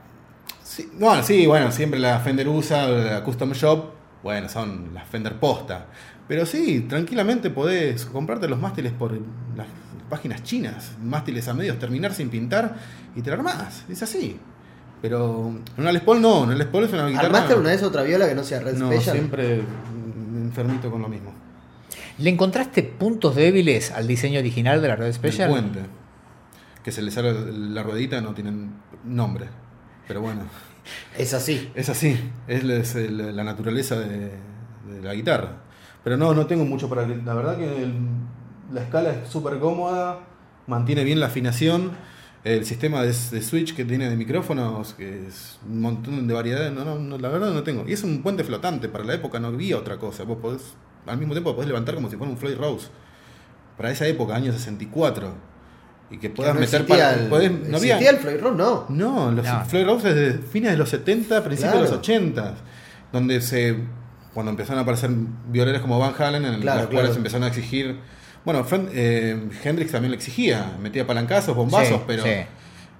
[0.62, 3.90] Sí, bueno, sí, bueno, siempre la Fender USA, la Custom Shop,
[4.22, 5.86] bueno, son las Fender posta.
[6.32, 9.12] Pero sí, tranquilamente podés comprarte los mástiles por
[9.54, 9.66] las
[10.08, 12.74] páginas chinas, mástiles a medios, terminar sin pintar
[13.14, 13.84] y te la armás.
[13.90, 14.38] Es así.
[15.02, 17.26] Pero en una Les Paul no, en una Les Paul es una guitarra.
[17.26, 19.14] ¿Armaste una vez otra viola que no sea Red No, Special?
[19.14, 19.60] siempre
[20.32, 21.34] me enfermito con lo mismo.
[22.16, 25.50] ¿Le encontraste puntos débiles al diseño original de la red El Special?
[25.50, 25.80] puente.
[26.82, 28.72] Que se le sale la ruedita, no tienen
[29.04, 29.48] nombre.
[30.08, 30.44] Pero bueno.
[31.18, 31.70] Es así.
[31.74, 32.18] Es así,
[32.48, 34.30] es la, el- naturaleza de,
[34.88, 35.58] de la guitarra.
[36.04, 37.06] Pero no, no tengo mucho para...
[37.06, 37.94] La verdad que el-
[38.72, 40.20] la escala es súper cómoda,
[40.66, 41.92] mantiene bien la afinación,
[42.44, 46.72] el sistema de, de switch que tiene de micrófonos, que es un montón de variedades,
[46.72, 47.84] no, no, no, la verdad no tengo.
[47.86, 50.24] Y es un puente flotante, para la época no había otra cosa.
[50.24, 50.74] Vos podés,
[51.06, 52.88] al mismo tiempo podés levantar como si fuera un Floyd Rose.
[53.76, 55.52] Para esa época, año 64.
[56.10, 57.14] Y que Que puedas no meter para...
[57.14, 58.86] el, podés- no había- el Floyd Rose, no.
[58.88, 59.64] no, los No.
[59.66, 61.84] Floyd Rose es de fines de los 70, principios Claro.
[61.86, 62.54] de los 80,
[63.12, 63.76] donde se
[64.34, 65.10] cuando empezaron a aparecer
[65.48, 67.98] violeros como Van Halen, en Claro, las cuales empezaron a exigir.
[68.44, 72.30] Bueno, eh, Hendrix también lo exigía, metía palancazos, bombazos, Sí, pero sí.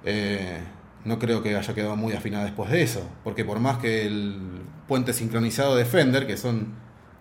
[0.04, 0.58] eh,
[1.04, 4.36] no creo que haya quedado muy afinada después de eso, porque por más que el
[4.86, 6.74] puente sincronizado de Fender, que son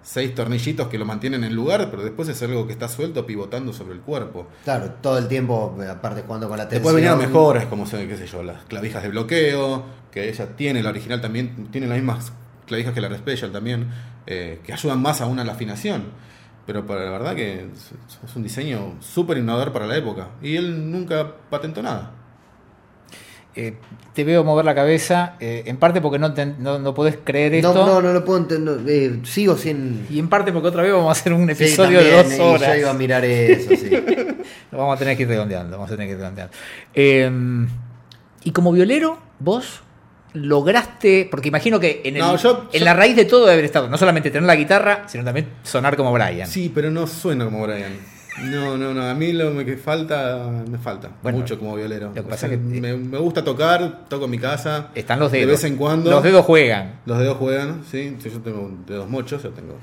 [0.03, 3.71] seis tornillitos que lo mantienen en lugar, pero después es algo que está suelto pivotando
[3.73, 4.47] sobre el cuerpo.
[4.63, 6.83] Claro, todo el tiempo, aparte jugando con la tensión.
[6.83, 10.89] Después venían mejoras, como qué sé yo, las clavijas de bloqueo, que ella tiene, la
[10.89, 12.33] original también, tiene las mismas
[12.71, 13.87] clavijas que la Special también,
[14.25, 16.05] eh, que ayudan más aún a la afinación.
[16.65, 20.27] Pero para la verdad que es, un diseño súper innovador para la época.
[20.41, 22.11] Y él nunca patentó nada.
[23.53, 23.75] Eh,
[24.13, 27.55] te veo mover la cabeza, eh, en parte porque no, te- no, no podés creer
[27.55, 27.73] esto.
[27.73, 28.79] No, no, no lo puedo entender.
[28.87, 30.05] eh, sigo sin.
[30.09, 32.39] Y en parte porque otra vez vamos a hacer un Sí, episodio de dos y
[32.39, 32.69] horas.
[32.75, 33.89] yo iba a mirar eso, sí.
[34.71, 35.75] Lo vamos a tener que ir redondeando.
[35.77, 36.53] Vamos a tener que ir redondeando.
[36.93, 37.29] Eh,
[38.45, 39.81] y como violero, vos
[40.33, 41.27] lograste.
[41.29, 43.65] Porque imagino que en, el- No, yo- en yo- la raíz de todo debe haber
[43.65, 46.47] estado no solamente tener la guitarra, sino también sonar como Brian.
[46.47, 47.93] Sí, pero no suena como Brian.
[48.43, 49.03] No, no, no.
[49.09, 52.07] A mí lo que falta, me falta Bueno, mucho como violero.
[52.07, 54.87] lo que O pasa sea, es que- me, me gusta tocar, toco en mi casa.
[54.95, 55.47] Están los dedos.
[55.47, 56.09] De vez en cuando.
[56.09, 57.01] Los dedos juegan.
[57.05, 58.15] Los dedos juegan, sí.
[58.23, 59.75] Sí, Yo tengo dedos mochos, yo tengo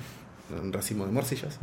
[0.50, 1.58] un racimo de morcillas.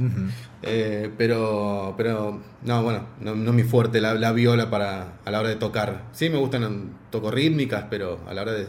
[0.63, 5.31] Eh, pero, pero, no, bueno, no, no es mi fuerte la, la viola para a
[5.31, 6.03] la hora de tocar.
[6.11, 8.67] Sí, me gustan, toco rítmicas, pero a la hora de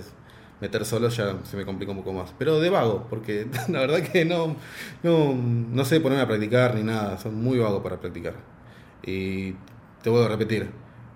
[0.61, 2.33] meter solo ya se me complica un poco más.
[2.39, 4.57] Pero de vago, porque la verdad que no,
[5.03, 8.35] no, no sé ponerme a practicar ni nada, son muy vagos para practicar.
[9.05, 9.53] Y
[10.03, 10.71] te vuelvo a repetir,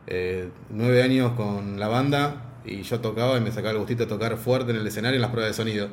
[0.06, 4.08] eh, nueve años con la banda y yo tocaba y me sacaba el gustito de
[4.08, 5.88] tocar fuerte en el escenario en las pruebas de sonido.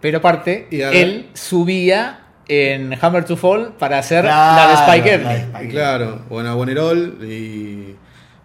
[0.00, 4.74] Pero aparte, Y ahora- él subía en Hammer to Fall para hacer Claro, la de
[5.02, 5.68] Spike Lee.
[5.70, 7.96] Claro, bueno, Bonerol y,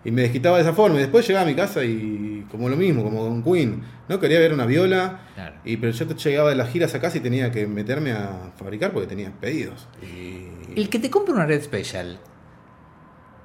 [0.06, 0.98] Y me desquitaba de esa forma.
[0.98, 3.84] Y después llegaba a mi casa y como lo mismo, como con Queen.
[4.08, 5.20] No quería ver una viola.
[5.36, 5.56] Claro.
[5.66, 8.92] Y, pero yo llegaba de las giras a casa y tenía que meterme a fabricar
[8.92, 9.88] porque tenía pedidos.
[10.02, 12.18] Y, El que te compra una red special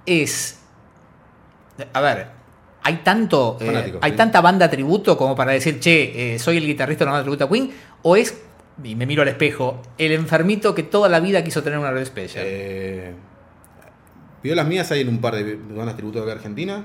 [0.07, 0.61] es.
[1.93, 2.29] A ver,
[2.83, 3.59] hay tanto.
[3.61, 4.17] eh, hay sí.
[4.17, 7.45] tanta banda tributo como para decir, che, eh, soy el guitarrista de una banda tributo
[7.45, 7.73] a Queen.
[8.03, 8.43] O es,
[8.83, 12.05] y me miro al espejo, el enfermito que toda la vida quiso tener una red
[12.05, 12.45] special.
[12.47, 13.15] Eh,
[14.43, 16.83] violas mías hay en un par de bandas tributo de Argentina.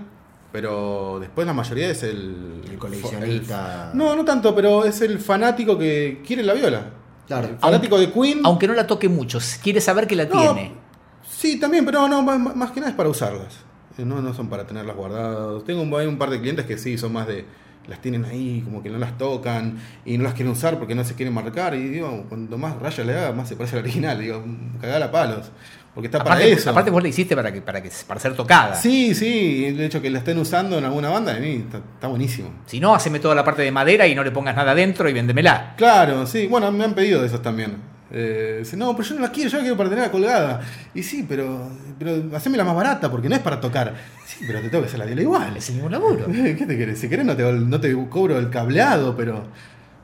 [0.51, 2.63] Pero después la mayoría es el.
[2.71, 3.91] El coleccionista.
[3.91, 6.89] el- no, no tanto, pero es el fanático que quiere la viola.
[7.27, 7.49] Claro.
[7.49, 8.41] El fanático de Queen.
[8.43, 10.73] Aunque no la toque mucho, quiere saber que la No, tiene.
[11.29, 13.59] Sí, también, pero no, más, más que nada es para usarlas.
[13.99, 15.63] Eh, No, no son para tenerlas guardadas.
[15.65, 17.45] Tengo un, hay un par de clientes que sí, son más de.
[17.89, 21.03] Las tienen ahí, como que no las tocan y no las quieren usar porque no
[21.03, 21.73] se quieren marcar.
[21.73, 24.19] Y digo, cuanto más rayas le haga, más se parece al original.
[24.19, 24.43] Digo,
[24.79, 25.51] cagala a palos.
[25.93, 26.69] Porque está para eso.
[26.69, 28.75] aparte vos la hiciste para que, para que para ser tocada.
[28.75, 32.07] Sí, sí, el hecho que la estén usando en alguna banda, de mí está, está
[32.07, 32.51] buenísimo.
[32.67, 35.13] Si no, haceme toda la parte de madera y no le pongas nada adentro y
[35.13, 35.73] véndemela.
[35.75, 37.77] Claro, sí, bueno, me han pedido de esos también.
[38.11, 40.61] Eh, dice, no, pero yo no la quiero, yo la quiero para tenerla colgada.
[40.93, 43.95] Y sí, pero, pero hacémela más barata porque no es para tocar.
[44.25, 45.57] Sí, pero te tengo que hacer la viola igual.
[45.57, 46.25] Es el mismo laburo.
[46.31, 46.99] ¿Qué te querés?
[46.99, 49.43] Si querés no te, no te cobro el cableado, pero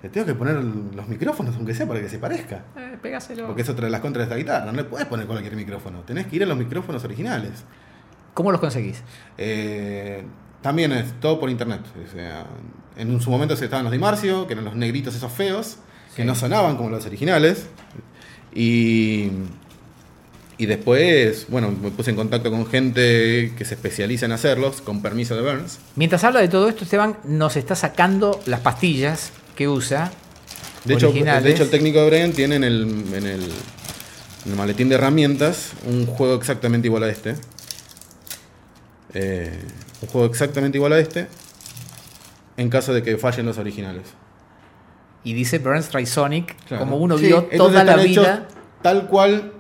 [0.02, 2.64] te tengo que poner los micrófonos, aunque sea para que se parezca.
[2.78, 3.48] Eh, pégáselo.
[3.48, 4.72] Porque es otra de las contras de esta guitarra.
[4.72, 6.02] No le puedes poner cualquier micrófono.
[6.02, 7.64] Tenés que ir a los micrófonos originales.
[8.36, 9.02] ¿Cómo los conseguís?
[9.38, 10.24] Eh,
[10.62, 11.82] también es todo por internet.
[12.06, 12.46] O sea,
[12.98, 15.78] en su momento se estaban los Dimarcio, que eran los negritos esos feos,
[16.16, 17.66] que no sonaban como los originales.
[18.54, 19.30] Y,
[20.58, 25.02] y después, bueno, me puse en contacto con gente que se especializa en hacerlos, con
[25.02, 25.80] permiso de Burns.
[25.96, 30.12] Mientras habla de todo esto, Esteban nos está sacando las pastillas que usa.
[30.86, 31.44] De hecho, originales.
[31.44, 32.84] de hecho, el técnico de Brian tiene en el,
[33.14, 33.42] en el,
[34.46, 37.36] en el maletín de herramientas un juego exactamente igual a este.
[39.14, 39.60] Eh,
[40.02, 41.28] un juego exactamente igual a este.
[42.56, 44.04] En caso de que fallen los originales.
[45.26, 46.86] Y dice Burns Trisonic, Claro.
[46.86, 48.48] como uno Sí, vio toda la vida.
[48.82, 49.52] Tal cual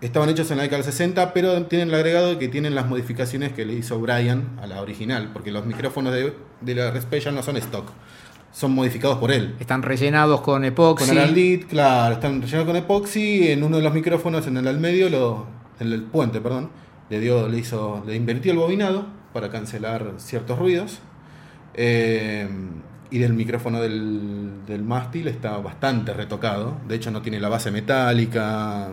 [0.00, 2.86] estaban hechos en la década del 60, pero tienen el agregado de que tienen las
[2.86, 7.02] modificaciones que le hizo Brian a la original, porque los micrófonos de, de la Red
[7.02, 7.90] Special no son stock,
[8.52, 9.56] son modificados por él.
[9.58, 11.08] Están rellenados con epoxi.
[11.08, 14.78] Con Araldit, claro, están rellenados con epoxi, en uno de los micrófonos, en el al
[14.78, 15.46] medio, lo,
[15.80, 16.70] en el puente, perdón,
[17.10, 20.98] le dio, le hizo, le invirtió el bobinado para cancelar ciertos ruidos.
[21.74, 22.46] Eh,
[23.10, 26.76] y del micrófono del, del mástil está bastante retocado.
[26.86, 28.88] De hecho, no tiene la base metálica.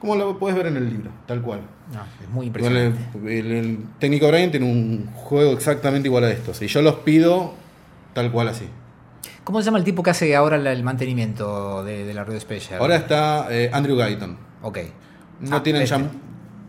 [0.00, 1.60] Como lo puedes ver en el libro, tal cual.
[1.92, 3.00] No, es muy el, impresionante.
[3.38, 6.60] el- el técnico Brian tiene un juego exactamente igual a estos.
[6.60, 7.54] Y yo los pido
[8.12, 8.66] tal cual así.
[9.44, 12.80] ¿Cómo se llama el tipo que hace ahora el mantenimiento de, de la red special?
[12.80, 14.36] Ahora está eh, Andrew Guyton.
[14.62, 14.78] Ok.
[15.40, 15.96] No Ah, tienen este.
[15.96, 16.10] ya.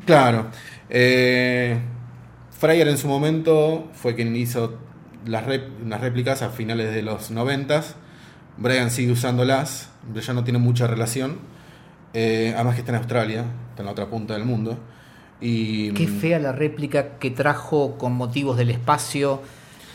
[0.05, 0.47] Claro.
[0.89, 1.77] Eh,
[2.57, 4.77] Fryer en su momento fue quien hizo
[5.25, 7.83] las, rep- unas réplicas a finales de los 90.
[8.57, 11.37] Brian sigue usándolas, pero ya no tiene mucha relación.
[12.13, 14.77] Eh, además que está en Australia, está en la otra punta del mundo.
[15.41, 19.41] Y, Qué fea la réplica que trajo con motivos del espacio.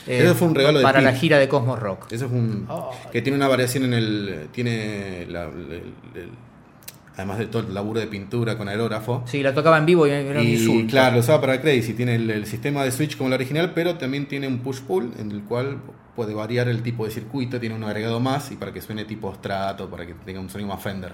[0.07, 2.13] eh, Eso fue un regalo de para la gira de Cosmos Rock.
[2.13, 2.67] Eso es un.
[2.69, 2.91] Oh.
[3.11, 4.49] Que tiene una variación en el.
[4.53, 5.27] Tiene.
[5.31, 6.31] la- el- el-
[7.21, 9.23] además de todo el laburo de pintura con aerógrafo.
[9.27, 11.95] Sí, la tocaba en vivo y era Y claro, lo usaba para Crazy.
[11.95, 15.31] Tiene el, el sistema de switch como el original, pero también tiene un push-pull en
[15.31, 15.79] el cual
[16.17, 17.61] puede variar el tipo de circuito.
[17.61, 20.69] Tiene un agregado más y para que suene tipo strato, para que tenga un sonido
[20.69, 21.13] más Fender.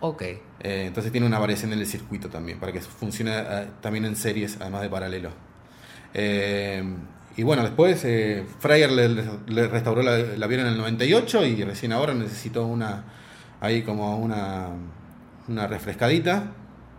[0.00, 0.22] Ok.
[0.22, 4.16] Eh, entonces tiene una variación en el circuito también, para que funcione eh, también en
[4.16, 5.30] series, además de paralelo.
[6.14, 6.82] Eh,
[7.36, 11.92] y bueno, después eh, Fryer le, le restauró la, la en el 98 y recién
[11.92, 13.04] ahora necesitó una,
[13.60, 14.68] ahí como una,
[15.50, 16.52] una refrescadita,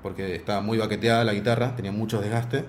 [0.03, 2.65] porque estaba muy baqueteada la guitarra, tenía mucho desgaste.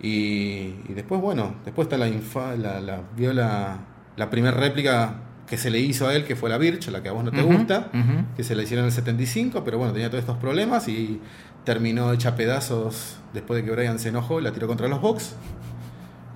[0.00, 3.78] Y, y después, bueno, después está la, infa- la, la viola,
[4.16, 7.08] la primera réplica que se le hizo a él, que fue la Birch, la que
[7.08, 7.90] a vos no te gusta
[8.36, 11.20] que se le hicieron en el 75, pero bueno, tenía todos estos problemas y
[11.64, 15.36] terminó hecha pedazos después de que Brian se enojó y la tiró contra los box.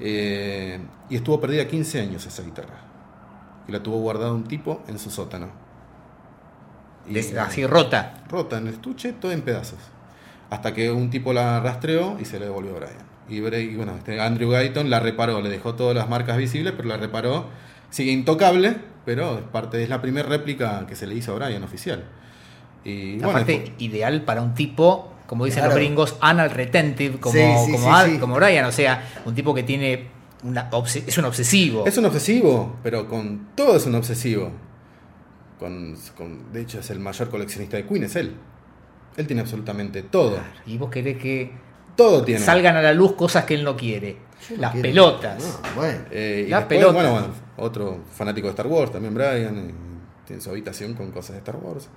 [0.01, 0.79] Eh,
[1.11, 2.81] y estuvo perdida 15 años esa guitarra.
[3.67, 5.49] Y la tuvo guardada un tipo en su sótano.
[7.15, 8.23] Des- así rota.
[8.29, 9.79] rota en el estuche, todo en pedazos.
[10.51, 13.09] Hasta que un tipo la rastreó y se la devolvió a Brian.
[13.29, 13.41] Y,
[13.77, 17.47] bueno, este Andrew Guyton la reparó, le dejó todas las marcas visibles, pero la reparó.
[17.91, 21.63] Sigue intocable, pero es parte, es la primera réplica que se le hizo a Brian
[21.63, 22.05] oficial.
[22.85, 25.75] Y bueno, Aparte, después- ideal para un tipo, como dicen Claro.
[25.75, 28.19] los gringos, anal retentive, como, Sí, sí, como, sí, Al- sí.
[28.19, 28.65] como Brian.
[28.65, 30.17] O sea, un tipo que tiene.
[30.45, 31.85] Una es un obsesivo.
[31.85, 34.53] es un obsesivo, pero con todo es un obsesivo.
[35.59, 38.33] Con, con- de hecho, es el mayor coleccionista de Queen, es él.
[39.17, 40.39] Él tiene absolutamente todo.
[40.67, 41.51] Y vos querés que
[41.97, 42.41] Todo tiene.
[42.41, 44.17] salgan a la luz cosas que él no quiere.
[44.49, 45.43] Yo Las quiero- pelotas.
[45.43, 45.99] No, bueno.
[46.13, 46.95] Eh, y La después, pelota.
[46.95, 47.27] bueno, bueno,
[47.57, 51.57] otro fanático de Star Wars, también Brian, y tiene su habitación con cosas de Star
[51.57, 51.89] Wars.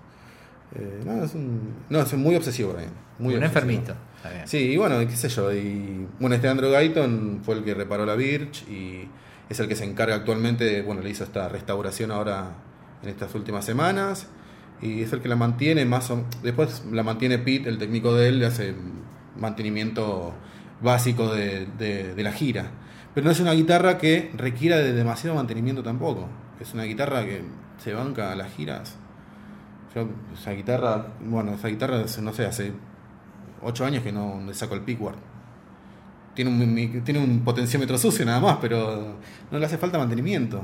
[0.73, 2.89] Eh, no, es un, no, es muy obsesivo Brian.
[3.19, 3.45] Muy un obsesivo.
[3.69, 3.93] enfermito.
[4.17, 4.47] Está bien.
[4.47, 5.51] Sí, y bueno, qué sé yo.
[5.53, 9.07] Y, bueno, este Andrew Guyton fue el que reparó la Birch y
[9.49, 12.53] es el que se encarga actualmente, de- bueno, le hizo esta restauración ahora
[13.03, 14.27] en estas últimas semanas
[14.81, 18.27] y es el que la mantiene más o Después la mantiene Pete, el técnico de
[18.29, 18.73] él, le hace
[19.37, 20.33] mantenimiento
[20.81, 22.71] básico de, de- la gira.
[23.13, 26.27] Pero no es una guitarra que requiera de demasiado mantenimiento tampoco.
[26.59, 27.43] Es una guitarra que
[27.77, 28.95] se banca a las giras.
[30.33, 32.71] Esa guitarra, bueno, esa guitarra, no sé, hace
[33.61, 35.17] 8 años que no le saco el pickguard.
[36.33, 39.17] Tiene un, tiene un potenciómetro sucio nada más, pero
[39.51, 40.63] no le hace falta mantenimiento.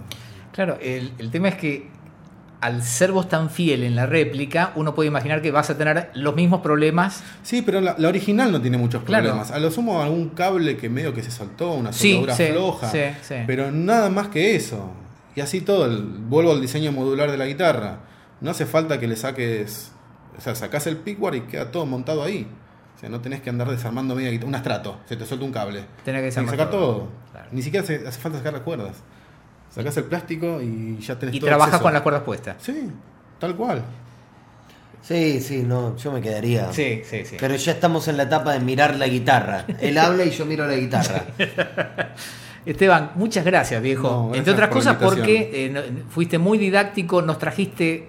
[0.54, 1.90] Claro, el, el tema es que
[2.60, 6.10] al ser vos tan fiel en la réplica, uno puede imaginar que vas a tener
[6.16, 7.24] los mismos problemas.
[7.44, 9.26] Sí, pero la, la original no tiene muchos Claro.
[9.26, 9.52] problemas.
[9.52, 12.90] A lo sumo algún cable que medio que se soltó, una Sí, soldadura sí, floja.
[12.92, 13.36] sí, sí.
[13.46, 14.92] Pero nada más que eso.
[15.36, 18.00] Y así todo, el- vuelvo al diseño modular de la guitarra.
[18.42, 19.92] No hace falta que le saques.
[20.38, 22.48] O sea, sacás el pickguard y queda todo montado ahí.
[22.96, 24.50] O sea, no tenés que andar desarmando media guitarra.
[24.50, 25.82] Un astrato, se te suelta un cable.
[26.04, 26.82] Tenés que Hay desarmar sacar todo.
[26.96, 27.08] todo.
[27.32, 27.48] Claro.
[27.52, 28.98] Ni siquiera hace, hace falta sacar las cuerdas.
[29.78, 31.84] Sacás el plástico y ya tenés Y todo trabajas acceso.
[31.84, 32.56] con las cuerdas puestas.
[32.60, 32.90] Sí,
[33.40, 33.84] tal cual.
[35.04, 36.74] Sí, sí, no, yo me quedaría.
[36.74, 37.38] Sí, sí, sí.
[37.40, 39.66] Pero ya estamos en la etapa de mirar la guitarra.
[39.80, 41.24] Él habla y yo miro la guitarra.
[42.66, 44.10] Esteban, muchas gracias, viejo.
[44.10, 48.08] No, gracias Entre otras por cosas porque eh, fuiste muy didáctico, nos trajiste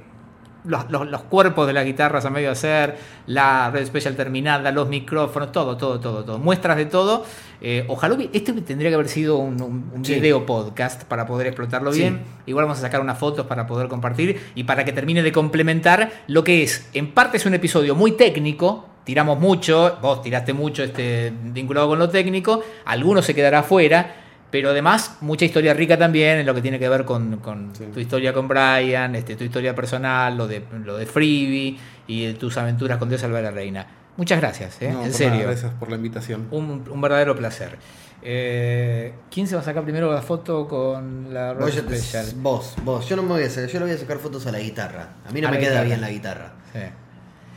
[0.69, 2.97] los, los- los cuerpos de las guitarras a medio hacer,
[3.27, 6.39] la red special terminada, los micrófonos, todo, todo, todo, todo.
[6.39, 7.25] Muestras de todo.
[7.61, 10.15] Eh, ojalá este tendría que haber sido un, un- un Sí.
[10.15, 12.01] video podcast para poder explotarlo Sí.
[12.03, 12.21] bien.
[12.47, 16.11] Igual vamos a sacar unas fotos para poder compartir y para que termine de complementar
[16.29, 20.83] lo que es, en parte es un episodio muy técnico, tiramos mucho, vos tiraste mucho
[20.85, 24.15] este, vinculado con lo técnico, alguno se quedará afuera,
[24.51, 27.85] pero además mucha historia rica también en lo que tiene que ver con, con Sí.
[27.93, 31.77] tu historia con Brian, este, tu historia personal, lo de, lo de Freebie
[32.07, 33.87] y tus aventuras con Dios salva a la reina.
[34.17, 34.91] Muchas gracias, ¿eh?
[34.93, 35.35] No, en serio.
[35.35, 36.49] nada, gracias por la invitación.
[36.51, 37.79] Un, un verdadero placer.
[38.23, 42.27] Eh, ¿Quién se va a sacar primero la foto con la te- Special?
[42.37, 44.53] vos, vos, yo no me voy a sacar, yo le voy a sacar fotos a
[44.53, 45.11] la guitarra.
[45.29, 45.85] A mí no A me queda guitarra.
[45.87, 46.53] bien la guitarra.
[46.73, 46.81] Sí.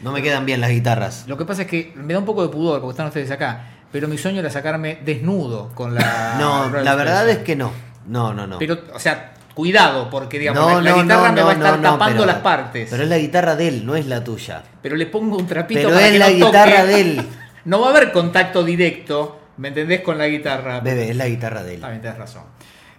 [0.03, 1.25] No me quedan bien las guitarras.
[1.27, 3.80] Lo que pasa es que me da un poco de pudor porque están ustedes acá,
[3.91, 6.35] pero mi sueño era sacarme desnudo con la.
[6.39, 7.71] No, la verdad es que no.
[8.07, 8.57] No, no, no.
[8.59, 11.53] Pero, o sea, cuidado, porque digamos, no, la, la no, guitarra no, me va a
[11.53, 12.87] estar no, tapando pero- las partes.
[12.89, 14.63] Pero es la guitarra de él, no es la tuya.
[14.81, 16.45] Pero le pongo un trapito Pero para es que la no toque.
[16.45, 17.27] guitarra de él.
[17.63, 20.01] No va a haber contacto directo, ¿me entendés?
[20.01, 20.79] Con la guitarra.
[20.79, 21.81] Bebé, es la guitarra de él.
[21.81, 22.41] También tenés razón.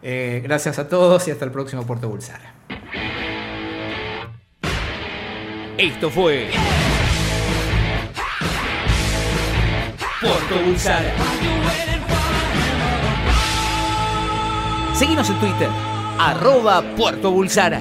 [0.03, 2.55] Eh, gracias a todos y hasta el próximo Puerto Bulsara.
[5.79, 6.49] Esto fue
[10.23, 11.13] Puerto Bulsara.
[14.95, 15.69] Seguimos en Twitter,
[16.17, 17.81] arroba Puerto Bulsara.